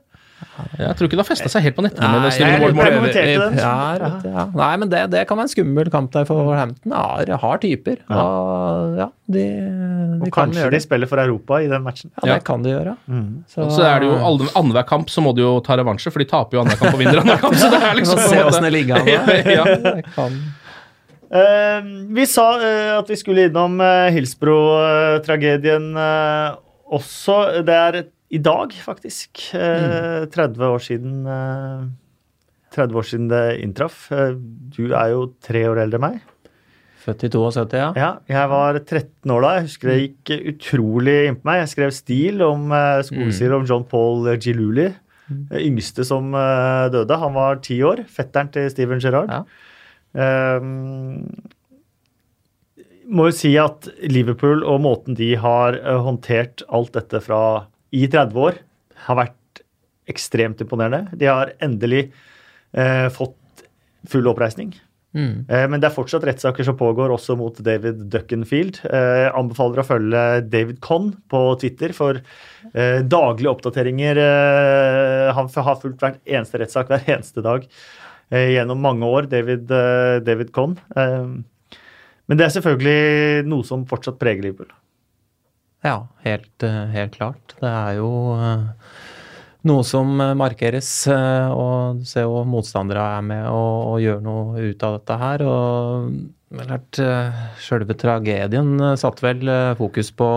[0.77, 2.07] Jeg tror ikke det har festa seg helt på nettene.
[2.19, 2.73] Nei, jeg, jeg,
[3.15, 3.53] jeg den.
[3.57, 4.43] Ja, rett, ja.
[4.59, 6.91] Nei, men det, det kan være en skummel kamp der for Hampton.
[6.93, 8.01] Ja, har typer.
[8.11, 8.17] Ja.
[8.27, 10.81] Og ja, de, de Og kan kanskje de det.
[10.83, 12.11] spiller for Europa i den matchen.
[12.19, 12.35] Ja, Ja.
[12.35, 12.95] det kan de gjøre.
[13.53, 16.19] Så, Så er det jo alle- annenhver kamp så må de jo ta revansje, for
[16.19, 17.55] de taper jo annenhver kamp og vinner annenhver kamp.
[17.63, 19.07] Så det er liksom se åssen det ligger an.
[19.57, 19.63] ja.
[19.63, 20.37] Det kan.
[21.33, 26.59] Eh, vi sa eh, at vi skulle innom uh, Hillsbro-tragedien eh,
[26.93, 27.37] også.
[27.65, 27.97] Det er
[28.33, 29.41] i dag, faktisk.
[29.57, 31.81] eh, 30 år siden eh,
[32.73, 34.05] 30 år siden det inntraff.
[34.13, 34.35] Eh,
[34.77, 36.21] du er jo tre år eldre enn meg.
[37.03, 37.89] Født i 72, ja.
[37.99, 39.49] Ja, jeg var 13 år da.
[39.57, 41.59] Jeg husker det gikk utrolig inn på meg.
[41.65, 42.69] Jeg skrev stil om
[43.03, 44.87] skolesider om John Paul Giluli.
[45.27, 47.17] Den yngste som eh, døde.
[47.19, 48.05] Han var ti år.
[48.07, 49.33] Fetteren til Steven Gerrard.
[49.33, 49.43] Ja.
[50.13, 51.25] Um,
[53.13, 57.41] må jo si at Liverpool og måten de har eh, håndtert alt dette fra
[57.93, 58.57] i 30 år,
[59.05, 59.63] har vært
[60.09, 61.13] ekstremt imponerende.
[61.19, 62.07] De har endelig
[62.73, 63.65] eh, fått
[64.09, 64.73] full oppreisning.
[65.13, 65.45] Mm.
[65.45, 68.81] Eh, Men det er fortsatt rettssaker som pågår, også mot David Duckenfield.
[68.89, 74.23] Eh, anbefaler å følge David Conn på Twitter for eh, daglige oppdateringer.
[74.23, 77.67] Eh, han har fulgt hver eneste rettssak hver eneste dag
[78.33, 80.77] gjennom mange år, David, eh, David Conn.
[80.95, 81.33] Eh,
[82.27, 84.71] men det er selvfølgelig noe som fortsatt preger Liverpool.
[85.83, 87.55] Ja, helt, eh, helt klart.
[87.59, 88.63] Det er jo eh,
[89.67, 94.23] noe som eh, markeres, eh, og du ser jo motstandere er med og, og gjør
[94.23, 95.43] noe ut av dette her.
[95.43, 100.29] Og eh, selve tragedien eh, satte vel eh, fokus på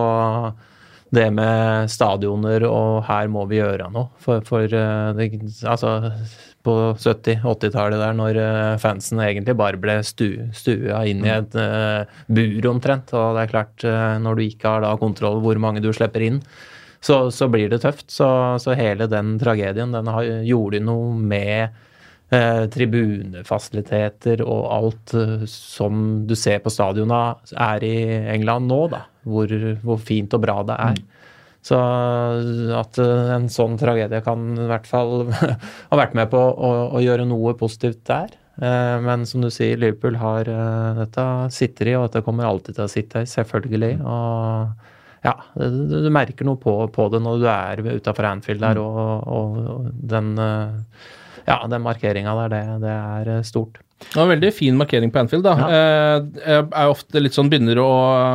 [1.15, 4.11] det med stadioner, og her må vi gjøre noe.
[4.19, 5.31] For, for eh, det,
[5.63, 6.01] altså,
[6.67, 12.03] på 70-80-tallet der, når eh, fansen egentlig bare ble stu, stua inn i et uh,
[12.27, 15.85] bur omtrent, og det er klart, uh, når du ikke har da kontroll hvor mange
[15.85, 16.43] du slipper inn,
[17.07, 18.09] så, så blir det tøft.
[18.11, 18.29] Så,
[18.63, 21.69] så hele den tragedien, den har, gjorde noe med
[22.35, 27.37] eh, tribunefasiliteter og alt eh, som du ser på stadionene
[27.69, 27.97] er i
[28.35, 29.05] England nå, da.
[29.27, 29.51] Hvor,
[29.83, 30.99] hvor fint og bra det er.
[31.67, 31.77] Så
[32.79, 35.31] at eh, en sånn tragedie kan i hvert fall
[35.91, 38.37] ha vært med på å, å gjøre noe positivt der.
[38.63, 42.79] Eh, Men som du sier, Liverpool har eh, dette sitter i, og dette kommer alltid
[42.79, 43.97] til å sitte i, selvfølgelig.
[44.07, 48.79] Og ja, du, du merker noe på, på det når du er utafor Anfield der,
[48.79, 51.03] og, og, og den eh,
[51.47, 53.83] ja, den markeringa der, det, det er eh, stort.
[53.97, 55.47] Det var en veldig fin markering på Anfield.
[55.47, 55.55] da.
[55.57, 55.69] Ja.
[56.37, 57.89] Jeg er ofte litt sånn, begynner å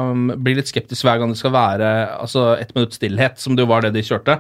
[0.10, 3.62] um, bli litt skeptisk hver gang det skal være altså, ett minutts stillhet, som det
[3.62, 4.40] jo var det de kjørte.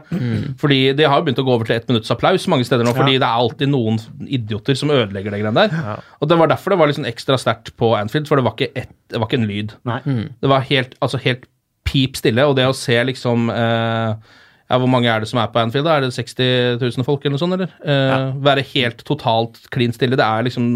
[0.61, 2.95] Fordi De har jo begynt å gå over til ett minutts applaus mange steder nå,
[2.97, 6.03] fordi det er alltid noen idioter som ødelegger det greiene der.
[6.19, 8.73] Og Det var derfor det var sånn ekstra sterkt på Anfield, for det var ikke,
[8.81, 9.77] et, det var ikke en lyd.
[9.87, 10.01] Nei.
[10.41, 11.45] Det var helt, altså helt
[11.87, 14.37] pip stille, og det å se liksom eh,
[14.71, 15.85] ja, Hvor mange er det som er på Anfield?
[15.85, 15.97] da?
[15.99, 17.57] Er det 60 000 folk, eller noe sånt?
[17.59, 17.73] eller?
[17.83, 20.69] Eh, Være helt totalt klin stille, det er liksom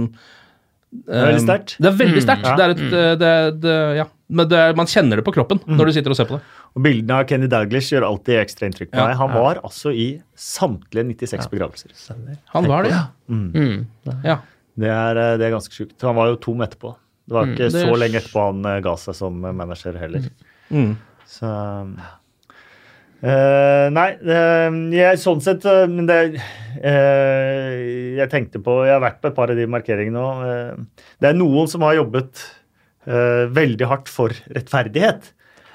[0.96, 1.74] Det er veldig sterkt.
[1.82, 2.46] Det er veldig sterkt.
[2.48, 2.56] Ja.
[2.60, 3.32] Det er et, eh, det,
[3.64, 4.06] det, ja.
[4.30, 6.44] Men det, er- man kjenner det på kroppen når du sitter og ser på det.
[6.76, 9.08] Og Bildene av Kenny Douglas gjør alltid ekstra inntrykk på Ja.
[9.10, 9.18] meg.
[9.20, 11.92] Han var altså i samtlige 96 begravelser.
[12.56, 13.04] Han var det, ja.
[13.30, 13.86] Mm.
[14.24, 14.38] ja.
[14.78, 15.96] Det er, eh, det er ganske sjukt.
[16.02, 16.96] Han var jo tom etterpå.
[17.28, 20.30] Det var ikke det- så lenge etterpå han eh, ga seg som eh, manager heller.
[20.72, 20.96] Mm.
[21.28, 21.48] Så
[23.22, 26.20] eh, Nei, uh, jeg, sånn sett Men det
[26.82, 31.38] Jeg tenkte på Jeg har vært på et par av de markeringene eh, det er
[31.40, 32.44] noen som har jobbet
[33.06, 35.28] veldig hardt for rettferdighet.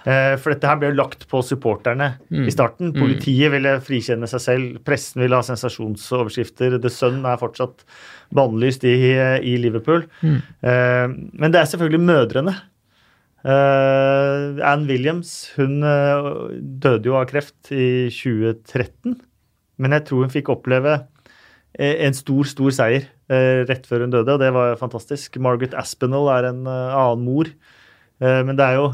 [0.02, 2.08] For dette her ble jo lagt på supporterne
[2.48, 2.90] i starten.
[2.96, 4.80] Politiet ville frikjenne seg selv.
[4.82, 6.74] Pressen ville ha sensasjonsoverskrifter.
[6.82, 7.84] The Sun er fortsatt
[8.34, 8.96] bannlyst i,
[9.46, 10.08] i Liverpool.
[10.26, 12.56] Eh, Men det er selvfølgelig mødrene.
[13.40, 19.16] Eh, Anne Williams hun uh, døde jo av kreft i 2013.
[19.80, 20.98] Men jeg tror hun fikk oppleve
[21.78, 25.40] eh, en stor, stor seier uh, rett før hun døde, og det var fantastisk.
[25.40, 27.48] Margaret Aspinall er en annen mor.
[28.20, 28.90] Eh, men det er jo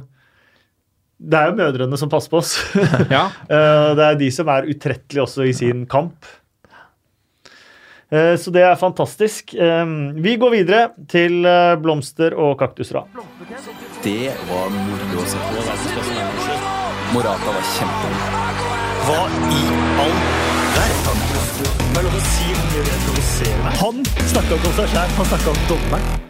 [1.16, 2.56] det er jo mødrene som passer på oss.
[3.16, 3.22] ja.
[3.48, 6.28] Eh, Det er de som er utrettelige også i sin kamp.
[8.12, 9.56] Eh, Så det er fantastisk.
[9.56, 11.40] Vi går videre til
[11.82, 13.08] blomster og kaktusran.
[14.06, 15.62] Det var moro å se på.
[17.10, 18.44] Morata var kjempegod.
[19.02, 19.16] Hva
[19.50, 19.62] i
[20.04, 20.14] all
[20.76, 21.24] verden?
[21.96, 23.66] Er.
[23.80, 23.98] Han
[24.30, 26.22] snakka ikke om seg sjæl, han snakka om dommeren.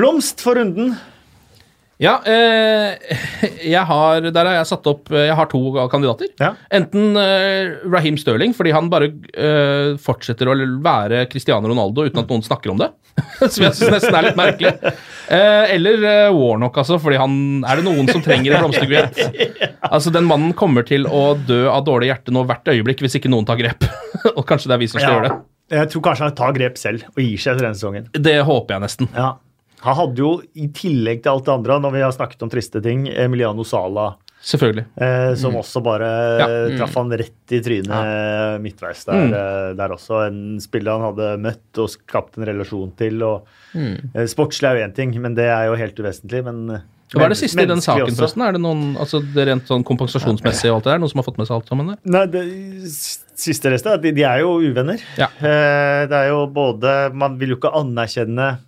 [0.00, 0.96] Blomst for runden.
[1.98, 2.94] Ja, eh,
[3.74, 5.60] jeg har, der har jeg satt opp Jeg har to
[5.90, 6.30] kandidater.
[6.38, 6.52] Ja.
[6.74, 12.30] Enten eh, Raheem Sterling, fordi han bare eh, fortsetter å være Cristiano Ronaldo uten at
[12.30, 12.92] noen snakker om det.
[13.50, 14.94] Som jeg syns nesten er litt merkelig.
[15.28, 17.34] Eh, eller eh, Warnock, altså, fordi han
[17.66, 19.18] Er det noen som trenger en blomsterkvitt?
[19.88, 23.30] Altså, den mannen kommer til å dø av dårlig hjerte nå hvert øyeblikk hvis ikke
[23.32, 23.86] noen tar grep.
[24.34, 25.36] Og kanskje det er vi som skal gjøre det.
[25.78, 28.08] Jeg tror kanskje han tar grep selv og gir seg etter denne sesongen.
[28.14, 29.10] Det håper jeg nesten.
[29.16, 29.30] Ja.
[29.84, 32.80] Han hadde jo, i tillegg til alt det andre, når vi har snakket om triste
[32.82, 34.08] ting, Emiliano Sala,
[34.42, 34.84] Selvfølgelig.
[35.02, 36.46] eh, som også bare Ja.
[36.48, 36.76] mm.
[36.78, 38.58] traff han rett i trynet ja.
[38.62, 39.76] midtveis der, mm.
[39.78, 40.20] der også.
[40.28, 43.22] En spiller han hadde møtt og skapt en relasjon til.
[43.22, 46.44] og eh, Sportslig er jo én ting, men det er jo helt uvesentlig.
[46.46, 48.42] men eh, Hva er det siste i den saken, forresten?
[48.46, 51.02] Er det noen, altså det rent sånn kompensasjonsmessig og alt det der?
[51.02, 51.98] Noen som har fått med seg alt sammen der?
[52.04, 52.44] Nei, det
[53.38, 55.02] siste restet, er at de, de er jo uvenner.
[55.18, 55.30] Ja.
[55.38, 58.58] Eh, Det er jo både Man vil jo ikke anerkjenne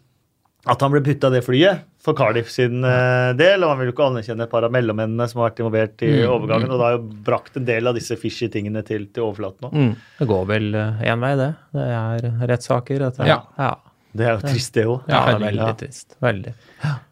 [0.71, 3.95] at han ble putta det flyet for Cardiff sin eh, del, og han vil jo
[3.97, 6.97] ikke anerkjenne et par av mellommennene som har vært involvert i overgangen, og det har
[6.97, 9.71] jo brakt en del av disse fishy tingene til, til overflaten nå.
[9.75, 9.93] Mm.
[10.21, 11.51] Det går vel én vei, det.
[11.77, 13.07] Det er rettssaker.
[13.27, 13.41] Ja.
[13.59, 13.73] ja.
[14.17, 15.07] Det er jo trist, det òg.
[15.11, 15.73] Ja, det er veldig ja.
[15.79, 16.17] trist.
[16.25, 16.55] Veldig.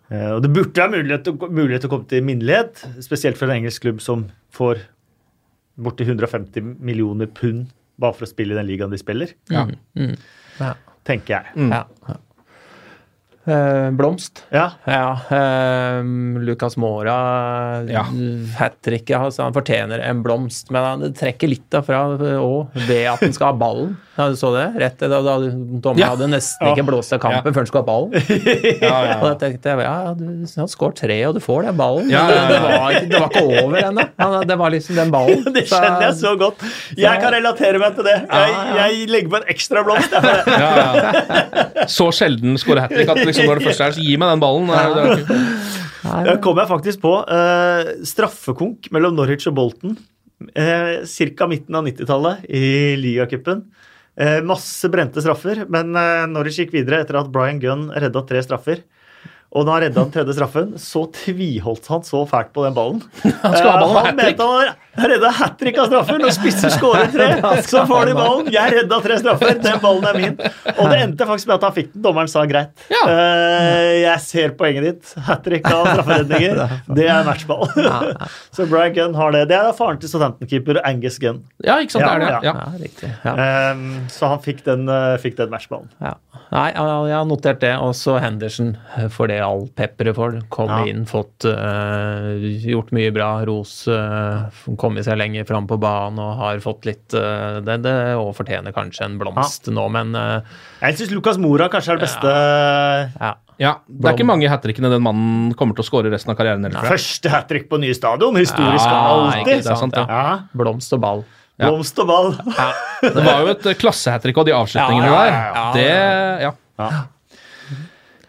[0.09, 3.59] Eh, Og det burde være mulighet mulighet til å komme til minnelighet, spesielt for en
[3.61, 4.81] engelsk klubb som får
[5.79, 7.69] borti 150 millioner pund
[7.99, 9.67] bare for å spille i den ligaen de spiller, Ja.
[9.99, 10.17] Mm.
[10.59, 10.73] Ja.
[11.07, 11.55] tenker jeg.
[11.59, 11.73] Mm.
[11.75, 12.17] Ja.
[13.49, 14.45] Eh, blomst.
[14.55, 14.71] Ja.
[14.85, 16.03] Ja, eh,
[16.45, 18.05] Lucas Mora, Ja.
[18.59, 19.11] hat trick.
[19.11, 22.03] altså, han fortjener en blomst, men han trekker litt derfra
[22.39, 23.97] òg, ved at han skal ha ballen.
[24.19, 24.65] Ja, du så det?
[24.83, 26.09] Rett da, da Dommeren Ja.
[26.11, 27.53] hadde nesten ikke blåst av kampen Ja.
[27.53, 28.13] før han skulle ha ballen.
[28.83, 30.25] Ja, ja, Og da tenkte jeg ja, du
[30.59, 32.11] har skåret tre, og du får den ballen.
[32.11, 34.05] Ja, Men ja, det, det, var ikke, det var ikke over ennå.
[34.19, 35.45] Han- Det var liksom den ballen.
[35.55, 36.65] Det kjenner jeg så godt.
[36.99, 38.17] Jeg kan relatere meg til det.
[38.27, 40.11] Jeg, jeg legger på en ekstra blomst.
[40.11, 40.59] jeg, for det.
[40.59, 41.87] Ja, ja.
[41.87, 44.43] Så sjelden skårer hat trick at liksom når det første er, så gi meg den
[44.43, 44.69] ballen.
[44.69, 49.97] Det det er- Da kom jeg faktisk på uh, straffekonk mellom Norwich og Bolton.
[50.55, 51.47] Uh, Ca.
[51.51, 53.65] midten av 90-tallet i ligacupen.
[54.19, 58.43] Uh, masse brente straffer, men uh, Norwich gikk videre etter at Brian Gunn redda tre
[58.47, 58.83] straffer.
[59.57, 63.01] Og da han redda den tredje straffen, så tviholdt han så fælt på den ballen.
[63.43, 64.45] Han, ha ballen han mente
[64.99, 66.19] han redda hat trick av straffer.
[66.19, 67.29] Når spisser skårer tre,
[67.71, 68.51] så får de ballen.
[68.53, 70.37] Jeg redda tre straffer, den ballen er min.
[70.75, 72.03] Og det endte faktisk med at han fikk den.
[72.09, 72.73] Dommeren sa greit.
[72.91, 73.03] Ja.
[73.13, 75.13] Eh, jeg ser poenget ditt.
[75.29, 76.63] Hat trick av strafferedninger.
[76.99, 77.69] Det er matchball.
[78.55, 79.45] så Brian Gunn har det.
[79.51, 81.43] Det er faren til Southampton-keeper Angus Gunn.
[81.63, 82.07] Ja, ikke sant.
[82.07, 82.49] Det er det.
[82.49, 83.11] Ja, riktig.
[83.23, 85.91] Um, så han fikk den, uh, fikk den matchballen.
[86.03, 86.17] Ja.
[86.55, 87.75] Nei, jeg har notert det.
[87.85, 88.75] Og så Henderson,
[89.15, 90.37] for det all pepperet for.
[90.53, 90.81] Kom Ja.
[90.91, 93.31] inn, fått uh, gjort mye bra.
[93.49, 93.87] Ros.
[93.89, 94.47] Uh,
[94.81, 98.75] kommet seg lenger fram på banen og har fått litt uh, det, det og fortjener
[98.77, 100.15] kanskje en blomst nå, men
[100.83, 102.33] Jeg syns Lukas Mora kanskje er det beste
[103.19, 103.35] ja.
[103.59, 106.37] Ja, Det er ikke mange hat trickene den mannen kommer til å skåre resten av
[106.39, 106.63] karrieren.
[106.69, 108.37] Eller, første hat trick på nye stadion.
[108.39, 109.65] Historisk Ja, alltid.
[109.67, 110.05] Det er sant, det.
[110.07, 110.37] Ja.
[110.55, 111.25] Blomst og ball.
[111.59, 111.73] Ja.
[111.73, 112.29] Blomst og ball.
[113.03, 115.33] Det var jo et eh, klassehat trick og de avslutningene Ja, ja, der.
[115.35, 115.73] ja, ja.
[115.75, 117.01] Det, ja.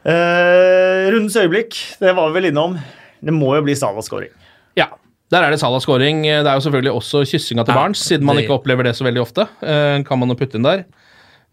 [0.06, 2.78] Eh, rundens øyeblikk, det var vi vel innom.
[3.20, 4.32] Det må jo bli Salah-skåring.
[4.80, 4.88] ja.
[5.30, 6.24] Der er det Salah-skåring.
[6.24, 8.96] Det er jo selvfølgelig også kyssinga til Ja, barns, siden man det- ikke opplever det
[8.98, 9.44] så veldig ofte.
[9.62, 10.86] Eh, kan man jo putte inn der.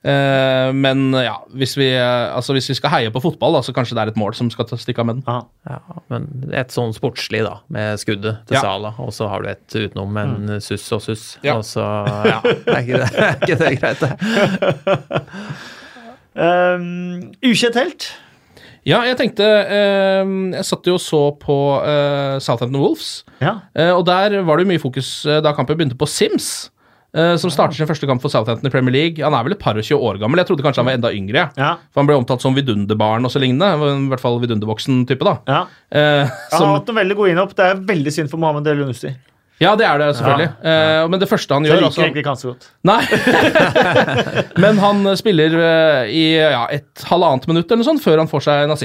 [0.02, 3.74] Eh, men ja, hvis vi, eh, altså, hvis vi skal heie på fotball, da, så
[3.74, 5.24] kanskje det er et mål som skal ta- stikke av med den.
[5.27, 5.43] Ja.
[5.68, 5.78] Ja,
[6.09, 8.60] men et sånn sportslig, da, med skuddet til Ja.
[8.62, 11.36] Sala, og så har du et utenom med en suss og suss.
[11.43, 11.56] Ja.
[11.59, 11.82] Og så,
[12.24, 15.23] ja, er ikke det, er ikke det greit, det?
[16.36, 18.12] Um, ukjent helt.
[18.87, 23.25] Ja, jeg tenkte eh, Jeg satt jo og så på eh, Southampton Wolves.
[23.43, 23.57] Ja.
[23.75, 26.71] Eh, og der var det jo mye fokus eh, da kampen begynte på Sims,
[27.17, 29.25] eh, som starter sin første kamp for Southampton i Premier League.
[29.27, 31.11] Han er vel et par og 20 år gammel, jeg trodde kanskje han var enda
[31.19, 31.49] yngre.
[31.59, 31.73] Ja.
[31.91, 33.75] For han ble omtalt som vidunderbarn og så lignende.
[33.75, 35.39] I hvert fall vidundervoksen-type, da.
[35.51, 35.63] ja.
[35.91, 37.59] Eh, han har hatt noen veldig gode innhopp.
[37.59, 38.87] Det er veldig synd for Mohammed El.
[39.62, 40.49] Ja, det er det selvfølgelig.
[40.69, 42.66] Eh, men det første han Jeg gjør liker altså, egentlig ikke han så godt.
[42.91, 43.01] Nei.
[44.65, 48.49] men han spiller eh, i ja, et halvannet minutt eller noe sånt før han får
[48.51, 48.77] seg en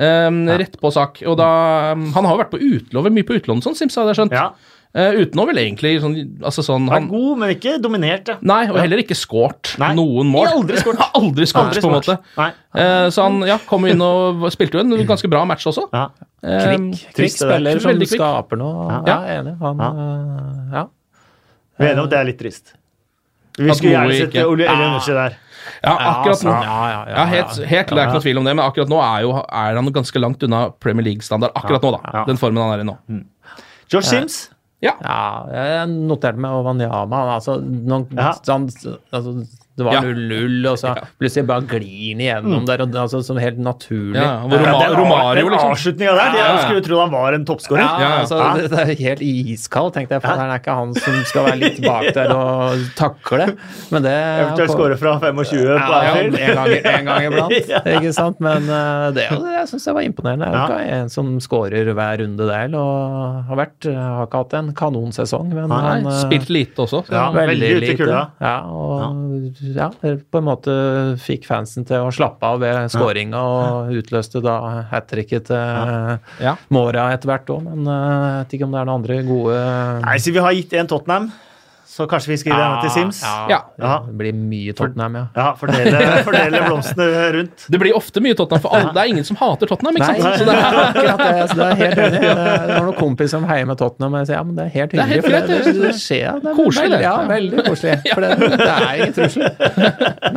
[0.00, 0.48] assist.
[0.48, 0.54] Ja.
[0.54, 1.22] Eh, Rett på sak.
[1.26, 4.16] Og da Han har jo vært på utlån, mye på utlån sånn, Sims, hadde jeg
[4.24, 4.32] skjønt.
[4.32, 4.50] ja.
[4.92, 8.26] Uh, utenom vel egentlig sånn, altså sånn Han er god, men ikke dominert.
[8.26, 8.34] Ja.
[8.42, 10.48] Nei, og heller ikke scoret noen mål.
[10.50, 10.98] Aldri scoret.
[11.20, 12.16] aldri scoret, Aldri på en måte.
[12.36, 12.48] Nei.
[12.74, 15.84] Eh, så han ja, kom inn og spilte jo en ganske bra match også.
[15.94, 16.08] Ja.
[16.42, 17.28] Eh, Kvikk, der.
[17.36, 18.16] spiller som kvikk.
[18.16, 18.88] skaper noe.
[18.90, 19.20] Ja, Ja.
[19.28, 19.54] jeg er enig.
[19.62, 19.84] Han,
[20.74, 20.84] ja.
[21.78, 22.74] Vi er enige om at det er litt trist.
[23.60, 24.74] Vi skulle gjerne sett Ole Ja.
[24.74, 25.38] Elionussi der.
[25.82, 26.50] Ja, akkurat nå.
[26.52, 27.66] Ja, ja, ja, Ja, helt, ja.
[27.70, 29.92] helt, det er ikke noe tvil om det, men akkurat nå er, jo, er han
[29.96, 31.52] ganske langt unna Premier League-standard.
[31.56, 32.00] Akkurat nå, da.
[32.18, 32.24] Ja.
[32.28, 32.96] Den formen han er i nå.
[33.90, 34.50] George Sims.
[34.84, 34.94] Ja.
[35.04, 35.16] Ja,
[35.52, 37.22] jeg noterte meg Ovanyama.
[37.36, 38.32] Altså, noen, Ja.
[38.44, 38.68] sånn,
[39.12, 39.34] altså,
[39.80, 40.02] det var Ja.
[40.04, 41.04] 0-0, og så Ja.
[41.20, 44.14] plutselig bare glir han igjennom der, og, altså, som helt naturlig.
[44.20, 45.70] Ja, Ja, Roma, den, Romario, liksom.
[45.74, 46.52] avslutninga der, Ja, ja, ja.
[46.56, 47.80] jeg skulle tro han var en toppskårer.
[47.82, 48.54] Ja, Ja, altså, ja.
[48.60, 50.22] Det, det er helt iskald, tenkte jeg.
[50.22, 53.46] For det er ikke han som skal være litt bak der og takle.
[53.90, 57.80] Men det Eventuelt skåre fra 25 på ja, ja, en, gang, en gang iblant, Ja.
[57.96, 58.40] ikke sant?
[58.40, 60.50] Men eh, det, det syns jeg var imponerende.
[60.50, 64.54] Det er ikke en som skårer hver runde der, og har, vært, har ikke hatt
[64.60, 67.04] en kanonsesong, men Nei, han, eh, Spilt lite også.
[67.10, 67.30] Ja.
[67.32, 67.96] veldig veldig, lite.
[67.96, 68.20] kulda.
[68.40, 69.88] Ja, og ja.
[69.92, 70.74] på en måte
[71.20, 74.56] fikk fansen til å slappe av ved skåringa, og utløste da
[74.90, 76.18] hat tricket til.
[76.74, 79.60] Mora etter hvert òg, men eh, jeg vet ikke om det er noen andre gode
[80.04, 81.30] Nei, så vi har gitt en Tottenham,
[81.90, 83.18] så kanskje vi skriver denne til Sims.
[83.50, 83.90] Ja, Ja.
[84.06, 85.22] Det blir mye Tottenham, ja.
[85.34, 87.64] Ja, fordele, fordele blomstene rundt.
[87.74, 89.98] Det blir ofte mye Tottenham, for alle, det er ingen som hater Tottenham.
[89.98, 90.38] ikke Nei, sant?
[90.38, 91.48] Så det det er er, akkurat det.
[91.50, 92.22] Så det er helt enig.
[92.22, 94.72] Jeg har noen kompiser som heier med Tottenham, og jeg sier ja, men det er
[94.76, 95.10] helt er hyggelig.
[95.10, 95.74] helt for greit, det, det.
[95.74, 96.40] det, det skjer.
[96.44, 97.02] Det er Koselig, veldig.
[97.08, 97.98] Ja, veldig koselig.
[98.14, 99.44] For det, det er ingen trussel.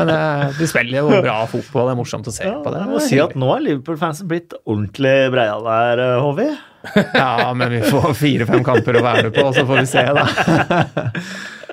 [0.02, 2.82] Men eh, de spiller jo bra fotball, det er morsomt å se Ja, på det.
[2.84, 6.50] jeg må si at nå er Liverpool-fansen blitt ordentlig breiale der, eh, Håvi.
[7.14, 10.26] Ja, men vi får fire-fem kamper å være med på, så får vi se, da.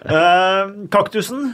[0.06, 1.50] uh, kaktusen.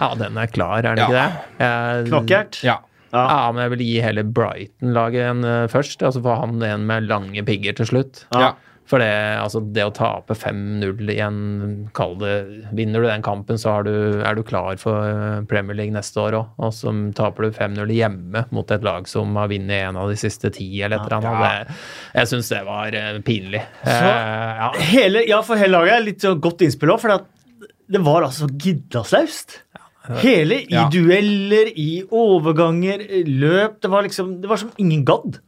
[0.00, 1.08] Ja, den er klar, er den Ja.
[1.08, 1.66] ikke det?
[1.66, 2.60] Jeg- Knockout.
[2.64, 2.78] ja.
[3.12, 5.98] Ja, men jeg vil gi hele Brighton-laget en eh, først.
[6.06, 8.20] Altså få han en med lange pigger til slutt.
[8.30, 8.52] Ja.
[8.90, 11.36] For det, altså, det å tape 5-0 i en
[11.94, 12.32] Kall det
[12.74, 13.92] Vinner du den kampen, så du,
[14.26, 16.56] er du klar for eh, Premier League neste år òg.
[16.58, 20.18] Og så taper du 5-0 hjemme mot et lag som har vunnet en av de
[20.18, 21.70] siste ti, eller et eller annet.
[21.70, 21.78] Det,
[22.18, 23.24] jeg syns det var pinlig.
[23.30, 23.62] pinlig.
[23.86, 24.70] Eh, ja.
[24.90, 27.28] Hele, ja, for hele laget er litt så godt innspill òg, for
[27.90, 29.60] det var altså giddaslaust.
[30.24, 30.88] Hele i Ja.
[30.90, 35.38] dueller, i overganger, løp Det var liksom, det var som ingen gadd.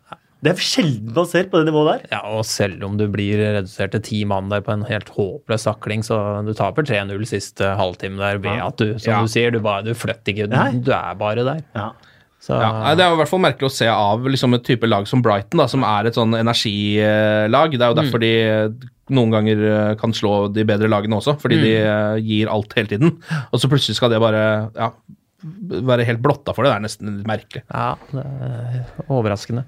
[0.42, 2.06] Det er sjelden man ser på det nivået der.
[2.16, 5.68] Ja, og selv om du blir redusert til ti mann der på en helt håpløs
[5.68, 6.16] takling, så
[6.46, 8.66] du taper 3-0 siste halvtime der ved Ja.
[8.72, 9.20] at du, som Ja.
[9.22, 11.62] du sier, du, bare, du flytter ikke, du, du er bare der.
[11.78, 11.90] Ja.
[12.42, 14.82] Så, Ja, Det er jo i hvert fall merkelig å se av liksom et type
[14.90, 17.70] lag som Brighton, da, som er et sånn energilag.
[17.78, 18.34] Det er jo derfor de
[19.14, 22.88] noen ganger eh, kan slå de bedre lagene også, fordi de eh, gir alt hele
[22.90, 23.14] tiden.
[23.52, 24.42] Og så plutselig skal det bare
[24.74, 24.90] ja,
[25.86, 26.72] være helt blotta for det.
[26.72, 27.62] Det er nesten merkelig.
[27.70, 29.64] ja, det er overraskende.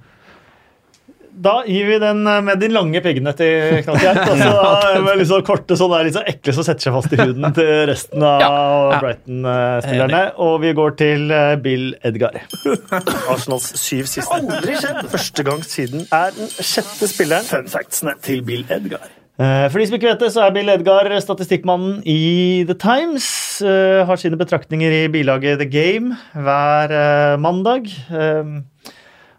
[1.35, 4.21] Da gir vi den eh, med de lange piggene til Knallkjert.
[4.31, 7.17] Og så med litt sånn korte, sånn der, litt så ekle som setter seg fast
[7.17, 8.51] i huden til resten av Ja,
[8.95, 9.01] ja.
[9.03, 10.23] Brighton-spillerne.
[10.47, 12.39] Og vi går til eh, Bill Edgar.
[13.35, 14.31] Arsenals syv siste.
[14.39, 15.03] Aldri skjedd!
[15.13, 17.49] Første gang siden er den sjette spilleren.
[17.51, 19.11] Fun factsene til Bill Edgar.
[19.35, 23.27] Eh, For de som ikke vet det, så er Bill Edgar statistikkmannen i The Times.
[23.67, 27.91] eh, Har sine betraktninger i bilaget The Game hver eh, mandag.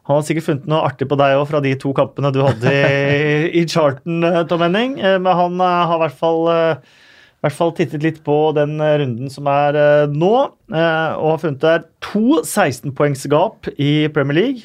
[0.06, 2.69] Han har sikkert funnet noe artig på deg òg fra de to kampene du hadde
[2.69, 4.99] i, i charten, eh, Tom Henning.
[5.02, 8.77] Eh, Men han eh, har i hvert fall, i hvert fall tittet litt på den
[8.82, 9.80] runden som er
[10.14, 10.32] nå,
[10.69, 14.64] og har funnet det er to 16-poengsgap i Premier League.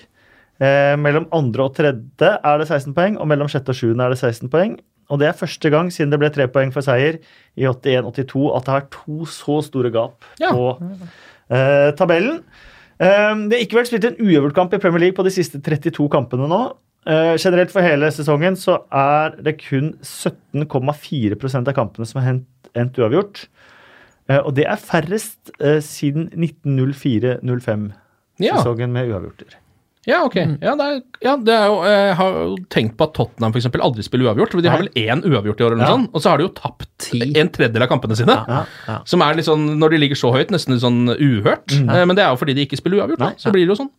[1.00, 4.20] Mellom andre og tredje er det 16 poeng, og mellom sjette og sjuende er det
[4.20, 4.74] 16 poeng.
[5.10, 7.16] Og det er første gang siden det ble tre poeng for seier
[7.58, 10.52] i 81-82 at det er to så store gap Ja.
[10.52, 10.68] på
[11.50, 12.42] eh, tabellen.
[13.00, 15.60] Eh, det har ikke vært spilt en uøvert kamp i Premier League på de siste
[15.64, 16.62] 32 kampene nå.
[17.08, 22.36] Eh, generelt for hele sesongen så er det kun 17,4% av kampene som har
[22.76, 23.46] endt uavgjort.
[24.28, 27.88] Eh, og det er færrest eh, siden 1904-05,
[28.40, 29.56] Ja, sesongen med uavgjorter.
[30.08, 30.36] Ja ok.
[30.62, 33.60] Ja, det er, ja, det er jo, jeg har jo tenkt på at Tottenham for
[33.60, 34.50] eksempel, aldri spiller uavgjort.
[34.56, 35.96] for De har vel én uavgjort i år, eller noe Ja.
[35.96, 38.36] sånt, og så har de jo tapt en tredjedel av kampene sine.
[39.04, 41.70] Som er litt sånn, når de ligger så høyt, nesten litt sånn uhørt.
[41.76, 43.36] Eh, Men det er jo fordi de ikke spiller uavgjort.
[43.38, 43.90] Så blir det jo sånn.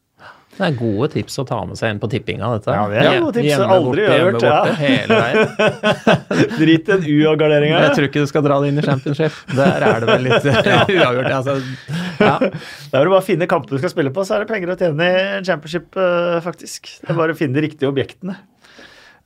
[0.52, 2.74] Det er gode tips å ta med seg inn på tippinga, dette.
[2.76, 3.48] Ja, det er gode tips.
[3.48, 4.74] Hjemme Aldri borte, hjemme uavgjort, ja.
[4.82, 6.58] hele veien.
[6.60, 7.80] Drit en U av garderinga.
[7.86, 9.38] Jeg tror ikke du skal dra det inn i championship.
[9.56, 11.30] Der er det vel litt uavgjort.
[11.38, 11.56] Altså,
[12.28, 12.36] ja.
[12.44, 14.74] Da er det bare å finne kampene du skal spille på, så er det penger
[14.74, 16.92] å tjene i championship, eh, faktisk.
[17.00, 18.36] Det er bare å finne de riktige objektene.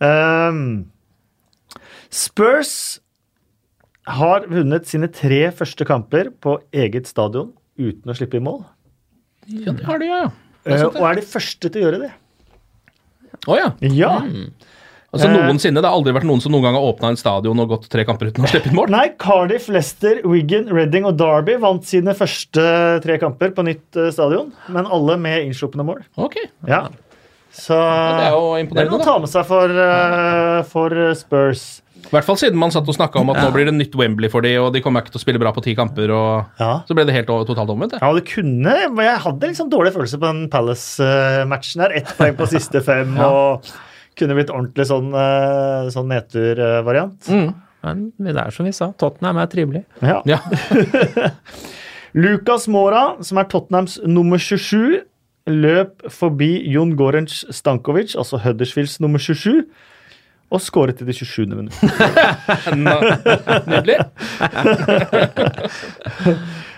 [0.04, 0.62] Um,
[2.14, 2.76] Spurs
[4.06, 8.62] har vunnet sine tre første kamper på eget stadion uten å slippe i mål.
[9.50, 10.26] Ja, det har de, ja.
[10.66, 12.12] Eh, og er de første til å gjøre det.
[13.46, 13.68] Å ja.
[13.94, 14.14] Ja.
[15.16, 15.36] Altså Eh.
[15.36, 15.80] Noensinne.
[15.80, 18.04] Det har aldri vært noen som noen gang har åpna en stadion og gått tre
[18.04, 18.90] kamper uten å slippe inn mål.
[18.92, 22.66] Nei, Cardiff, Leicester, Wigan, Reading og Derby vant sine første
[23.06, 26.04] tre kamper på nytt eh, stadion, men alle med innslupne mål.
[26.18, 26.36] Ok,
[26.68, 26.88] Ja.
[27.56, 31.62] Så Det er jo imponerende, det er noe å ta med seg for, for Spurs.
[32.06, 34.30] I hvert fall siden man satt og snakka om at nå blir det nytt Wembley
[34.32, 36.82] for de, og de kommer ikke til å spille bra på ti kamper, og Ja.
[36.88, 37.92] så ble det helt totalt omvendt.
[37.98, 38.02] det.
[38.02, 41.92] Ja, det kunne men Jeg hadde liksom dårlig følelse på den Palace-matchen her.
[41.98, 43.66] Ett poeng på siste fem, og
[44.16, 47.28] kunne blitt ordentlig sånn, eh, sånn nedtur-variant.
[47.28, 47.54] Mm.
[47.86, 49.84] Men det er som vi sa, Tottenham er trivelig.
[50.02, 50.22] Ja.
[50.26, 50.40] Ja.
[52.16, 55.02] Lucas Mora, som er Tottenhams nummer 27,
[55.52, 59.66] løp forbi Jon Gorenc Stankovic, altså Huddersfields nummer 27,
[60.54, 61.46] og skåret i det 27.
[61.56, 61.76] minutt.
[63.72, 64.00] Nydelig.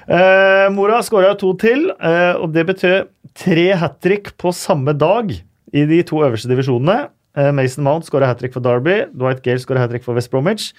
[0.08, 5.34] Eh, Mora skåra to til, eh, og det betød tre hat trick på samme dag
[5.36, 7.10] i de to øverste divisjonene.
[7.36, 10.32] Eh, Mason Mount skåra hat trick for Derby, Dwight Gale skåra hat trick for West
[10.32, 10.72] Bromwich.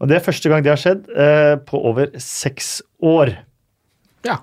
[0.00, 3.34] Og det er første gang det har skjedd eh, på over seks år.
[4.24, 4.40] Ja.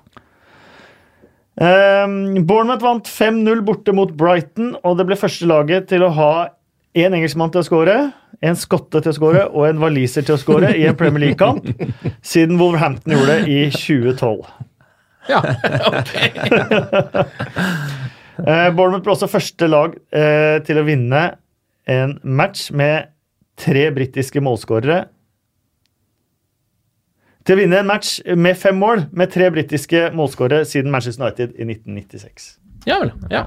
[1.58, 6.30] Um, Bournemouth vant 5-0 borte mot Brighton, og det ble første laget til å ha
[6.96, 7.96] én engelskmann til å skåre,
[8.44, 11.66] en skotte til å skåre og en waliser til å skåre i en Premier League-kamp
[12.22, 14.46] siden Wolverhampton gjorde det i 2012.
[15.28, 15.42] ja.
[15.90, 16.14] ok.
[18.38, 21.22] Bournemouth ble også første lag eh, til å vinne
[21.90, 23.10] en match med
[23.58, 25.08] tre britiske målskårere.
[27.48, 31.56] Til å vinne en match med fem mål med tre britiske målskårere siden Manchester United
[31.56, 32.50] i 1996.
[32.86, 33.12] ja vel.
[33.32, 33.46] Ja.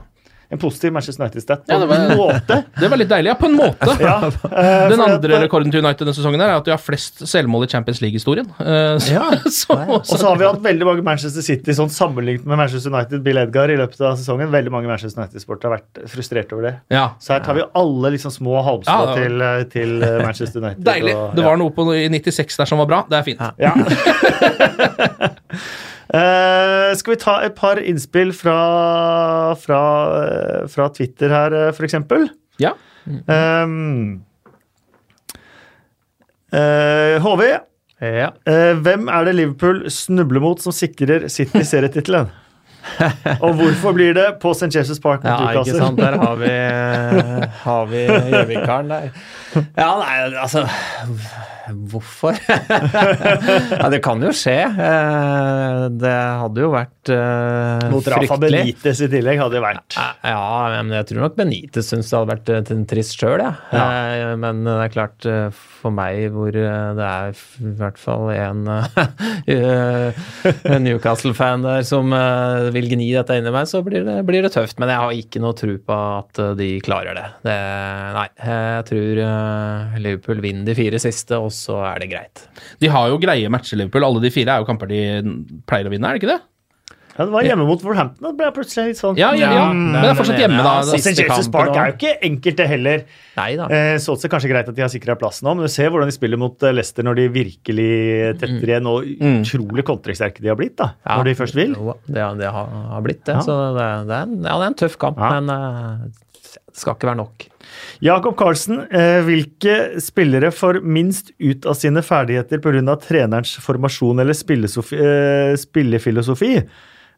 [0.51, 2.63] En positiv Manchester United-stat på Ja, det var- en måte.
[2.79, 3.95] Det var litt deilig, ja, på en måte.
[4.01, 4.17] Ja,
[4.91, 7.69] Den andre at- rekorden til United denne sesongen er at de har flest selvmål i
[7.71, 8.49] Champions League-historien.
[8.61, 9.29] Eh, Ja.
[9.31, 13.37] Og så har vi hatt veldig mange Manchester City sånn sammenlignet med Manchester United, Bill
[13.41, 14.51] Edgar, i løpet av sesongen.
[14.51, 16.73] Veldig mange Manchester United-sportere har vært frustrert over det.
[16.91, 17.07] ja.
[17.19, 20.83] Så her tar vi alle liksom små halmstrå til, eh, til eh, Manchester United.
[20.83, 21.15] Deilig.
[21.15, 23.03] og- Det var noe på i 96 der som var bra.
[23.09, 23.39] Det er fint.
[23.59, 23.73] Ja.
[26.11, 28.57] Eh, skal vi ta et par innspill fra,
[29.55, 29.81] fra,
[30.19, 32.27] eh, fra Twitter her, eh, for eksempel?
[32.59, 32.73] Ja.
[33.07, 34.21] Um,
[36.53, 37.43] uh, HV,
[38.01, 38.29] Ja.
[38.49, 42.29] Uh, hvem er det Liverpool snubler mot som sikrer City serietittelen?
[43.39, 44.71] Og hvorfor blir det på St.
[44.73, 45.99] James' Park mot Ja, ikke sant.
[46.01, 46.51] Der har vi,
[47.61, 49.11] har vi Gjøvikaren der.
[49.77, 50.65] Ja, nei, altså
[51.91, 52.35] Hvorfor?
[53.81, 54.57] ja, det kan jo skje.
[54.65, 57.89] Eh, Det hadde jo vært fryktelig.
[57.91, 58.37] Mot Rafa.
[58.41, 59.95] Benitez i tillegg hadde det vært.
[60.25, 63.51] Ja, men jeg tror nok Benitez syns det hadde vært eh, en trist sjøl, ja.
[63.73, 64.33] Ja.
[64.41, 65.49] Men det er klart, eh,
[65.81, 67.33] for meg hvor eh, det er
[67.65, 68.65] i hvert fall en
[69.55, 70.21] eh,
[70.81, 74.53] Newcastle-fan der som eh, vil gni dette inn i meg, så blir det, blir det
[74.55, 74.79] tøft.
[74.81, 77.27] Men jeg har ikke noe tro på at eh, de klarer det.
[77.47, 77.57] det
[78.17, 82.45] nei, jeg tror eh, Liverpool vinner de fire siste, og så er det greit.
[82.81, 84.07] De har jo greie matcher, Liverpool.
[84.07, 85.01] Alle de fire er jo kamper de
[85.69, 86.41] pleier å vinne, er det ikke det?
[87.11, 88.23] Ja, det var hjemme mot Wolverhampton.
[88.23, 89.65] Det ble plutselig litt sånn Ja, ja, ja.
[89.75, 90.77] Men det er fortsatt hjemme, da.
[90.79, 91.11] Ja, St.
[91.19, 93.03] James' Park er jo ikke enkelt, det heller.
[93.35, 93.65] Nei da.
[93.67, 95.91] Eh, så det er kanskje greit at de har sikra plassen nå, men du ser
[95.91, 97.89] hvordan de spiller mot eh, Leicester når de virkelig
[98.39, 101.19] tetter igjen, og utrolig kontringssterke de har blitt, da, Ja.
[101.19, 101.75] når de først vil.
[101.75, 103.35] Jo, Det, det har, har blitt det.
[103.41, 103.43] Ja.
[103.45, 105.35] Så det, det, er en, ja, det er en tøff kamp, Ja.
[105.41, 106.07] men eh,
[106.71, 107.50] det skal ikke være nok.
[108.01, 112.95] Jakob Carlsen, eh, hvilke spillere får minst ut av sine ferdigheter pga.
[113.01, 116.55] trenerens formasjon eller eh, spillefilosofi?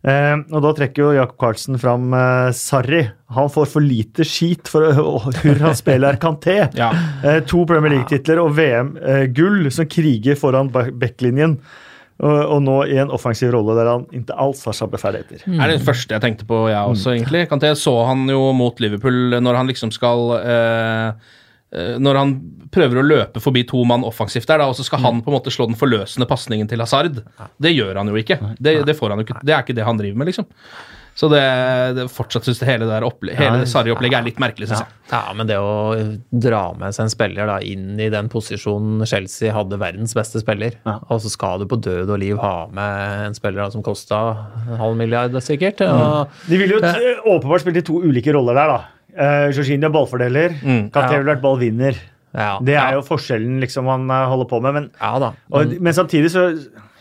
[0.03, 2.11] Eh, og da trekker jo Jakob Karlsen fram
[2.51, 3.05] Sarri.
[3.37, 6.57] Han får for lite skit for hvor han spiller Kanté.
[6.75, 6.91] Ja.
[7.47, 11.57] To Premier League-titler og VM-gull som kriger foran ba- backlinjen.
[12.21, 15.43] Og, nå i en offensiv rolle der han ikke alls har samme ferdigheter.
[15.49, 17.47] er det første jeg tenkte på, jeg også, egentlig.
[17.49, 21.07] Kanté så han jo mot Liverpool når han liksom skal eh,
[21.73, 22.35] eh, Når han
[22.73, 25.37] prøver å løpe forbi to mann offensivt der, da, og så skal han på en
[25.39, 27.19] måte slå den forløsende pasningen til Hazard.
[27.57, 28.39] Det gjør han jo ikke.
[28.57, 29.41] Det, det, får han jo ikke.
[29.41, 30.49] det er ikke det han driver med, liksom.
[31.13, 31.41] Så det,
[31.93, 34.95] det fortsatt synes jeg hele, det opple- hele det Sarri-opplegget er litt merkelig, synes jeg.
[35.11, 35.73] Ja, men det å
[36.31, 40.79] dra med seg en spiller da inn i den posisjonen Chelsea hadde verdens beste spiller,
[40.89, 44.23] og så skal du på død og liv ha med en spiller da, som kosta
[44.65, 45.85] en halv milliard, sikkert.
[45.85, 48.81] Og, De ville jo eh, åpenbart spille i to ulike roller der, da.
[49.13, 50.55] Uh, Jorginho er ballfordeler.
[50.65, 50.87] Mm.
[50.89, 51.05] Ja.
[51.11, 51.99] ville vært ballvinner.
[52.33, 54.73] ja, Det er ja, jo forskjellen liksom han eh, holder på med.
[54.79, 55.29] Men, Ja da.
[55.53, 56.47] og, men samtidig så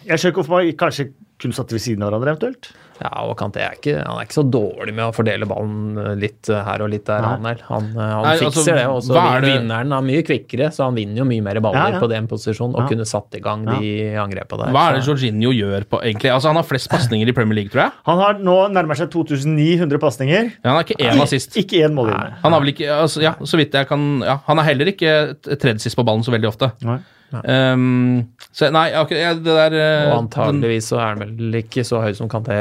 [0.04, 1.08] Jeg skjønner ikke hvorfor man kanskje
[1.40, 2.68] kunne satt ved siden av hverandre, eventuelt.
[3.00, 6.12] Ja, og Kanté er ikke, han er ikke så dårlig med å fordele ballen eh,
[6.20, 7.46] litt eh, her og litt der, han.
[7.68, 10.86] Han, eh, han Nei, fikser altså, det, og så vinneren er er mye kvikkere, så
[10.88, 12.02] han vinner jo mye mer baller Ja, ja.
[12.02, 12.90] på den posisjonen, og Ja.
[12.92, 14.74] kunne satt i gang de angrepene der.
[14.76, 16.32] Hva er det Jorginho gjør på egentlig?
[16.34, 17.92] Altså Han har flest pasninger i Premier League, tror jeg.
[18.10, 20.52] Han har nå nærmer seg 2900 pasninger.
[20.62, 21.56] Ja, han er ikke én assist.
[21.56, 22.38] Ikke én målgivende.
[22.42, 25.34] Han har vel ikke altså, Ja, så vidt jeg kan ja, Han er heller ikke
[25.56, 26.72] tredje sist på ballen så veldig ofte.
[26.82, 27.00] Nei.
[27.32, 29.76] Um, så nei, akkurat det der
[30.12, 32.58] Og antageligvis så er han vel ikke så høy som Kanté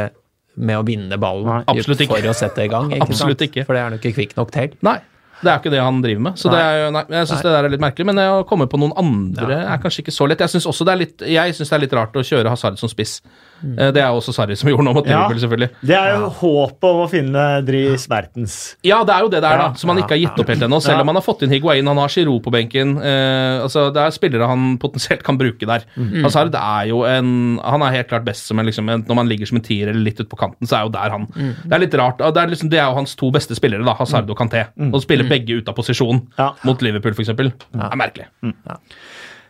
[0.61, 2.17] med å vinne ballen Nei, absolutt ikke.
[2.19, 2.91] for å sette i gang.
[2.93, 3.47] Ikke Absolutt sant?
[3.49, 3.65] ikke.
[3.67, 4.75] For det er han jo ikke kvikk nok til.
[4.85, 4.97] Nei,
[5.41, 6.37] det er jo ikke det han driver med.
[6.37, 8.05] Så det er jo, nei, jeg syns det der er litt merkelig.
[8.11, 10.43] Men å komme på noen andre er kanskje ikke så lett.
[10.45, 12.77] Jeg syns også det er litt Jeg synes det er litt rart å kjøre Hazard
[12.81, 13.17] som spiss.
[13.63, 15.27] Eh, Det er også Sarri som gjorde noe mot Ja.
[15.27, 15.69] Liverpool, selvfølgelig.
[15.85, 18.55] Det er jo håpet om å finne Dries Mertens.
[18.83, 19.73] Ja, det er jo det det er, da.
[19.79, 20.79] Som han ikke har gitt opp helt ennå.
[20.81, 21.01] Selv Ja.
[21.01, 22.97] om han har fått inn Higuain, han har Giroud på benken.
[23.01, 25.83] Eh, altså, Det er spillere han potensielt kan bruke der.
[26.23, 29.27] Hazard er jo en Han er helt klart best som en, liksom, en Når man
[29.27, 31.73] ligger som en tier eller litt ute på kanten, så er jo der han Det
[31.73, 32.17] er litt rart.
[32.17, 34.67] Det er, liksom, det er jo hans to beste spillere, da, Hazard og Kanté.
[34.79, 36.53] Å spille begge ute av posisjon Ja.
[36.63, 38.25] mot Liverpool, f.eks., eksempel er merkelig.
[38.43, 38.75] Eh,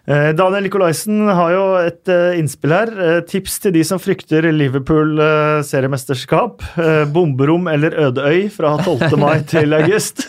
[0.07, 2.89] Daniel Nikolaisen har jo et eh, innspill her.
[2.91, 6.63] Eh, tips til de som frykter Liverpool eh, seriemesterskap.
[6.81, 9.13] Eh, bomberom eller ødeøy fra 12.
[9.21, 10.25] mai til august.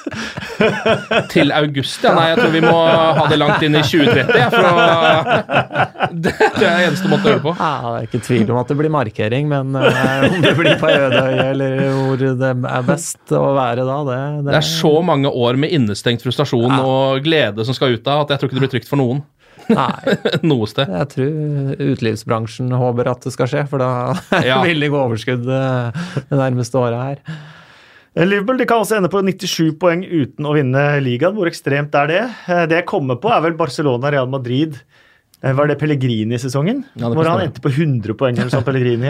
[1.33, 2.13] Til august, ja.
[2.19, 4.45] Nei, jeg tror vi må ha det langt inn i 2030.
[4.53, 4.77] For å,
[6.29, 7.57] det, det er det eneste måte å øve på.
[7.57, 10.77] Ja, det er ikke tvil om at det blir markering, men eh, om det blir
[10.81, 14.19] på Ødøy eller hvor det er best å være da, det,
[14.51, 18.35] Det er så mange år med innestengt frustrasjon og glede som skal ut av, at
[18.35, 19.25] jeg tror ikke det blir trygt for noen.
[19.71, 20.17] Nei,
[20.51, 20.89] Noe sted.
[20.91, 23.91] jeg tror utelivsbransjen håper at det skal skje, for da
[24.45, 24.61] Ja.
[24.65, 27.37] vil de gå overskudd eh, det nærmeste året her.
[28.17, 31.37] Eh, Liverpool de kan også ende på 97 poeng uten å vinne ligaen.
[31.39, 32.23] Hvor ekstremt er det?
[32.49, 34.77] Eh, Det jeg kommer på, er vel Barcelona-Real Madrid.
[35.43, 36.85] Var det Pellegrini-sesongen?
[37.03, 38.63] Ja, hvor han endte på 100 poeng eller sånn.
[38.63, 39.09] Pellegrini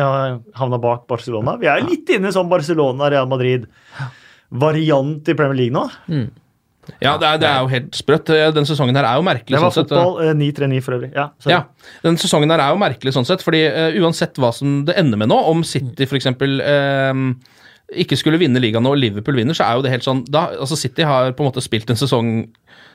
[0.56, 1.58] havna bak Barcelona.
[1.60, 3.66] Vi er litt inne som Barcelona-Real Madrid.
[4.52, 5.84] variant i Premier League nå.
[7.02, 8.30] Ja, det er, det er jo helt sprøtt.
[8.34, 9.56] Eh, Den sesongen her er jo merkelig.
[9.56, 11.10] Det var sånn fotball eh, 9-3-9 for øvrig.
[11.16, 11.28] Ja.
[11.48, 11.60] Ja,
[12.04, 15.20] den sesongen her er jo merkelig sånn sett, fordi uh, uansett hva som det ender
[15.20, 16.30] med nå, om City f.eks.
[16.36, 17.22] Uh,
[18.02, 20.78] ikke skulle vinne ligaen og Liverpool vinner, så er jo det helt sånn da, altså
[20.80, 22.30] City har på en måte spilt en sesong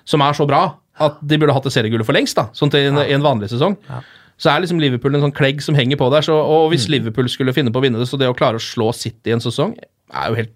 [0.08, 0.62] som er så bra
[1.04, 3.12] at de burde hatt det seriegullet for lengst, da, sånn til en, ja.
[3.14, 3.76] en vanlig sesong.
[4.42, 7.30] Så er liksom Liverpool en sånn klegg som henger på der, så, og hvis Liverpool
[7.30, 9.44] skulle finne på å vinne det, så det å klare å slå City i en
[9.44, 9.76] sesong
[10.14, 10.54] er jo helt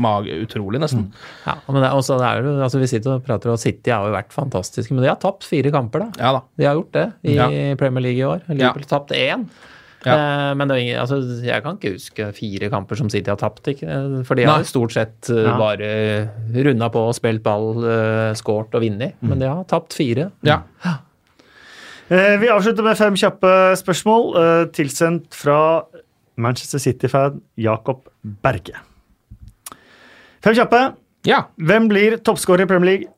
[0.00, 1.10] mage utrolig, nesten.
[1.44, 4.06] Ja, men det også, det er jo, altså Vi sitter og prater, og City har
[4.08, 6.24] jo vært fantastiske, men de har tapt fire kamper, da.
[6.24, 6.42] Ja da.
[6.56, 7.48] De har gjort det i Ja.
[7.76, 8.42] Premier League i år.
[8.48, 9.44] Liverpool tapte én.
[10.04, 10.14] Ja.
[10.14, 13.38] Eh, men det er ingen, altså, jeg kan ikke huske fire kamper som City har
[13.40, 13.64] tapt.
[13.72, 13.88] Ikke?
[13.88, 14.64] Eh, For de har Nei.
[14.64, 15.56] jo stort sett eh, Ja.
[15.56, 16.28] bare
[16.64, 19.14] runda på og spilt ball, uh, skåret og vunnet.
[19.22, 20.30] Men de har tapt fire.
[20.44, 20.60] Ja.
[22.10, 25.82] Eh, vi avslutter med fem kjappe spørsmål, eh, tilsendt fra
[26.36, 28.04] Manchester City-fan Jakob
[28.42, 28.76] Berge.
[30.44, 30.80] Fem kjappe.
[31.24, 31.42] ja.
[31.58, 33.10] Hvem blir toppskårer i Premier League?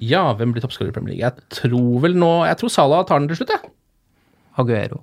[0.00, 1.24] Ja, hvem blir toppskårer i Premier League?
[1.24, 3.70] Jeg tror vel nå Jeg tror Salah tar den til slutt, jeg.
[4.60, 5.00] Aguero.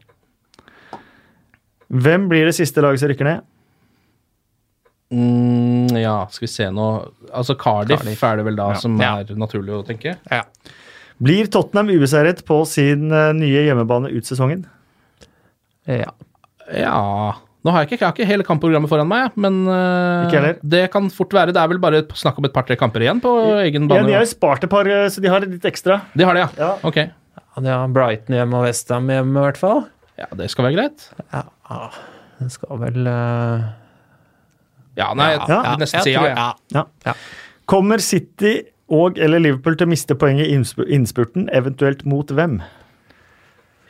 [1.90, 3.46] Hvem blir det siste laget som rykker ned?
[5.14, 6.86] Mm, ja, skal vi se nå
[7.32, 8.24] Altså Cardiff, Cardiff.
[8.28, 8.80] er det vel da Ja.
[8.82, 9.14] som Ja.
[9.20, 10.18] er naturlig å tenke?
[10.30, 10.44] Ja.
[11.22, 14.66] Blir Tottenham ubeseiret på sin eh, nye hjemmebane ut sesongen?
[15.88, 16.12] ja.
[16.74, 17.34] Ja
[17.68, 21.10] Nå har jeg ikke, jeg har ikke hele kampprogrammet foran meg, men uh, det kan
[21.12, 21.52] fort være.
[21.52, 23.34] Det er vel bare snakk om et par-tre kamper igjen på
[23.66, 24.06] egen bane?
[24.06, 25.98] Ja, de har jo spart et par, eh, så de har litt ekstra.
[26.16, 26.50] De har det, ja.
[26.62, 26.70] Ja.
[26.88, 27.02] Ok.
[27.04, 29.84] Ja, De har Brighton hjemme og Westham hjemme, i hvert fall.
[30.18, 31.10] Ja, det skal være greit.
[31.36, 31.44] Ja,
[32.40, 33.68] det skal vel uh...
[34.98, 35.76] Ja, nei, Ja.
[35.78, 36.24] nesten jeg si ja.
[36.24, 36.48] tror- ja.
[36.74, 36.86] Ja.
[37.12, 37.14] Ja.
[37.68, 38.56] Kommer City
[38.88, 40.56] og eller Liverpool til å miste poenget i
[40.96, 42.62] innspurten, eventuelt mot hvem?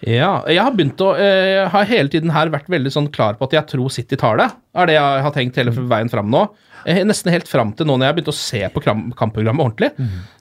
[0.05, 3.33] Ja, jeg har begynt å eh, Jeg har hele tiden her vært veldig sånn klar
[3.39, 4.45] på at jeg tror City tar det.
[4.77, 6.43] Er det jeg har tenkt hele veien fram nå.
[6.87, 8.79] Nesten helt fram til nå når jeg har begynt å se på
[9.17, 9.89] kampprogrammet ordentlig.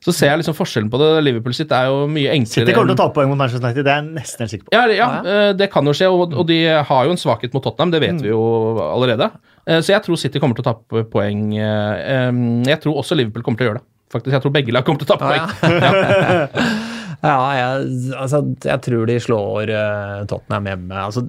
[0.04, 1.08] Så ser jeg liksom forskjellen på det.
[1.24, 3.82] Liverpool sitt er jo mye enklere City kommer til å ta poeng mot Manchester United,
[3.88, 4.76] det er jeg nesten helt sikker på.
[4.76, 5.08] Ja, ja, Ja,
[5.48, 6.60] eh, det kan jo skje, og, og de
[6.92, 8.44] har jo en svakhet mot Tottenham, det vet vi jo
[8.84, 9.32] allerede.
[9.66, 11.48] Eh, Så jeg tror City kommer til å tape poeng.
[11.56, 13.88] Jeg tror også Liverpool kommer til å gjøre det.
[14.12, 15.48] Faktisk, Jeg tror begge lag kommer til å tape poeng.
[15.82, 16.76] Ja,
[17.26, 17.86] jeg,
[18.16, 21.00] altså, jeg tror de slår eh, Tottenham hjemme.
[21.06, 21.24] Altså,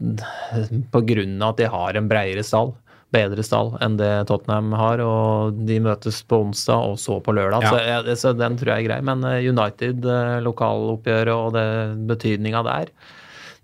[0.93, 2.73] på grunn av at de har en bredere stall.
[3.15, 7.63] Bedre stall enn det Tottenham har, og de møtes på onsdag og så på lørdag.
[7.63, 7.71] Ja.
[7.71, 8.99] Så, jeg, så den tror jeg er grei.
[9.09, 11.69] Men eh, United, eh, lokaloppgjøret og det
[12.09, 12.91] betydninga der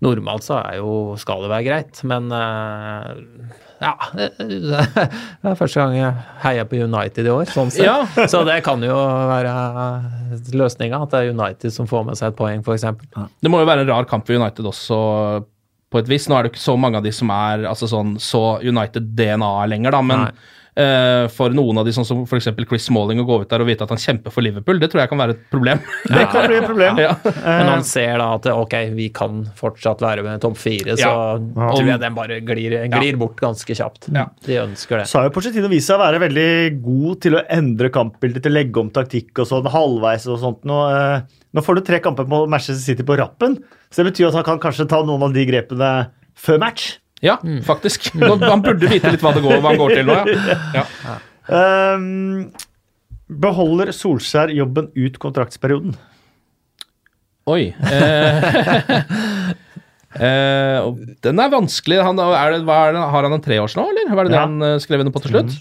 [0.04, 2.26] Normalt så er jo, skal det være greit, men
[3.84, 6.12] ja Det er første gang jeg
[6.44, 7.84] heier på United i år, sånn sett.
[7.86, 8.26] Ja.
[8.30, 9.54] Så det kan jo være
[10.56, 12.86] løsninga, at det er United som får med seg et poeng, f.eks.
[13.44, 14.98] Det må jo være en rar kamp for United også,
[15.94, 16.26] på et vis.
[16.30, 19.94] Nå er det ikke så mange av de som er altså sånn, så United-DNA lenger,
[19.94, 20.34] da, men Nei.
[20.76, 22.48] Eh, for noen av de, sånn som f.eks.
[22.68, 25.02] Chris Smalling, å gå ut der og vite at han kjemper for Liverpool, det tror
[25.04, 25.82] jeg kan være et problem.
[26.14, 26.98] Det kan bli et problem.
[27.06, 27.12] ja.
[27.24, 31.38] Men han ser da at ok, vi kan fortsatt være med topp fire, så Ja.
[31.74, 34.10] tror jeg den bare glir, glir bort ganske kjapt.
[34.14, 34.26] Ja.
[34.46, 35.06] De ønsker det.
[35.10, 36.48] Så har jo Porcetino vist seg å være veldig
[36.84, 40.64] god til å endre kampbildet, til å legge om taktikk og sånn halvveis og sånt.
[40.68, 43.56] Nå, eh, nå får du tre kamper på Manchester City på rappen,
[43.90, 45.90] så det betyr at han kan kanskje ta noen av de grepene
[46.34, 46.96] før match.
[47.24, 48.10] Ja, faktisk.
[48.20, 50.20] Man han burde vite litt hva det går, hva han går til nå,
[50.76, 50.84] ja.
[51.08, 51.18] ja.
[51.44, 52.50] Um,
[53.28, 55.96] beholder Solskjær jobben ut kontraktsperioden?
[57.50, 57.74] Oi.
[57.76, 58.46] Eh,
[60.28, 60.86] eh,
[61.26, 62.00] den er vanskelig.
[62.06, 64.12] Han, er det, hva er det, har han en treårs nå, eller?
[64.16, 64.46] Var det det Ja.
[64.46, 65.58] han eh, skrev under på til slutt?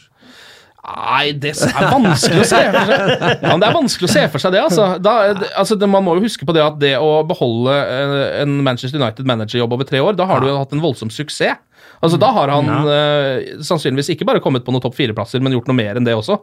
[0.84, 3.12] Nei, det er vanskelig å se for seg.
[3.40, 4.88] Ja, det er vanskelig å se for seg det, altså.
[5.00, 5.14] Da,
[5.56, 9.00] altså det, man må jo huske på det at det å beholde eh, en Manchester
[9.00, 11.62] United-managerjobb over tre år, da har du jo hatt en voldsom suksess.
[12.04, 15.70] Altså Da har han eh, sannsynligvis ikke bare kommet på noen topp fire-plasser, men gjort
[15.72, 16.42] noe mer enn det også.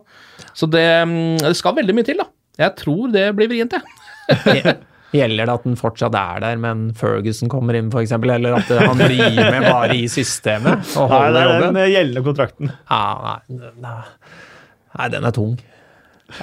[0.57, 2.31] Så det, mm, det skal veldig mye til, da.
[2.61, 4.79] Jeg tror det blir vrient, jeg.
[5.11, 9.01] Gjelder det at den fortsatt er der, men Ferguson kommer inn, f.eks., eller at han
[9.01, 11.81] blir med bare i systemet og Nei, det holder er den jobben?
[11.83, 12.71] eh, gjeldende kontrakten.
[12.91, 13.97] Ja, nei, nei,
[14.95, 15.59] nei, den er tung.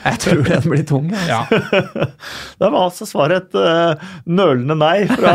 [0.03, 1.05] Jeg tror den blir tung.
[1.15, 1.31] Altså.
[1.31, 2.05] Ja.
[2.59, 5.31] Det var altså svaret et uh, nølende nei fra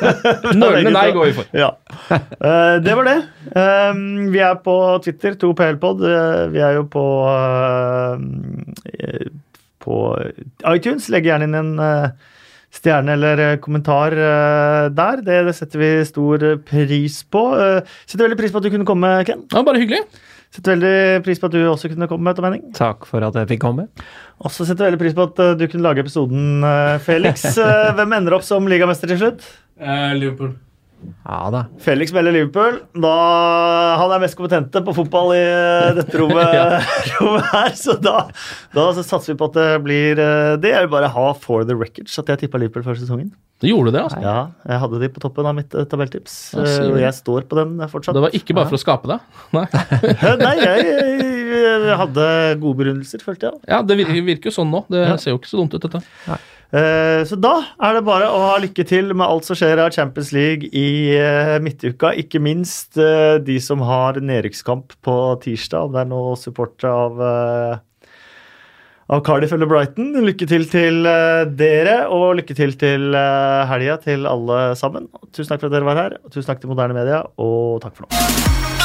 [0.58, 1.46] Nølende nei går vi for.
[1.54, 1.68] Ja.
[2.10, 3.16] Uh, det var det.
[3.54, 4.00] Eh,
[4.34, 4.74] vi er på
[5.04, 6.02] Twitter, 2PL-pod.
[6.02, 8.18] Eh, vi er jo på uh,
[9.86, 10.00] på
[10.74, 11.06] iTunes.
[11.14, 11.72] Legg gjerne inn en
[12.76, 15.22] stjerne eller eh, kommentar eh, der.
[15.24, 17.44] Det, det setter vi stor pris på.
[17.60, 19.46] Eh, setter veldig pris på at du kunne komme, Ken.
[19.52, 20.02] Ja, bare hyggelig.
[20.54, 22.68] Setter veldig pris på at du også kunne komme, Tom Henning.
[22.76, 23.88] Takk for at jeg fikk komme.
[24.46, 26.64] Også setter veldig pris på at du kunne lage episoden,
[27.04, 27.48] Felix.
[27.98, 29.50] Hvem ender opp som ligamester til slutt?
[30.16, 30.54] Liverpool.
[31.26, 31.62] Ja da.
[31.82, 32.78] Felix melder Liverpool.
[33.02, 33.14] Da,
[34.00, 36.86] han er mest kompetente på fotball i eh, dette rommet,
[37.18, 38.28] rommet her, så da,
[38.74, 40.72] da så satser vi på at det blir eh, det.
[40.74, 43.32] Jeg vil bare ha for the records at jeg tippa Liverpool før sesongen.
[43.62, 44.18] Det gjorde det, altså.
[44.20, 47.78] Ja, Jeg hadde de på toppen av mitt eh, tabelltips, og jeg står på den
[47.88, 48.16] fortsatt.
[48.16, 49.38] Det var ikke bare for å skape deg.
[49.56, 49.64] Nei.
[50.42, 50.90] Nei, jeg,
[51.86, 52.26] jeg hadde
[52.60, 53.62] gode begrunnelser, følte jeg.
[53.70, 54.84] Ja, det virker, jo sånn nå.
[54.92, 56.02] Det ser jo ikke så dumt ut, dette.
[56.28, 59.92] Eh, Så da er det bare å ha lykke til med alt som skjer av
[59.94, 62.12] Champions League i eh, midtuka.
[62.18, 67.22] Ikke minst eh, de som har nedrykkskamp på tirsdag, om det er noen supportere av
[67.28, 67.82] eh,
[69.06, 70.10] av Cardiff eller Brighton.
[70.26, 75.06] Lykke til til eh, dere, og lykke til til helga til alle sammen.
[75.30, 76.18] Tusen takk for at dere var her.
[76.32, 78.75] Tusen takk til Moderne Media, og takk for nå.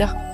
[0.00, 0.29] Insider.